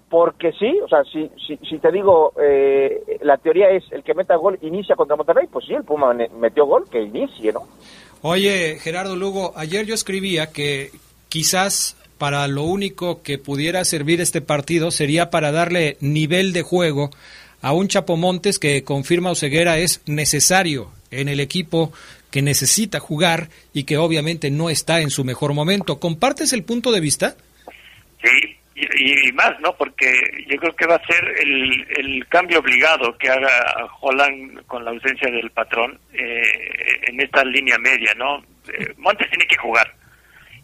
porque 0.10 0.54
sí, 0.54 0.80
o 0.84 0.88
sea, 0.88 1.04
si, 1.04 1.30
si, 1.46 1.58
si 1.68 1.80
te 1.80 1.92
digo, 1.92 2.34
eh, 2.42 3.20
la 3.22 3.38
teoría 3.38 3.70
es 3.70 3.84
el 3.92 4.04
que 4.04 4.14
meta 4.14 4.36
gol 4.36 4.58
inicia 4.62 4.96
contra 4.96 5.16
Monterrey, 5.16 5.48
pues 5.52 5.66
sí, 5.66 5.74
el 5.74 5.84
Puma 5.84 6.14
metió 6.40 6.66
gol, 6.66 6.86
que 6.90 7.02
inicie, 7.02 7.52
¿no? 7.52 7.68
Oye, 8.22 8.78
Gerardo 8.80 9.16
Lugo, 9.16 9.54
ayer 9.56 9.86
yo 9.86 9.94
escribía 9.94 10.52
que 10.52 10.92
quizás 11.30 11.98
para 12.18 12.48
lo 12.48 12.64
único 12.64 13.22
que 13.22 13.38
pudiera 13.38 13.84
servir 13.86 14.22
este 14.22 14.42
partido 14.42 14.92
sería 14.92 15.30
para 15.30 15.52
darle 15.52 15.98
nivel 16.00 16.54
de 16.54 16.64
juego 16.64 17.12
a 17.62 17.74
un 17.74 17.88
Chapomontes 17.88 18.60
que 18.60 18.84
confirma 18.84 19.32
Oseguera 19.32 19.78
es 19.78 20.02
necesario 20.08 20.90
en 21.12 21.28
el 21.28 21.40
equipo 21.40 21.92
que 22.32 22.42
necesita 22.42 23.00
jugar 23.00 23.50
y 23.74 23.84
que 23.84 23.98
obviamente 23.98 24.52
no 24.52 24.70
está 24.70 25.02
en 25.02 25.10
su 25.10 25.24
mejor 25.24 25.54
momento. 25.54 26.00
¿Compartes 26.00 26.54
el 26.54 26.64
punto 26.64 26.92
de 26.92 27.00
vista? 27.00 27.36
Sí, 28.22 28.57
y, 28.80 29.32
más, 29.34 29.60
¿no? 29.60 29.76
Porque 29.76 30.12
yo 30.48 30.58
creo 30.58 30.76
que 30.76 30.86
va 30.86 30.96
a 30.96 31.08
ser 31.08 31.24
el, 31.40 31.88
el 31.98 32.28
cambio 32.28 32.60
obligado 32.60 33.18
que 33.18 33.30
haga 33.30 33.50
Holland 34.00 34.66
con 34.68 34.86
la 34.86 34.92
ausencia 34.92 35.32
del 35.32 35.50
patrón 35.50 36.00
eh, 36.14 37.02
en 37.08 37.20
esta 37.20 37.44
línea 37.44 37.78
media, 37.80 38.14
¿no? 38.16 38.38
Eh, 38.72 38.94
Montes 38.98 39.30
tiene 39.30 39.46
que 39.48 39.58
jugar 39.58 39.92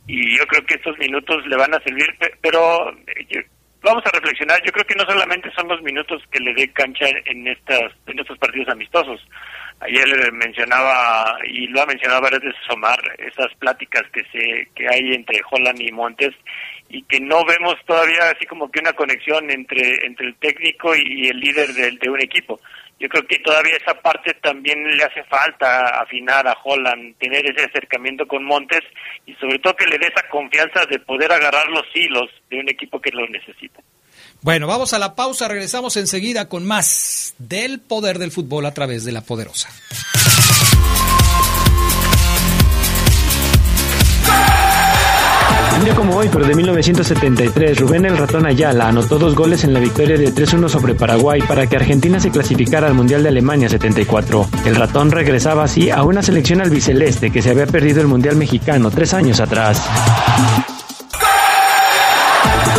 y 0.07 0.37
yo 0.37 0.45
creo 0.47 0.65
que 0.65 0.75
estos 0.75 0.97
minutos 0.97 1.45
le 1.47 1.55
van 1.55 1.73
a 1.73 1.79
servir, 1.79 2.07
pero 2.41 2.89
eh, 3.07 3.45
vamos 3.81 4.03
a 4.05 4.11
reflexionar. 4.11 4.61
Yo 4.65 4.71
creo 4.71 4.85
que 4.85 4.95
no 4.95 5.05
solamente 5.05 5.49
son 5.55 5.67
los 5.67 5.81
minutos 5.81 6.21
que 6.29 6.39
le 6.39 6.53
dé 6.53 6.71
cancha 6.73 7.05
en 7.25 7.47
estas 7.47 7.91
en 8.07 8.19
estos 8.19 8.37
partidos 8.37 8.69
amistosos. 8.69 9.21
Ayer 9.79 10.31
mencionaba 10.33 11.37
y 11.45 11.67
lo 11.67 11.81
ha 11.81 11.85
mencionado 11.85 12.21
varias 12.21 12.41
veces 12.41 12.61
Omar 12.69 12.99
esas 13.17 13.53
pláticas 13.59 14.03
que 14.11 14.21
se 14.31 14.67
que 14.75 14.87
hay 14.87 15.13
entre 15.13 15.41
Holland 15.49 15.81
y 15.81 15.91
Montes 15.91 16.33
y 16.89 17.03
que 17.03 17.19
no 17.19 17.43
vemos 17.45 17.75
todavía 17.85 18.29
así 18.29 18.45
como 18.45 18.69
que 18.69 18.79
una 18.79 18.93
conexión 18.93 19.49
entre, 19.49 20.05
entre 20.05 20.27
el 20.27 20.35
técnico 20.35 20.95
y 20.95 21.27
el 21.27 21.39
líder 21.39 21.73
de, 21.73 21.91
de 21.91 22.09
un 22.09 22.21
equipo. 22.21 22.59
Yo 22.99 23.09
creo 23.09 23.27
que 23.27 23.39
todavía 23.39 23.75
esa 23.75 23.99
parte 23.99 24.33
también 24.35 24.81
le 24.95 25.03
hace 25.03 25.23
falta 25.23 25.99
afinar 26.01 26.47
a 26.47 26.55
Holland, 26.63 27.17
tener 27.17 27.45
ese 27.45 27.65
acercamiento 27.65 28.25
con 28.27 28.45
Montes 28.45 28.81
y 29.25 29.33
sobre 29.35 29.59
todo 29.59 29.75
que 29.75 29.87
le 29.87 29.97
dé 29.97 30.05
esa 30.05 30.27
confianza 30.29 30.85
de 30.85 30.99
poder 30.99 31.31
agarrar 31.31 31.67
los 31.67 31.83
hilos 31.93 32.29
de 32.49 32.59
un 32.59 32.69
equipo 32.69 33.01
que 33.01 33.11
lo 33.11 33.27
necesita. 33.27 33.81
Bueno, 34.41 34.67
vamos 34.67 34.93
a 34.93 34.99
la 34.99 35.15
pausa, 35.15 35.47
regresamos 35.47 35.97
enseguida 35.97 36.47
con 36.47 36.65
más 36.65 37.35
del 37.39 37.79
poder 37.81 38.19
del 38.19 38.31
fútbol 38.31 38.65
a 38.65 38.73
través 38.73 39.03
de 39.03 39.11
la 39.11 39.21
poderosa. 39.21 39.69
Un 45.83 45.87
día 45.87 45.95
como 45.97 46.15
hoy, 46.15 46.29
pero 46.31 46.45
de 46.45 46.55
1973, 46.55 47.77
Rubén 47.77 48.05
el 48.05 48.17
Ratón 48.17 48.45
Ayala 48.45 48.87
anotó 48.87 49.19
dos 49.19 49.35
goles 49.35 49.65
en 49.65 49.73
la 49.73 49.81
victoria 49.81 50.17
de 50.17 50.33
3-1 50.33 50.69
sobre 50.69 50.95
Paraguay 50.95 51.41
para 51.41 51.67
que 51.67 51.75
Argentina 51.75 52.21
se 52.21 52.31
clasificara 52.31 52.87
al 52.87 52.93
Mundial 52.93 53.21
de 53.21 53.27
Alemania 53.27 53.67
74. 53.67 54.47
El 54.65 54.75
Ratón 54.75 55.11
regresaba 55.11 55.65
así 55.65 55.89
a 55.89 56.03
una 56.03 56.21
selección 56.21 56.61
albiceleste 56.61 57.31
que 57.31 57.41
se 57.41 57.49
había 57.49 57.67
perdido 57.67 57.99
el 57.99 58.07
Mundial 58.07 58.37
mexicano 58.37 58.91
tres 58.91 59.13
años 59.13 59.41
atrás. 59.41 59.85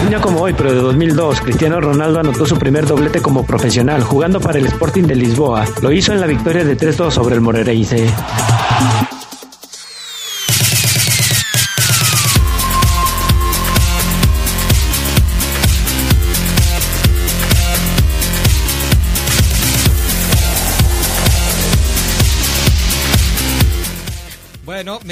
Un 0.00 0.08
día 0.08 0.22
como 0.22 0.40
hoy, 0.40 0.54
pero 0.56 0.72
de 0.72 0.80
2002, 0.80 1.42
Cristiano 1.42 1.82
Ronaldo 1.82 2.20
anotó 2.20 2.46
su 2.46 2.56
primer 2.56 2.86
doblete 2.86 3.20
como 3.20 3.44
profesional, 3.44 4.02
jugando 4.02 4.40
para 4.40 4.58
el 4.58 4.64
Sporting 4.64 5.02
de 5.02 5.16
Lisboa. 5.16 5.66
Lo 5.82 5.92
hizo 5.92 6.14
en 6.14 6.22
la 6.22 6.26
victoria 6.26 6.64
de 6.64 6.74
3-2 6.74 7.10
sobre 7.10 7.34
el 7.34 7.42
Moreirense. 7.42 8.06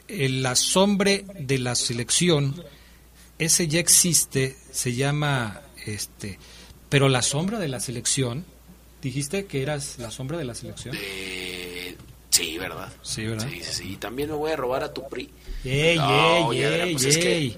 el 0.08 0.46
asombre 0.46 1.26
de 1.40 1.60
la 1.60 1.76
selección. 1.76 2.64
Ese 3.38 3.68
ya 3.68 3.80
existe, 3.80 4.56
se 4.72 4.94
llama 4.96 5.62
este, 5.86 6.40
pero 6.90 7.08
la 7.10 7.22
sombra 7.22 7.60
de 7.60 7.68
la 7.68 7.80
selección. 7.80 8.46
Dijiste 9.02 9.46
que 9.46 9.62
eras 9.62 9.98
la 10.00 10.12
sombra 10.12 10.38
de 10.38 10.44
la 10.46 10.56
selección. 10.56 10.94
Eh, 11.00 11.96
sí, 12.32 12.58
¿verdad? 12.58 12.92
Sí, 13.02 13.26
¿verdad? 13.26 13.48
Sí, 13.50 13.62
sí, 13.64 13.72
sí. 13.74 13.96
También 13.98 14.30
me 14.30 14.36
voy 14.36 14.52
a 14.52 14.56
robar 14.58 14.84
a 14.84 14.94
tu 14.94 15.08
PRI. 15.08 15.30
Ey, 15.64 15.98
No, 15.98 16.52
ey, 16.54 16.92
pues 16.94 17.06
es 17.06 17.18
que- 17.18 17.38
ey. 17.38 17.58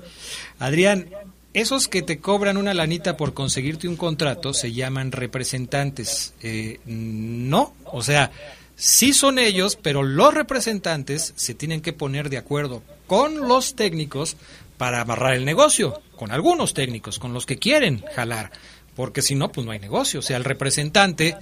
Adrián, 0.60 1.10
esos 1.54 1.88
que 1.88 2.02
te 2.02 2.20
cobran 2.20 2.58
una 2.58 2.74
lanita 2.74 3.18
por 3.18 3.34
conseguirte 3.34 3.88
un 3.88 3.98
contrato 3.98 4.54
se 4.54 4.72
llaman 4.72 5.12
representantes. 5.12 6.34
Eh, 6.42 6.80
no, 6.86 7.74
o 7.86 8.02
sea, 8.04 8.32
sí 8.76 9.14
son 9.14 9.38
ellos, 9.38 9.78
pero 9.82 10.04
los 10.04 10.34
representantes 10.34 11.34
se 11.36 11.54
tienen 11.54 11.82
que 11.82 11.94
poner 11.94 12.30
de 12.30 12.38
acuerdo 12.38 12.82
con 13.08 13.48
los 13.48 13.76
técnicos 13.76 14.38
para 14.78 15.02
amarrar 15.02 15.34
el 15.34 15.46
negocio, 15.46 16.02
con 16.16 16.32
algunos 16.32 16.74
técnicos, 16.74 17.20
con 17.20 17.34
los 17.34 17.46
que 17.46 17.58
quieren 17.58 18.04
jalar, 18.16 18.52
porque 18.96 19.22
si 19.22 19.36
no, 19.36 19.52
pues 19.52 19.66
no 19.66 19.74
hay 19.74 19.80
negocio. 19.80 20.22
O 20.22 20.24
sea, 20.24 20.38
el 20.38 20.44
representante, 20.46 21.36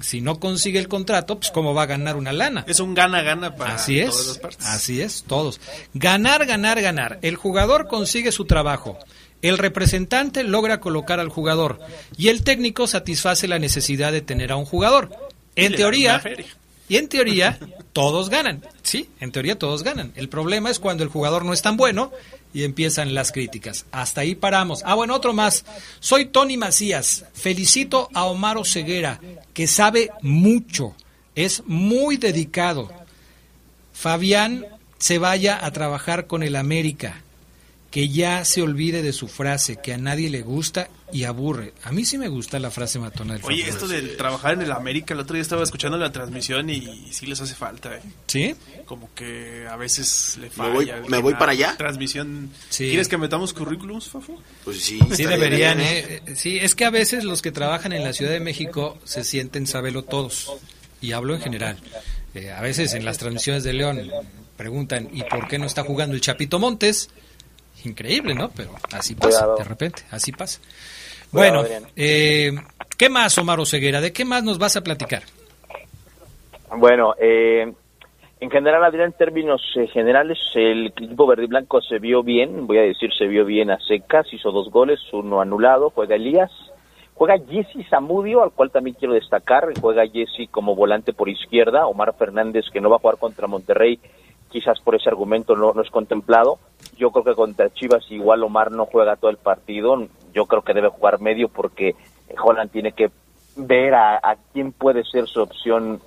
si 0.00 0.20
no 0.20 0.38
consigue 0.40 0.78
el 0.78 0.88
contrato, 0.88 1.38
pues 1.38 1.50
cómo 1.50 1.74
va 1.74 1.82
a 1.82 1.86
ganar 1.86 2.16
una 2.16 2.32
lana. 2.32 2.64
Es 2.66 2.80
un 2.80 2.94
gana-gana 2.94 3.56
para 3.56 3.74
Así 3.74 4.00
todas 4.00 4.16
las 4.16 4.26
es, 4.36 4.38
partes. 4.38 4.66
así 4.66 5.02
es, 5.02 5.24
todos. 5.26 5.60
Ganar, 5.94 6.46
ganar, 6.46 6.80
ganar. 6.80 7.18
El 7.22 7.36
jugador 7.36 7.88
consigue 7.88 8.32
su 8.32 8.44
trabajo. 8.46 8.98
El 9.42 9.58
representante 9.58 10.44
logra 10.44 10.80
colocar 10.80 11.20
al 11.20 11.28
jugador 11.28 11.80
y 12.16 12.28
el 12.28 12.44
técnico 12.44 12.86
satisface 12.86 13.48
la 13.48 13.58
necesidad 13.58 14.12
de 14.12 14.22
tener 14.22 14.52
a 14.52 14.56
un 14.56 14.64
jugador. 14.64 15.10
En 15.56 15.74
teoría, 15.74 16.22
y 16.88 16.96
en 16.96 17.08
teoría 17.08 17.58
todos 17.92 18.30
ganan. 18.30 18.62
Sí, 18.82 19.08
en 19.20 19.32
teoría 19.32 19.58
todos 19.58 19.82
ganan. 19.82 20.12
El 20.14 20.28
problema 20.28 20.70
es 20.70 20.78
cuando 20.78 21.02
el 21.02 21.08
jugador 21.08 21.44
no 21.44 21.52
es 21.52 21.62
tan 21.62 21.76
bueno 21.76 22.12
y 22.54 22.64
empiezan 22.64 23.14
las 23.14 23.32
críticas. 23.32 23.86
Hasta 23.92 24.22
ahí 24.22 24.34
paramos. 24.34 24.82
Ah, 24.84 24.94
bueno, 24.94 25.14
otro 25.14 25.32
más. 25.32 25.64
Soy 26.00 26.26
Tony 26.26 26.56
Macías. 26.56 27.24
Felicito 27.34 28.08
a 28.14 28.24
Omar 28.24 28.58
Ceguera, 28.64 29.20
que 29.54 29.66
sabe 29.66 30.10
mucho, 30.20 30.94
es 31.34 31.62
muy 31.66 32.16
dedicado. 32.16 32.90
Fabián 33.92 34.66
se 34.98 35.18
vaya 35.18 35.64
a 35.64 35.70
trabajar 35.72 36.26
con 36.26 36.42
el 36.42 36.56
América, 36.56 37.22
que 37.92 38.08
ya 38.08 38.44
se 38.44 38.62
olvide 38.62 39.02
de 39.02 39.12
su 39.12 39.28
frase, 39.28 39.76
que 39.76 39.92
a 39.92 39.98
nadie 39.98 40.30
le 40.30 40.40
gusta 40.42 40.88
y 41.12 41.24
aburre. 41.24 41.74
A 41.84 41.92
mí 41.92 42.06
sí 42.06 42.16
me 42.16 42.26
gusta 42.28 42.58
la 42.58 42.70
frase 42.70 42.98
matona 42.98 43.34
del 43.34 43.44
Oye, 43.44 43.68
esto 43.68 43.86
de 43.86 44.00
trabajar 44.16 44.54
en 44.54 44.62
el 44.62 44.72
América, 44.72 45.12
el 45.14 45.20
otro 45.20 45.34
día 45.34 45.42
estaba 45.42 45.62
escuchando 45.62 45.98
la 45.98 46.10
transmisión 46.10 46.70
y, 46.70 47.08
sí 47.12 47.26
les 47.26 47.38
hace 47.42 47.54
falta, 47.54 47.94
¿eh? 47.94 48.00
¿Sí? 48.26 48.54
Como 48.86 49.14
que 49.14 49.66
a 49.70 49.76
veces 49.76 50.38
le 50.40 50.46
Me 50.46 50.50
falla. 50.50 50.72
voy- 50.72 51.08
me 51.10 51.18
voy 51.18 51.32
la 51.34 51.38
para 51.38 51.52
allá. 51.52 51.76
Transmisión. 51.76 52.50
Sí. 52.70 52.88
¿Quieres 52.88 53.08
que 53.08 53.18
metamos 53.18 53.52
currículums, 53.52 54.08
Fafo? 54.08 54.42
Pues 54.64 54.80
sí, 54.82 54.98
Sí 55.14 55.24
deberían, 55.26 55.76
bien, 55.76 55.88
¿eh? 56.26 56.34
Sí, 56.34 56.56
es 56.58 56.74
que 56.74 56.86
a 56.86 56.90
veces 56.90 57.24
los 57.24 57.42
que 57.42 57.52
trabajan 57.52 57.92
en 57.92 58.02
la 58.04 58.14
Ciudad 58.14 58.32
de 58.32 58.40
México 58.40 58.98
se 59.04 59.22
sienten 59.22 59.66
sabelo 59.66 60.02
todos. 60.02 60.50
Y 61.02 61.12
hablo 61.12 61.34
en 61.34 61.42
general. 61.42 61.76
Eh, 62.34 62.50
a 62.50 62.62
veces 62.62 62.94
en 62.94 63.04
las 63.04 63.18
transmisiones 63.18 63.64
de 63.64 63.74
León 63.74 64.10
preguntan, 64.56 65.10
¿y 65.12 65.22
por 65.24 65.46
qué 65.48 65.58
no 65.58 65.66
está 65.66 65.82
jugando 65.82 66.14
el 66.14 66.22
Chapito 66.22 66.58
Montes? 66.58 67.10
Increíble, 67.84 68.34
¿no? 68.34 68.50
Pero 68.50 68.70
así 68.92 69.14
pasa, 69.14 69.40
Cuidado. 69.40 69.56
de 69.56 69.64
repente, 69.64 70.02
así 70.10 70.32
pasa. 70.32 70.60
Cuidado, 71.30 71.62
Bueno, 71.62 71.86
eh, 71.96 72.52
¿qué 72.96 73.08
más, 73.08 73.36
Omar 73.38 73.60
Oseguera? 73.60 74.00
¿De 74.00 74.12
qué 74.12 74.24
más 74.24 74.44
nos 74.44 74.58
vas 74.58 74.76
a 74.76 74.82
platicar? 74.82 75.22
Bueno, 76.76 77.14
eh, 77.18 77.72
en 78.40 78.50
general, 78.50 78.84
Adrián, 78.84 79.06
en 79.06 79.12
términos 79.12 79.62
eh, 79.76 79.86
generales, 79.86 80.38
el 80.54 80.86
equipo 80.86 81.26
verde 81.26 81.44
y 81.44 81.46
blanco 81.46 81.80
se 81.80 81.98
vio 81.98 82.22
bien, 82.22 82.66
voy 82.66 82.78
a 82.78 82.82
decir 82.82 83.10
se 83.16 83.26
vio 83.26 83.44
bien 83.44 83.70
a 83.70 83.78
secas, 83.78 84.26
hizo 84.32 84.50
dos 84.50 84.70
goles, 84.70 84.98
uno 85.12 85.40
anulado, 85.40 85.90
juega 85.90 86.16
Elías, 86.16 86.50
juega 87.14 87.36
Jesse 87.38 87.86
Zamudio, 87.88 88.42
al 88.42 88.50
cual 88.50 88.70
también 88.70 88.96
quiero 88.98 89.14
destacar, 89.14 89.68
juega 89.80 90.08
Jesse 90.08 90.48
como 90.50 90.74
volante 90.74 91.12
por 91.12 91.28
izquierda, 91.28 91.86
Omar 91.86 92.14
Fernández 92.18 92.64
que 92.72 92.80
no 92.80 92.90
va 92.90 92.96
a 92.96 92.98
jugar 92.98 93.18
contra 93.18 93.46
Monterrey, 93.46 94.00
quizás 94.50 94.80
por 94.80 94.96
ese 94.96 95.08
argumento 95.08 95.54
no, 95.54 95.72
no 95.72 95.82
es 95.82 95.90
contemplado, 95.90 96.58
yo 96.96 97.10
creo 97.10 97.24
que 97.24 97.34
contra 97.34 97.70
Chivas 97.70 98.04
igual 98.10 98.42
Omar 98.42 98.70
no 98.70 98.86
juega 98.86 99.16
todo 99.16 99.30
el 99.30 99.36
partido, 99.38 100.06
yo 100.32 100.46
creo 100.46 100.62
que 100.62 100.74
debe 100.74 100.88
jugar 100.88 101.20
medio 101.20 101.48
porque 101.48 101.94
Holland 102.42 102.70
tiene 102.70 102.92
que 102.92 103.10
ver 103.56 103.94
a, 103.94 104.16
a 104.16 104.36
quién 104.52 104.72
puede 104.72 105.04
ser 105.04 105.26
su 105.26 105.40
opción 105.42 106.00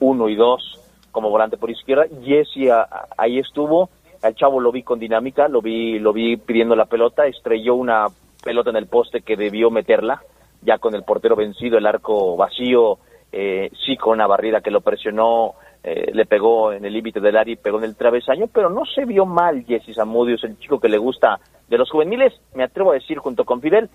uno 0.00 0.28
y 0.28 0.36
dos 0.36 0.78
como 1.10 1.30
volante 1.30 1.56
por 1.56 1.70
izquierda. 1.70 2.06
Jesse 2.22 2.70
a- 2.70 2.82
a- 2.82 3.06
ahí 3.18 3.38
estuvo. 3.38 3.90
Al 4.22 4.34
chavo 4.36 4.60
lo 4.60 4.70
vi 4.70 4.82
con 4.84 4.98
dinámica, 5.00 5.48
lo 5.48 5.60
vi, 5.60 5.98
lo 5.98 6.12
vi 6.12 6.36
pidiendo 6.36 6.76
la 6.76 6.84
pelota, 6.86 7.26
estrelló 7.26 7.74
una 7.74 8.06
pelota 8.44 8.70
en 8.70 8.76
el 8.76 8.86
poste 8.86 9.22
que 9.22 9.36
debió 9.36 9.70
meterla, 9.70 10.22
ya 10.62 10.78
con 10.78 10.94
el 10.94 11.02
portero 11.02 11.34
vencido, 11.34 11.76
el 11.76 11.86
arco 11.86 12.36
vacío, 12.36 12.98
eh, 13.32 13.70
sí 13.84 13.96
con 13.96 14.12
una 14.14 14.26
barrida 14.28 14.60
que 14.60 14.70
lo 14.70 14.80
presionó, 14.80 15.54
eh, 15.84 16.10
le 16.12 16.26
pegó 16.26 16.72
en 16.72 16.84
el 16.84 16.92
límite 16.92 17.20
del 17.20 17.36
área 17.36 17.52
y 17.52 17.56
pegó 17.56 17.78
en 17.78 17.84
el 17.84 17.96
travesaño, 17.96 18.46
pero 18.52 18.70
no 18.70 18.84
se 18.84 19.04
vio 19.04 19.26
mal 19.26 19.64
Jesse 19.64 19.94
Zamudio, 19.94 20.36
es 20.36 20.44
el 20.44 20.58
chico 20.58 20.78
que 20.80 20.88
le 20.88 20.98
gusta 20.98 21.40
de 21.68 21.78
los 21.78 21.90
juveniles, 21.90 22.32
me 22.54 22.64
atrevo 22.64 22.90
a 22.92 22.94
decir 22.94 23.18
junto 23.18 23.44
con 23.44 23.60
Fidel, 23.60 23.88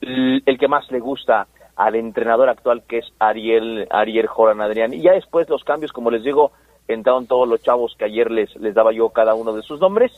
el 0.00 0.58
que 0.58 0.68
más 0.68 0.90
le 0.90 1.00
gusta 1.00 1.46
al 1.76 1.94
entrenador 1.96 2.48
actual 2.48 2.82
que 2.86 2.98
es 2.98 3.06
Ariel 3.18 3.86
Ariel 3.90 4.26
Joran 4.26 4.60
Adrián. 4.60 4.92
Y 4.92 5.00
ya 5.02 5.12
después 5.12 5.48
los 5.48 5.64
cambios 5.64 5.92
como 5.92 6.10
les 6.10 6.22
digo 6.22 6.52
entraron 6.86 7.26
todos 7.26 7.48
los 7.48 7.62
chavos 7.62 7.94
que 7.98 8.04
ayer 8.04 8.30
les 8.30 8.54
les 8.56 8.74
daba 8.74 8.92
yo 8.92 9.08
cada 9.08 9.34
uno 9.34 9.52
de 9.54 9.62
sus 9.62 9.80
nombres. 9.80 10.12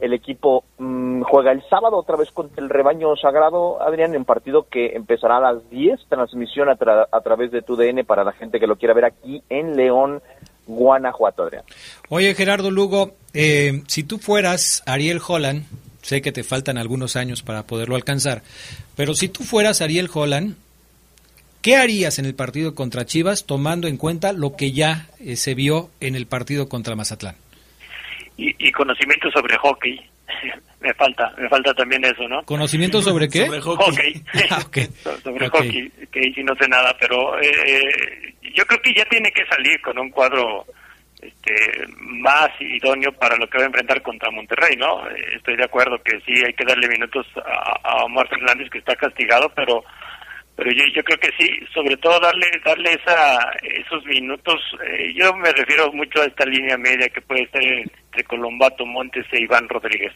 El 0.00 0.14
equipo 0.14 0.64
mm, 0.78 1.22
juega 1.22 1.52
el 1.52 1.62
sábado 1.68 1.96
otra 1.96 2.16
vez 2.16 2.30
contra 2.32 2.62
el 2.62 2.70
rebaño 2.70 3.14
sagrado 3.16 3.82
Adrián 3.82 4.14
en 4.14 4.24
partido 4.24 4.66
que 4.70 4.96
empezará 4.96 5.36
a 5.36 5.52
las 5.52 5.68
10 5.70 6.06
transmisión 6.08 6.68
a, 6.68 6.76
tra- 6.78 7.08
a 7.10 7.20
través 7.20 7.50
de 7.50 7.62
tu 7.62 7.76
DN 7.76 8.04
para 8.04 8.24
la 8.24 8.32
gente 8.32 8.58
que 8.58 8.66
lo 8.66 8.76
quiera 8.76 8.94
ver 8.94 9.04
aquí 9.04 9.42
en 9.50 9.76
León 9.76 10.22
Guanajuato 10.66 11.44
Adrián 11.44 11.64
Oye, 12.08 12.34
Gerardo 12.34 12.70
Lugo, 12.70 13.16
eh, 13.34 13.82
si 13.88 14.02
tú 14.04 14.18
fueras 14.18 14.82
Ariel 14.86 15.20
Holland, 15.26 15.64
sé 16.02 16.22
que 16.22 16.32
te 16.32 16.44
faltan 16.44 16.78
algunos 16.78 17.16
años 17.16 17.42
para 17.42 17.64
poderlo 17.64 17.96
alcanzar, 17.96 18.42
pero 18.96 19.14
si 19.14 19.28
tú 19.28 19.44
fueras 19.44 19.80
Ariel 19.80 20.10
Holland, 20.12 20.56
¿qué 21.62 21.76
harías 21.76 22.18
en 22.18 22.26
el 22.26 22.34
partido 22.34 22.74
contra 22.74 23.06
Chivas 23.06 23.46
tomando 23.46 23.88
en 23.88 23.96
cuenta 23.96 24.32
lo 24.32 24.56
que 24.56 24.72
ya 24.72 25.08
eh, 25.20 25.36
se 25.36 25.54
vio 25.54 25.90
en 26.00 26.14
el 26.14 26.26
partido 26.26 26.68
contra 26.68 26.96
Mazatlán? 26.96 27.36
Y, 28.36 28.54
y 28.58 28.72
conocimiento 28.72 29.30
sobre 29.30 29.56
hockey. 29.56 30.00
me 30.82 30.92
falta, 30.94 31.32
me 31.38 31.48
falta 31.48 31.72
también 31.74 32.04
eso, 32.04 32.28
¿no? 32.28 32.42
¿Conocimiento 32.44 33.00
sobre 33.00 33.28
qué? 33.28 33.46
Sobre 33.46 33.60
hockey. 33.60 34.22
Hockey. 34.50 34.88
Ah, 35.04 35.16
sobre 35.22 35.48
hockey, 35.48 35.90
que 36.10 36.20
ahí 36.20 36.34
sí 36.34 36.42
no 36.42 36.54
sé 36.56 36.68
nada, 36.68 36.94
pero 36.98 37.40
eh, 37.40 38.31
yo 38.54 38.64
creo 38.66 38.80
que 38.82 38.94
ya 38.94 39.04
tiene 39.06 39.30
que 39.32 39.46
salir 39.46 39.80
con 39.80 39.98
un 39.98 40.10
cuadro 40.10 40.64
este, 41.20 41.54
más 41.98 42.50
idóneo 42.60 43.12
para 43.12 43.36
lo 43.36 43.48
que 43.48 43.58
va 43.58 43.64
a 43.64 43.66
enfrentar 43.68 44.02
contra 44.02 44.30
Monterrey, 44.30 44.76
¿no? 44.76 45.08
Eh, 45.10 45.36
Estoy 45.36 45.56
de 45.56 45.64
acuerdo 45.64 46.02
que 46.02 46.20
sí 46.26 46.32
hay 46.44 46.52
que 46.54 46.64
darle 46.64 46.88
minutos 46.88 47.26
a, 47.44 47.78
a 47.82 48.04
Omar 48.04 48.28
Fernández 48.28 48.68
que 48.70 48.78
está 48.78 48.96
castigado, 48.96 49.48
pero 49.54 49.84
pero 50.54 50.70
yo, 50.70 51.02
creo 51.02 51.18
que 51.18 51.30
sí, 51.38 51.48
sobre 51.72 51.96
todo 51.96 52.20
darle 52.20 52.46
darle 52.64 52.92
esa, 52.92 53.52
esos 53.62 54.04
minutos. 54.04 54.60
eh, 54.84 55.12
yo 55.14 55.34
me 55.36 55.50
refiero 55.50 55.90
mucho 55.92 56.20
a 56.20 56.26
esta 56.26 56.44
línea 56.44 56.76
media 56.76 57.08
que 57.08 57.22
puede 57.22 57.44
estar 57.44 57.62
entre 57.62 58.24
Colombato, 58.24 58.84
Montes 58.84 59.26
e 59.32 59.40
Iván 59.40 59.68
Rodríguez. 59.68 60.12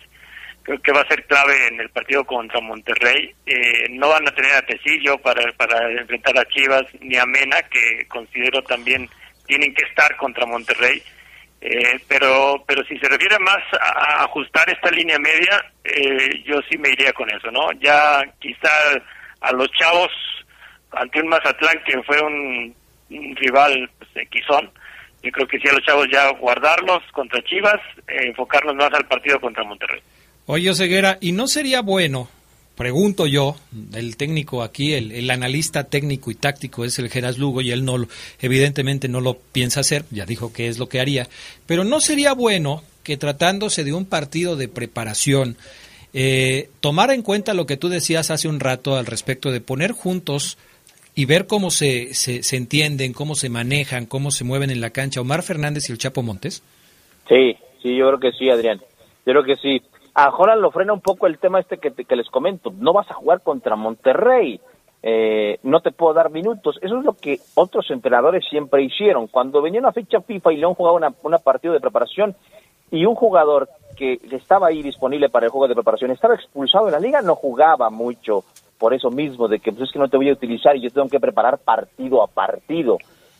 Creo 0.66 0.82
que 0.82 0.90
va 0.90 1.02
a 1.02 1.08
ser 1.08 1.24
clave 1.26 1.68
en 1.68 1.78
el 1.78 1.90
partido 1.90 2.24
contra 2.24 2.60
Monterrey. 2.60 3.32
Eh, 3.46 3.86
no 3.90 4.08
van 4.08 4.26
a 4.26 4.34
tener 4.34 4.52
a 4.52 4.62
Tecillo 4.62 5.16
para, 5.18 5.52
para 5.52 5.92
enfrentar 5.92 6.36
a 6.36 6.44
Chivas 6.46 6.82
ni 7.00 7.16
a 7.16 7.24
Mena, 7.24 7.62
que 7.70 8.04
considero 8.08 8.60
también 8.64 9.08
tienen 9.46 9.72
que 9.72 9.84
estar 9.84 10.16
contra 10.16 10.44
Monterrey. 10.44 11.00
Eh, 11.60 12.00
pero 12.08 12.64
pero 12.66 12.84
si 12.84 12.98
se 12.98 13.08
refiere 13.08 13.38
más 13.38 13.62
a, 13.80 14.24
ajustar 14.24 14.68
esta 14.68 14.90
línea 14.90 15.20
media, 15.20 15.72
eh, 15.84 16.42
yo 16.44 16.60
sí 16.68 16.76
me 16.78 16.90
iría 16.90 17.12
con 17.12 17.30
eso, 17.30 17.48
¿no? 17.52 17.70
Ya 17.78 18.24
quizá 18.40 18.68
a 19.42 19.52
los 19.52 19.70
chavos 19.70 20.10
ante 20.90 21.20
un 21.20 21.28
Mazatlán 21.28 21.80
que 21.84 22.02
fue 22.02 22.20
un, 22.22 22.74
rival 23.08 23.88
pues, 23.98 24.10
equisón, 24.16 24.68
yo 25.22 25.30
creo 25.30 25.46
que 25.46 25.60
sí 25.60 25.68
a 25.68 25.74
los 25.74 25.84
chavos 25.84 26.08
ya 26.10 26.28
guardarlos 26.30 27.04
contra 27.12 27.40
Chivas, 27.44 27.80
eh, 28.08 28.26
enfocarnos 28.26 28.74
más 28.74 28.92
al 28.92 29.06
partido 29.06 29.40
contra 29.40 29.62
Monterrey. 29.62 30.02
Oye, 30.48 30.72
Ceguera, 30.74 31.18
¿y 31.20 31.32
no 31.32 31.48
sería 31.48 31.82
bueno, 31.82 32.28
pregunto 32.76 33.26
yo, 33.26 33.56
el 33.94 34.16
técnico 34.16 34.62
aquí, 34.62 34.92
el, 34.92 35.28
analista 35.28 35.84
técnico 35.84 36.30
y 36.30 36.36
táctico 36.36 36.84
es 36.84 36.98
el 37.00 37.10
Geras 37.10 37.36
Lugo 37.36 37.62
y 37.62 37.72
él 37.72 37.84
no, 37.84 38.06
evidentemente 38.40 39.08
no 39.08 39.20
lo 39.20 39.34
piensa 39.34 39.80
hacer, 39.80 40.04
ya 40.12 40.24
dijo 40.24 40.52
que 40.52 40.68
es 40.68 40.78
lo 40.78 40.88
que 40.88 41.00
haría, 41.00 41.26
pero 41.66 41.82
no 41.82 42.00
sería 42.00 42.32
bueno 42.32 42.84
que 43.02 43.16
tratándose 43.16 43.82
de 43.82 43.92
un 43.92 44.04
partido 44.04 44.54
de 44.54 44.68
preparación, 44.68 45.56
eh, 46.12 46.68
tomar 46.80 47.10
en 47.10 47.22
cuenta 47.22 47.52
lo 47.52 47.66
que 47.66 47.76
tú 47.76 47.88
decías 47.88 48.30
hace 48.30 48.46
un 48.46 48.60
rato 48.60 48.96
al 48.96 49.06
respecto 49.06 49.50
de 49.50 49.60
poner 49.60 49.90
juntos 49.90 50.58
y 51.16 51.24
ver 51.24 51.48
cómo 51.48 51.72
se, 51.72 52.14
se, 52.14 52.44
se 52.44 52.56
entienden, 52.56 53.12
cómo 53.14 53.34
se 53.34 53.48
manejan, 53.48 54.06
cómo 54.06 54.30
se 54.30 54.44
mueven 54.44 54.70
en 54.70 54.80
la 54.80 54.90
cancha 54.90 55.20
Omar 55.20 55.42
Fernández 55.42 55.88
y 55.88 55.92
el 55.92 55.98
Chapo 55.98 56.22
Montes? 56.22 56.62
Sí, 57.28 57.56
sí, 57.82 57.96
yo 57.96 58.06
creo 58.06 58.20
que 58.20 58.38
sí, 58.38 58.48
Adrián. 58.48 58.78
Yo 59.26 59.32
creo 59.32 59.42
que 59.42 59.56
sí. 59.56 59.82
A 60.18 60.30
lo 60.56 60.70
frena 60.70 60.94
un 60.94 61.02
poco 61.02 61.26
el 61.26 61.38
tema 61.38 61.60
este 61.60 61.76
que, 61.76 61.92
que 61.92 62.16
les 62.16 62.30
comento. 62.30 62.72
No 62.78 62.94
vas 62.94 63.10
a 63.10 63.14
jugar 63.14 63.42
contra 63.42 63.76
Monterrey. 63.76 64.58
Eh, 65.02 65.58
no 65.62 65.80
te 65.80 65.92
puedo 65.92 66.14
dar 66.14 66.30
minutos. 66.30 66.78
Eso 66.80 66.98
es 66.98 67.04
lo 67.04 67.12
que 67.12 67.38
otros 67.54 67.90
entrenadores 67.90 68.42
siempre 68.48 68.82
hicieron. 68.82 69.26
Cuando 69.26 69.60
venía 69.60 69.78
una 69.78 69.92
fecha 69.92 70.22
FIFA 70.22 70.54
y 70.54 70.56
León 70.56 70.72
jugaba 70.72 70.96
una, 70.96 71.14
una 71.22 71.36
partido 71.36 71.74
de 71.74 71.80
preparación 71.80 72.34
y 72.90 73.04
un 73.04 73.14
jugador 73.14 73.68
que 73.94 74.18
estaba 74.32 74.68
ahí 74.68 74.82
disponible 74.82 75.28
para 75.28 75.46
el 75.46 75.52
juego 75.52 75.68
de 75.68 75.74
preparación 75.74 76.10
estaba 76.10 76.34
expulsado 76.34 76.86
de 76.86 76.92
la 76.92 77.00
liga, 77.00 77.20
no 77.20 77.34
jugaba 77.34 77.90
mucho 77.90 78.44
por 78.78 78.94
eso 78.94 79.10
mismo, 79.10 79.48
de 79.48 79.58
que 79.58 79.70
pues 79.70 79.84
es 79.88 79.92
que 79.92 79.98
no 79.98 80.08
te 80.08 80.16
voy 80.16 80.30
a 80.30 80.32
utilizar 80.32 80.76
y 80.76 80.80
yo 80.80 80.90
tengo 80.90 81.08
que 81.08 81.20
preparar 81.20 81.58
partido 81.58 82.22
a 82.22 82.26
partido. 82.26 82.96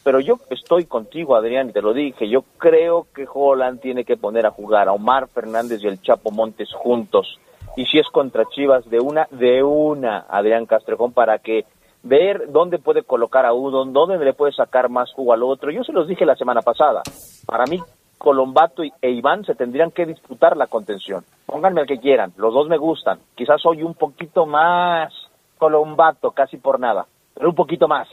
Pero 0.07 0.21
yo 0.21 0.39
estoy 0.51 0.85
contigo, 0.85 1.35
Adrián, 1.35 1.71
y 1.71 1.73
te 1.73 1.83
lo 1.83 1.93
dije. 1.93 2.29
Yo 2.29 2.43
creo 2.59 3.09
que 3.13 3.27
Holland 3.29 3.81
tiene 3.81 4.05
que 4.05 4.17
poner 4.17 4.47
a 4.47 4.53
jugar 4.53 4.87
a 4.87 4.93
Omar 4.93 5.27
Fernández 5.27 5.83
y 5.83 5.89
el 5.89 6.01
Chapo 6.01 6.31
Montes 6.31 6.73
juntos. 6.73 7.41
Y 7.77 7.87
si 7.87 7.99
es 7.99 8.07
contra 8.13 8.45
Chivas, 8.45 8.89
de 8.89 9.01
una, 9.01 9.27
de 9.33 9.65
una, 9.65 10.27
Adrián 10.29 10.67
Castrejón, 10.67 11.13
para 11.13 11.41
que 11.41 11.65
ver 12.05 12.53
dónde 12.53 12.79
puede 12.79 13.03
colocar 13.03 13.47
a 13.47 13.53
uno, 13.53 13.85
dónde 13.85 14.25
le 14.25 14.33
puede 14.33 14.53
sacar 14.53 14.89
más 14.91 15.13
jugo 15.13 15.33
al 15.33 15.43
otro. 15.43 15.73
Yo 15.73 15.83
se 15.83 15.93
los 15.93 16.07
dije 16.07 16.25
la 16.25 16.37
semana 16.37 16.63
pasada. 16.63 17.03
Para 17.45 17.65
mí, 17.65 17.81
Colombato 18.17 18.85
e 18.85 19.11
Iván 19.11 19.45
se 19.45 19.57
tendrían 19.57 19.91
que 19.91 20.07
disputar 20.07 20.57
la 20.57 20.69
contención. 20.69 21.25
Pónganme 21.47 21.81
al 21.81 21.89
que 21.89 21.99
quieran, 21.99 22.33
los 22.37 22.55
dos 22.55 22.69
me 22.69 22.79
gustan. 22.79 23.19
Quizás 23.35 23.61
soy 23.61 23.83
un 23.83 23.95
poquito 23.95 24.47
más 24.47 25.13
Colombato, 25.59 26.31
casi 26.31 26.59
por 26.59 26.79
nada, 26.79 27.07
pero 27.35 27.49
un 27.49 27.57
poquito 27.57 27.89
más. 27.89 28.07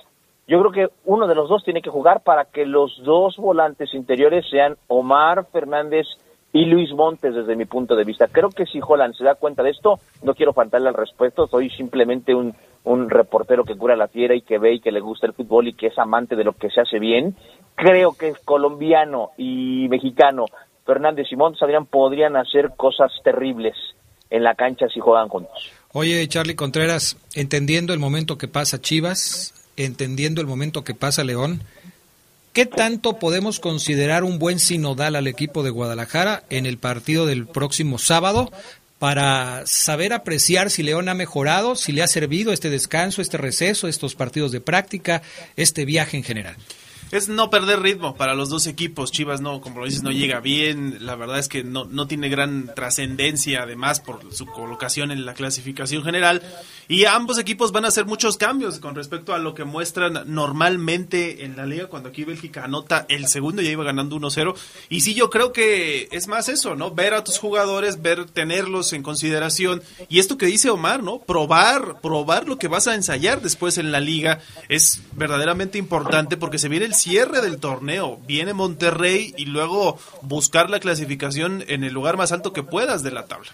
Yo 0.47 0.59
creo 0.59 0.71
que 0.71 0.93
uno 1.05 1.27
de 1.27 1.35
los 1.35 1.47
dos 1.47 1.63
tiene 1.63 1.81
que 1.81 1.89
jugar 1.89 2.21
para 2.21 2.45
que 2.45 2.65
los 2.65 3.01
dos 3.03 3.37
volantes 3.37 3.93
interiores 3.93 4.45
sean 4.49 4.75
Omar 4.87 5.47
Fernández 5.51 6.05
y 6.51 6.65
Luis 6.65 6.91
Montes 6.91 7.33
desde 7.33 7.55
mi 7.55 7.65
punto 7.65 7.95
de 7.95 8.03
vista. 8.03 8.27
Creo 8.27 8.49
que 8.49 8.65
si 8.65 8.79
Holland 8.85 9.15
se 9.15 9.23
da 9.23 9.35
cuenta 9.35 9.63
de 9.63 9.71
esto, 9.71 9.99
no 10.21 10.35
quiero 10.35 10.53
faltarle 10.53 10.89
al 10.89 10.95
respeto, 10.95 11.47
soy 11.47 11.69
simplemente 11.69 12.35
un, 12.35 12.53
un 12.83 13.09
reportero 13.09 13.63
que 13.63 13.75
cura 13.75 13.95
la 13.95 14.07
fiera 14.07 14.35
y 14.35 14.41
que 14.41 14.59
ve 14.59 14.75
y 14.75 14.79
que 14.79 14.91
le 14.91 14.99
gusta 14.99 15.27
el 15.27 15.33
fútbol 15.33 15.69
y 15.69 15.73
que 15.73 15.87
es 15.87 15.97
amante 15.97 16.35
de 16.35 16.43
lo 16.43 16.53
que 16.53 16.69
se 16.69 16.81
hace 16.81 16.99
bien. 16.99 17.35
Creo 17.75 18.13
que 18.13 18.33
colombiano 18.45 19.31
y 19.37 19.87
mexicano, 19.89 20.45
Fernández 20.85 21.27
y 21.31 21.35
Montes 21.35 21.63
Adrián 21.63 21.85
podrían 21.85 22.35
hacer 22.35 22.73
cosas 22.75 23.11
terribles 23.23 23.75
en 24.29 24.43
la 24.43 24.55
cancha 24.55 24.87
si 24.93 24.99
juegan 24.99 25.29
juntos. 25.29 25.71
Oye, 25.93 26.27
Charlie 26.27 26.55
Contreras, 26.55 27.17
entendiendo 27.35 27.93
el 27.93 27.99
momento 27.99 28.37
que 28.37 28.47
pasa 28.47 28.81
Chivas, 28.81 29.53
entendiendo 29.77 30.41
el 30.41 30.47
momento 30.47 30.83
que 30.83 30.93
pasa 30.93 31.23
León, 31.23 31.63
¿qué 32.53 32.65
tanto 32.65 33.19
podemos 33.19 33.59
considerar 33.59 34.23
un 34.23 34.39
buen 34.39 34.59
sinodal 34.59 35.15
al 35.15 35.27
equipo 35.27 35.63
de 35.63 35.69
Guadalajara 35.69 36.43
en 36.49 36.65
el 36.65 36.77
partido 36.77 37.25
del 37.25 37.47
próximo 37.47 37.97
sábado 37.97 38.51
para 38.99 39.63
saber 39.65 40.13
apreciar 40.13 40.69
si 40.69 40.83
León 40.83 41.09
ha 41.09 41.13
mejorado, 41.13 41.75
si 41.75 41.91
le 41.91 42.03
ha 42.03 42.07
servido 42.07 42.53
este 42.53 42.69
descanso, 42.69 43.21
este 43.21 43.37
receso, 43.37 43.87
estos 43.87 44.15
partidos 44.15 44.51
de 44.51 44.61
práctica, 44.61 45.21
este 45.57 45.85
viaje 45.85 46.15
en 46.15 46.23
general? 46.23 46.55
Es 47.13 47.29
no 47.29 47.51
perder 47.51 47.79
ritmo 47.79 48.15
para 48.15 48.33
los 48.33 48.49
dos 48.49 48.65
equipos. 48.65 49.11
Chivas 49.11 49.39
no, 49.39 49.61
como 49.61 49.79
lo 49.79 49.85
dices, 49.85 50.01
no 50.01 50.09
llega 50.09 50.39
bien. 50.39 51.05
La 51.05 51.15
verdad 51.15 51.37
es 51.37 51.47
que 51.47 51.63
no, 51.63 51.85
no 51.85 52.07
tiene 52.07 52.27
gran 52.27 52.73
trascendencia, 52.73 53.61
además, 53.61 53.99
por 53.99 54.33
su 54.33 54.47
colocación 54.47 55.11
en 55.11 55.23
la 55.23 55.35
clasificación 55.35 56.03
general. 56.03 56.41
Y 56.87 57.05
ambos 57.05 57.37
equipos 57.37 57.71
van 57.71 57.85
a 57.85 57.89
hacer 57.89 58.05
muchos 58.05 58.37
cambios 58.37 58.79
con 58.79 58.95
respecto 58.95 59.35
a 59.35 59.37
lo 59.37 59.53
que 59.53 59.63
muestran 59.63 60.23
normalmente 60.25 61.45
en 61.45 61.55
la 61.55 61.67
liga. 61.67 61.85
Cuando 61.85 62.09
aquí 62.09 62.23
Bélgica 62.23 62.63
anota 62.63 63.05
el 63.09 63.27
segundo, 63.27 63.61
ya 63.61 63.69
iba 63.69 63.83
ganando 63.83 64.15
1-0. 64.15 64.55
Y 64.89 65.01
sí, 65.01 65.13
yo 65.13 65.29
creo 65.29 65.53
que 65.53 66.07
es 66.11 66.27
más 66.27 66.49
eso, 66.49 66.75
¿no? 66.75 66.95
Ver 66.95 67.13
a 67.13 67.23
tus 67.23 67.37
jugadores, 67.37 68.01
ver, 68.01 68.25
tenerlos 68.25 68.91
en 68.91 69.03
consideración. 69.03 69.83
Y 70.09 70.17
esto 70.17 70.39
que 70.39 70.47
dice 70.47 70.71
Omar, 70.71 71.03
¿no? 71.03 71.19
Probar, 71.19 72.01
probar 72.01 72.47
lo 72.47 72.57
que 72.57 72.67
vas 72.67 72.87
a 72.87 72.95
ensayar 72.95 73.43
después 73.43 73.77
en 73.77 73.91
la 73.91 73.99
liga 73.99 74.39
es 74.67 75.03
verdaderamente 75.15 75.77
importante 75.77 76.37
porque 76.37 76.57
se 76.57 76.69
viene 76.69 76.87
el 76.87 76.95
cierre 77.03 77.41
del 77.41 77.59
torneo. 77.59 78.19
Viene 78.25 78.53
Monterrey 78.53 79.33
y 79.37 79.45
luego 79.45 79.99
buscar 80.21 80.69
la 80.69 80.79
clasificación 80.79 81.63
en 81.67 81.83
el 81.83 81.93
lugar 81.93 82.17
más 82.17 82.31
alto 82.31 82.53
que 82.53 82.63
puedas 82.63 83.03
de 83.03 83.11
la 83.11 83.25
tabla. 83.25 83.51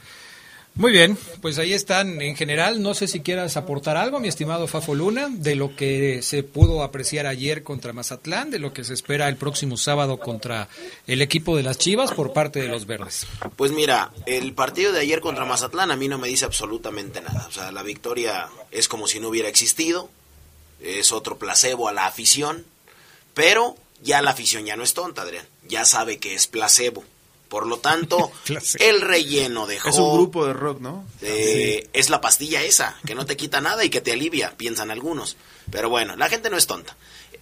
Muy 0.76 0.94
bien, 0.94 1.18
pues 1.42 1.58
ahí 1.58 1.74
están 1.74 2.22
en 2.22 2.38
general. 2.38 2.82
No 2.82 2.94
sé 2.94 3.08
si 3.08 3.20
quieras 3.20 3.58
aportar 3.58 3.98
algo, 3.98 4.20
mi 4.20 4.30
estimado 4.30 4.66
Fafo 4.68 4.96
Luna, 4.96 5.28
de 5.30 5.56
lo 5.56 5.76
que 5.76 6.22
se 6.22 6.44
pudo 6.44 6.84
apreciar 6.84 7.26
ayer 7.26 7.64
contra 7.64 7.92
Mazatlán, 7.92 8.50
de 8.50 8.60
lo 8.60 8.72
que 8.72 8.86
se 8.86 8.94
espera 8.94 9.28
el 9.28 9.36
próximo 9.36 9.76
sábado 9.76 10.20
contra 10.20 10.70
el 11.06 11.22
equipo 11.22 11.58
de 11.58 11.64
las 11.64 11.80
Chivas 11.80 12.14
por 12.14 12.32
parte 12.32 12.62
de 12.62 12.70
los 12.70 12.86
Verdes. 12.86 13.28
Pues 13.58 13.72
mira, 13.72 14.12
el 14.26 14.54
partido 14.54 14.94
de 14.94 15.02
ayer 15.02 15.20
contra 15.20 15.44
Mazatlán 15.44 15.92
a 15.92 15.98
mí 15.98 16.08
no 16.08 16.18
me 16.18 16.30
dice 16.30 16.46
absolutamente 16.46 17.20
nada. 17.20 17.48
O 17.50 17.52
sea, 17.52 17.74
la 17.74 17.84
victoria 17.84 18.48
es 18.72 18.88
como 18.88 19.08
si 19.08 19.20
no 19.20 19.28
hubiera 19.28 19.50
existido. 19.50 20.10
Es 20.80 21.12
otro 21.12 21.38
placebo 21.38 21.90
a 21.90 21.94
la 21.94 22.06
afición. 22.06 22.64
Pero 23.34 23.76
ya 24.02 24.22
la 24.22 24.32
afición 24.32 24.66
ya 24.66 24.76
no 24.76 24.84
es 24.84 24.94
tonta, 24.94 25.22
Adrián. 25.24 25.46
Ya 25.68 25.86
sabe 25.86 26.18
que 26.18 26.34
es 26.36 26.48
placebo. 26.48 27.04
Por 27.48 27.66
lo 27.66 27.80
tanto, 27.80 28.32
el 28.80 29.02
relleno 29.02 29.66
dejó... 29.66 29.90
Es 29.90 29.98
un 29.98 30.14
grupo 30.14 30.46
de 30.46 30.54
rock, 30.54 30.80
¿no? 30.82 31.06
Eh, 31.22 31.90
Es 31.94 32.10
la 32.10 32.22
pastilla 32.22 32.62
esa, 32.62 32.96
que 33.06 33.16
no 33.16 33.26
te 33.26 33.36
quita 33.38 33.60
nada 33.60 33.84
y 33.84 33.90
que 33.90 34.02
te 34.02 34.12
alivia, 34.12 34.54
piensan 34.56 34.92
algunos. 34.92 35.36
Pero 35.72 35.90
bueno, 35.90 36.16
la 36.16 36.30
gente 36.30 36.50
no 36.50 36.58
es 36.58 36.68
tonta. 36.68 36.96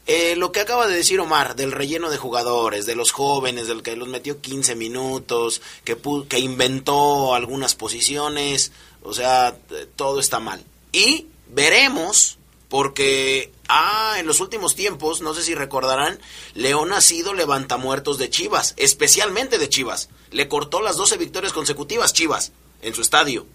Eh, 0.05 0.37
lo 0.37 0.53
que 0.53 0.61
acaba 0.61 0.87
de 0.87 0.95
decir 0.95 1.19
Omar, 1.19 1.57
del 1.57 1.73
relleno 1.73 2.09
de 2.09 2.15
jugadores, 2.17 2.85
de 2.85 2.95
los 2.95 3.11
jóvenes, 3.11 3.67
del 3.67 3.83
que 3.83 3.97
los 3.97 4.07
metió 4.07 4.39
15 4.39 4.75
minutos, 4.75 5.61
que, 5.83 6.01
pu- 6.01 6.25
que 6.29 6.39
inventó 6.39 7.35
algunas 7.35 7.75
posiciones, 7.75 8.71
o 9.03 9.13
sea, 9.13 9.57
todo 9.97 10.21
está 10.21 10.39
mal. 10.39 10.63
Y 10.93 11.27
veremos, 11.49 12.36
porque 12.69 13.51
ah, 13.69 14.15
en 14.19 14.27
los 14.27 14.39
últimos 14.39 14.75
tiempos, 14.75 15.21
no 15.21 15.33
sé 15.33 15.43
si 15.43 15.55
recordarán, 15.55 16.19
León 16.53 16.91
ha 16.93 17.01
sido 17.01 17.33
levantamuertos 17.33 18.17
de 18.17 18.29
Chivas, 18.29 18.73
especialmente 18.77 19.57
de 19.57 19.69
Chivas. 19.69 20.09
Le 20.31 20.47
cortó 20.47 20.81
las 20.81 20.97
12 20.97 21.17
victorias 21.17 21.53
consecutivas 21.53 22.13
Chivas 22.13 22.51
en 22.81 22.93
su 22.93 23.01
estadio. 23.01 23.45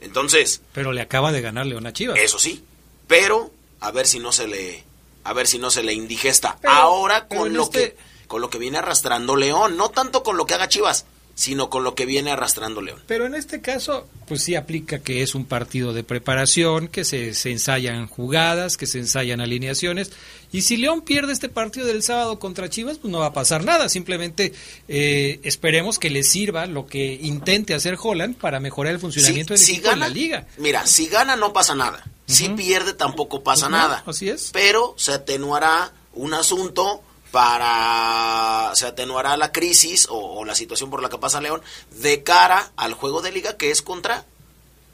Entonces, 0.00 0.60
Pero 0.72 0.92
le 0.92 1.00
acaba 1.00 1.32
de 1.32 1.40
ganar 1.40 1.66
León 1.66 1.86
a 1.86 1.92
Chivas. 1.92 2.18
eso 2.20 2.38
sí, 2.38 2.62
pero 3.06 3.50
a 3.80 3.90
ver 3.90 4.06
si 4.06 4.18
no 4.18 4.32
se 4.32 4.46
le 4.46 4.84
a 5.24 5.32
ver 5.32 5.46
si 5.46 5.58
no 5.58 5.70
se 5.70 5.82
le 5.82 5.92
indigesta 5.92 6.56
Pero- 6.60 6.72
ahora 6.72 7.26
con 7.28 7.52
lo 7.52 7.64
este- 7.64 7.92
que 7.94 7.96
con 8.28 8.40
lo 8.42 8.50
que 8.50 8.58
viene 8.58 8.78
arrastrando 8.78 9.36
León, 9.36 9.76
no 9.78 9.88
tanto 9.90 10.22
con 10.22 10.36
lo 10.36 10.44
que 10.46 10.54
haga 10.54 10.68
Chivas, 10.68 11.06
sino 11.38 11.70
con 11.70 11.84
lo 11.84 11.94
que 11.94 12.04
viene 12.04 12.32
arrastrando 12.32 12.82
León. 12.82 13.00
Pero 13.06 13.24
en 13.24 13.36
este 13.36 13.60
caso, 13.60 14.08
pues 14.26 14.42
sí 14.42 14.56
aplica 14.56 14.98
que 14.98 15.22
es 15.22 15.36
un 15.36 15.44
partido 15.44 15.92
de 15.92 16.02
preparación, 16.02 16.88
que 16.88 17.04
se, 17.04 17.32
se 17.32 17.52
ensayan 17.52 18.08
jugadas, 18.08 18.76
que 18.76 18.88
se 18.88 18.98
ensayan 18.98 19.40
alineaciones. 19.40 20.10
Y 20.50 20.62
si 20.62 20.76
León 20.76 21.02
pierde 21.02 21.32
este 21.32 21.48
partido 21.48 21.86
del 21.86 22.02
sábado 22.02 22.40
contra 22.40 22.68
Chivas, 22.68 22.98
pues 22.98 23.12
no 23.12 23.20
va 23.20 23.26
a 23.26 23.32
pasar 23.32 23.62
nada. 23.62 23.88
Simplemente 23.88 24.52
eh, 24.88 25.38
esperemos 25.44 26.00
que 26.00 26.10
le 26.10 26.24
sirva 26.24 26.66
lo 26.66 26.88
que 26.88 27.14
intente 27.22 27.72
hacer 27.72 27.96
Holland 28.02 28.36
para 28.36 28.58
mejorar 28.58 28.94
el 28.94 28.98
funcionamiento 28.98 29.54
del 29.54 29.62
equipo 29.62 29.84
gana, 29.90 29.94
de 29.94 30.00
la 30.00 30.08
liga. 30.08 30.46
Mira, 30.56 30.88
si 30.88 31.06
gana 31.06 31.36
no 31.36 31.52
pasa 31.52 31.76
nada. 31.76 32.04
Si 32.26 32.48
pierde 32.48 32.94
tampoco 32.94 33.44
pasa 33.44 33.66
Pues 33.68 33.80
nada. 33.80 34.02
así 34.06 34.28
es. 34.28 34.50
Pero 34.52 34.94
se 34.96 35.12
atenuará 35.12 35.92
un 36.14 36.34
asunto 36.34 37.00
para 37.30 38.70
se 38.74 38.86
atenuará 38.86 39.36
la 39.36 39.52
crisis 39.52 40.06
o, 40.10 40.16
o 40.16 40.44
la 40.44 40.54
situación 40.54 40.90
por 40.90 41.02
la 41.02 41.08
que 41.08 41.18
pasa 41.18 41.40
León 41.40 41.62
de 42.00 42.22
cara 42.22 42.72
al 42.76 42.94
juego 42.94 43.22
de 43.22 43.32
liga 43.32 43.56
que 43.56 43.70
es 43.70 43.82
contra 43.82 44.24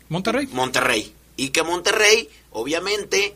Monterrey. 0.09 0.49
Monterrey 0.53 1.15
y 1.37 1.51
que 1.51 1.63
Monterrey 1.63 2.29
obviamente 2.53 3.35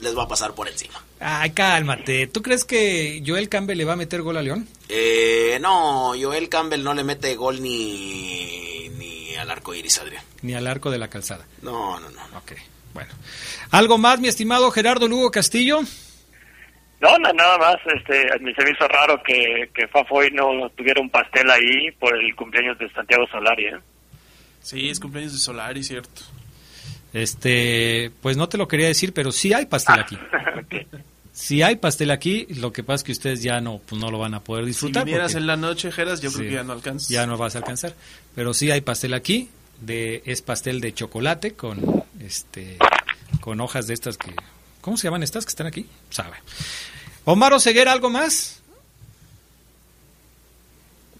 les 0.00 0.16
va 0.16 0.24
a 0.24 0.28
pasar 0.28 0.54
por 0.54 0.68
encima. 0.68 1.02
Ay, 1.20 1.50
cálmate. 1.50 2.28
¿Tú 2.28 2.42
crees 2.42 2.64
que 2.64 3.22
Joel 3.26 3.48
Campbell 3.48 3.78
le 3.78 3.84
va 3.84 3.94
a 3.94 3.96
meter 3.96 4.22
gol 4.22 4.36
a 4.36 4.42
León? 4.42 4.68
Eh, 4.88 5.58
no, 5.60 6.12
Joel 6.20 6.48
Campbell 6.48 6.84
no 6.84 6.94
le 6.94 7.02
mete 7.02 7.34
gol 7.34 7.60
ni, 7.60 8.88
ni 8.90 9.34
al 9.34 9.50
arco 9.50 9.74
iris, 9.74 9.98
Adrián. 9.98 10.22
Ni 10.42 10.54
al 10.54 10.66
arco 10.66 10.90
de 10.90 10.98
la 10.98 11.08
calzada. 11.08 11.46
No, 11.62 11.98
no, 11.98 12.08
no. 12.10 12.22
Ok, 12.38 12.52
bueno. 12.94 13.12
¿Algo 13.70 13.98
más, 13.98 14.20
mi 14.20 14.28
estimado 14.28 14.70
Gerardo 14.70 15.08
Lugo 15.08 15.30
Castillo? 15.32 15.80
No, 17.00 17.16
na- 17.18 17.32
nada 17.32 17.58
más, 17.58 17.76
este, 17.94 18.32
a 18.32 18.38
mí 18.38 18.52
se 18.54 18.64
me 18.64 18.70
hizo 18.70 18.88
raro 18.88 19.22
que, 19.22 19.70
que 19.74 19.86
Fafoy 19.88 20.30
no 20.32 20.68
tuviera 20.70 21.00
un 21.00 21.10
pastel 21.10 21.48
ahí 21.50 21.90
por 21.98 22.16
el 22.16 22.34
cumpleaños 22.34 22.78
de 22.78 22.90
Santiago 22.90 23.24
Solari, 23.30 23.66
¿eh? 23.66 23.76
Sí, 24.60 24.88
es 24.90 24.98
cumpleaños 24.98 25.32
de 25.32 25.38
Solari, 25.38 25.82
cierto. 25.84 26.22
Este, 27.12 28.10
pues 28.20 28.36
no 28.36 28.48
te 28.48 28.58
lo 28.58 28.68
quería 28.68 28.86
decir, 28.88 29.12
pero 29.14 29.32
sí 29.32 29.52
hay 29.52 29.66
pastel 29.66 30.00
aquí. 30.00 30.18
Ok. 30.58 30.74
Sí 31.32 31.62
hay 31.62 31.76
pastel 31.76 32.10
aquí, 32.10 32.46
lo 32.56 32.72
que 32.72 32.82
pasa 32.82 32.96
es 32.96 33.04
que 33.04 33.12
ustedes 33.12 33.42
ya 33.44 33.60
no, 33.60 33.78
pues 33.88 34.00
no 34.00 34.10
lo 34.10 34.18
van 34.18 34.34
a 34.34 34.40
poder 34.40 34.64
Si 34.64 34.70
disfrutar. 34.70 35.04
vinieras 35.04 35.30
porque 35.32 35.40
en 35.40 35.46
la 35.46 35.56
noche, 35.56 35.92
Geras, 35.92 36.20
yo 36.20 36.32
creo 36.32 36.48
que 36.48 36.54
ya 36.56 36.64
no 36.64 36.72
alcanzas. 36.72 37.08
Ya 37.08 37.26
no 37.28 37.36
vas 37.36 37.54
a 37.54 37.58
alcanzar. 37.58 37.94
Pero 38.34 38.52
sí 38.54 38.72
hay 38.72 38.80
pastel 38.80 39.14
aquí, 39.14 39.48
de, 39.80 40.20
es 40.26 40.42
pastel 40.42 40.80
de 40.80 40.92
chocolate 40.92 41.52
con, 41.52 42.04
este, 42.20 42.76
con 43.40 43.60
hojas 43.60 43.86
de 43.86 43.94
estas 43.94 44.18
que, 44.18 44.32
¿cómo 44.88 44.96
se 44.96 45.06
llaman 45.06 45.22
estas 45.22 45.44
que 45.44 45.50
están 45.50 45.66
aquí? 45.66 45.86
Sabe. 46.08 46.36
Omar 47.26 47.52
Oseguera, 47.52 47.92
¿algo 47.92 48.08
más? 48.08 48.62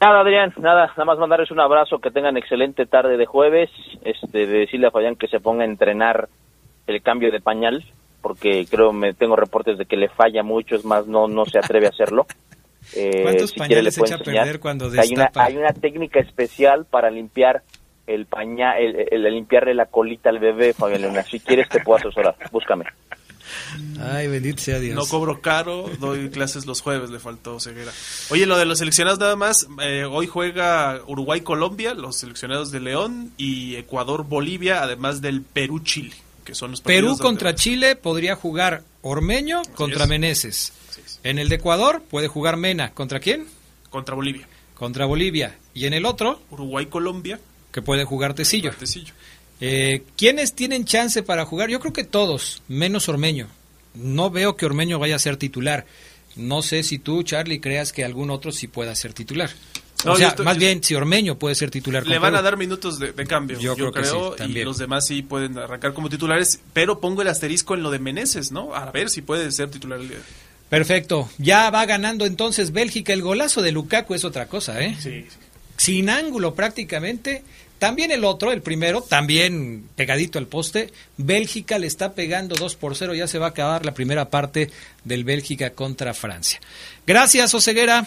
Nada, 0.00 0.20
Adrián, 0.20 0.54
nada, 0.58 0.86
nada 0.86 1.04
más 1.04 1.18
mandarles 1.18 1.50
un 1.50 1.60
abrazo, 1.60 1.98
que 1.98 2.10
tengan 2.10 2.36
excelente 2.36 2.86
tarde 2.86 3.16
de 3.16 3.26
jueves, 3.26 3.68
este, 4.04 4.46
de 4.46 4.60
decirle 4.60 4.86
a 4.86 4.90
Fayán 4.90 5.16
que 5.16 5.26
se 5.26 5.40
ponga 5.40 5.64
a 5.64 5.66
entrenar 5.66 6.28
el 6.86 7.02
cambio 7.02 7.30
de 7.32 7.40
pañal, 7.40 7.84
porque 8.22 8.64
creo, 8.70 8.92
me 8.92 9.12
tengo 9.12 9.36
reportes 9.36 9.76
de 9.76 9.86
que 9.86 9.96
le 9.96 10.08
falla 10.08 10.42
mucho, 10.42 10.76
es 10.76 10.84
más, 10.84 11.06
no, 11.06 11.26
no 11.28 11.44
se 11.46 11.58
atreve 11.58 11.86
a 11.86 11.90
hacerlo. 11.90 12.26
Eh, 12.96 13.20
¿Cuántos 13.22 13.50
si 13.50 13.56
quiere 13.60 13.82
le 13.82 13.90
pañales 13.90 13.98
echa 13.98 14.14
a 14.14 14.18
perder 14.18 14.60
cuando 14.60 14.86
hay 14.86 15.12
una, 15.12 15.24
destapa? 15.24 15.44
hay 15.44 15.56
una 15.58 15.72
técnica 15.74 16.20
especial 16.20 16.86
para 16.86 17.10
limpiar 17.10 17.62
el 18.06 18.24
pañal, 18.24 18.78
el, 18.78 18.96
el- 19.10 19.26
el 19.26 19.34
limpiarle 19.34 19.74
la 19.74 19.84
colita 19.86 20.30
al 20.30 20.38
bebé, 20.38 20.72
Fabián 20.72 21.02
Luna. 21.02 21.22
Si 21.24 21.38
quieres 21.38 21.68
te 21.68 21.80
puedo 21.80 21.98
asesorar, 21.98 22.36
búscame. 22.50 22.86
Ay, 24.00 24.26
bendito 24.28 24.62
sea 24.62 24.78
Dios. 24.78 24.94
No 24.94 25.06
cobro 25.06 25.40
caro, 25.40 25.90
doy 25.98 26.30
clases 26.30 26.66
los 26.66 26.80
jueves, 26.80 27.10
le 27.10 27.18
faltó 27.18 27.58
ceguera. 27.60 27.92
Oye, 28.30 28.46
lo 28.46 28.56
de 28.58 28.64
los 28.64 28.78
seleccionados 28.78 29.18
nada 29.18 29.36
más, 29.36 29.66
eh, 29.82 30.04
hoy 30.04 30.26
juega 30.26 31.00
Uruguay-Colombia, 31.06 31.94
los 31.94 32.16
seleccionados 32.16 32.70
de 32.70 32.80
León, 32.80 33.32
y 33.36 33.76
Ecuador-Bolivia, 33.76 34.82
además 34.82 35.20
del 35.20 35.42
Perú-Chile, 35.42 36.14
que 36.44 36.54
son 36.54 36.70
los 36.72 36.80
Perú 36.80 37.16
contra 37.18 37.50
donde- 37.50 37.62
Chile 37.62 37.96
podría 37.96 38.34
jugar 38.36 38.82
Ormeño 39.02 39.62
contra 39.74 40.04
es. 40.04 40.08
Meneses. 40.08 40.72
En 41.24 41.38
el 41.38 41.48
de 41.48 41.56
Ecuador 41.56 42.02
puede 42.08 42.28
jugar 42.28 42.56
Mena. 42.56 42.92
¿Contra 42.92 43.20
quién? 43.20 43.46
Contra 43.90 44.14
Bolivia. 44.14 44.46
Contra 44.74 45.04
Bolivia. 45.06 45.56
Y 45.74 45.86
en 45.86 45.94
el 45.94 46.04
otro, 46.06 46.40
Uruguay-Colombia, 46.50 47.40
que 47.72 47.82
puede 47.82 48.04
jugar 48.04 48.34
Tecillo. 48.34 48.70
Martesillo. 48.70 49.12
Eh, 49.60 50.02
¿Quiénes 50.16 50.54
tienen 50.54 50.84
chance 50.84 51.22
para 51.22 51.44
jugar? 51.44 51.68
Yo 51.70 51.80
creo 51.80 51.92
que 51.92 52.04
todos, 52.04 52.62
menos 52.68 53.08
Ormeño. 53.08 53.48
No 53.94 54.30
veo 54.30 54.56
que 54.56 54.66
Ormeño 54.66 54.98
vaya 54.98 55.16
a 55.16 55.18
ser 55.18 55.36
titular. 55.36 55.84
No 56.36 56.62
sé 56.62 56.82
si 56.84 56.98
tú, 56.98 57.22
Charlie, 57.24 57.60
creas 57.60 57.92
que 57.92 58.04
algún 58.04 58.30
otro 58.30 58.52
sí 58.52 58.68
pueda 58.68 58.94
ser 58.94 59.12
titular. 59.12 59.50
No, 60.04 60.12
o 60.12 60.16
sea, 60.16 60.28
estoy- 60.28 60.44
más 60.44 60.54
yo- 60.54 60.60
bien, 60.60 60.84
si 60.84 60.94
Ormeño 60.94 61.36
puede 61.40 61.56
ser 61.56 61.70
titular. 61.72 62.06
Le 62.06 62.20
van 62.20 62.36
a 62.36 62.42
dar 62.42 62.56
minutos 62.56 63.00
de, 63.00 63.10
de 63.12 63.26
cambio, 63.26 63.58
Yo 63.58 63.74
yo, 63.76 63.90
creo 63.90 63.92
que 63.92 64.44
sí, 64.44 64.52
y 64.52 64.62
los 64.62 64.78
demás 64.78 65.04
sí 65.08 65.22
pueden 65.22 65.58
arrancar 65.58 65.92
como 65.92 66.08
titulares, 66.08 66.60
pero 66.72 67.00
pongo 67.00 67.22
el 67.22 67.28
asterisco 67.28 67.74
en 67.74 67.82
lo 67.82 67.90
de 67.90 67.98
Meneses, 67.98 68.52
¿no? 68.52 68.72
A 68.76 68.92
ver 68.92 69.10
si 69.10 69.22
puede 69.22 69.50
ser 69.50 69.70
titular 69.72 69.98
el 69.98 70.08
día. 70.10 70.18
Perfecto. 70.68 71.28
Ya 71.38 71.70
va 71.70 71.84
ganando 71.86 72.26
entonces 72.26 72.70
Bélgica. 72.70 73.12
El 73.12 73.22
golazo 73.22 73.60
de 73.62 73.72
Lukaku 73.72 74.14
es 74.14 74.24
otra 74.24 74.46
cosa, 74.46 74.80
¿eh? 74.80 74.96
Sí, 75.00 75.26
sin 75.76 76.10
ángulo 76.10 76.54
prácticamente. 76.54 77.42
También 77.78 78.10
el 78.10 78.24
otro, 78.24 78.50
el 78.52 78.60
primero, 78.62 79.02
también 79.02 79.88
pegadito 79.96 80.38
al 80.38 80.46
poste. 80.46 80.92
Bélgica 81.16 81.78
le 81.78 81.86
está 81.86 82.12
pegando 82.14 82.54
2 82.56 82.74
por 82.76 82.96
0. 82.96 83.14
Ya 83.14 83.26
se 83.28 83.38
va 83.38 83.46
a 83.46 83.50
acabar 83.50 83.84
la 83.84 83.94
primera 83.94 84.30
parte 84.30 84.70
del 85.04 85.24
Bélgica 85.24 85.70
contra 85.70 86.12
Francia. 86.14 86.60
Gracias, 87.06 87.54
Oseguera. 87.54 88.06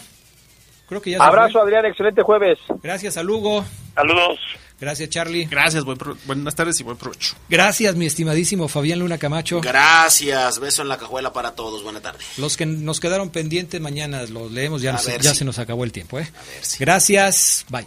Creo 0.88 1.00
que 1.00 1.10
ya 1.12 1.18
se 1.18 1.24
Abrazo. 1.24 1.60
Adrián, 1.62 1.86
excelente 1.86 2.22
jueves. 2.22 2.58
Gracias 2.82 3.16
a 3.16 3.22
Lugo. 3.22 3.64
Saludos. 3.94 4.38
Gracias, 4.78 5.08
Charlie. 5.10 5.46
Gracias, 5.46 5.84
buen 5.84 5.96
pro- 5.96 6.16
buenas 6.26 6.54
tardes 6.56 6.78
y 6.80 6.82
buen 6.82 6.96
provecho. 6.96 7.34
Gracias, 7.48 7.94
mi 7.94 8.04
estimadísimo 8.04 8.66
Fabián 8.68 8.98
Luna 8.98 9.16
Camacho. 9.16 9.60
Gracias, 9.60 10.58
beso 10.58 10.82
en 10.82 10.88
la 10.88 10.98
cajuela 10.98 11.32
para 11.32 11.52
todos, 11.54 11.84
buena 11.84 12.00
tarde. 12.00 12.18
Los 12.36 12.56
que 12.56 12.66
nos 12.66 12.98
quedaron 12.98 13.30
pendientes, 13.30 13.80
mañana 13.80 14.24
los 14.26 14.50
leemos. 14.50 14.82
Ya, 14.82 14.92
nos- 14.92 15.06
ya 15.06 15.30
si- 15.32 15.38
se 15.38 15.44
nos 15.44 15.58
acabó 15.60 15.84
el 15.84 15.92
tiempo. 15.92 16.18
¿eh? 16.18 16.24
ver 16.32 16.64
si- 16.64 16.78
Gracias. 16.78 17.64
Bye. 17.70 17.86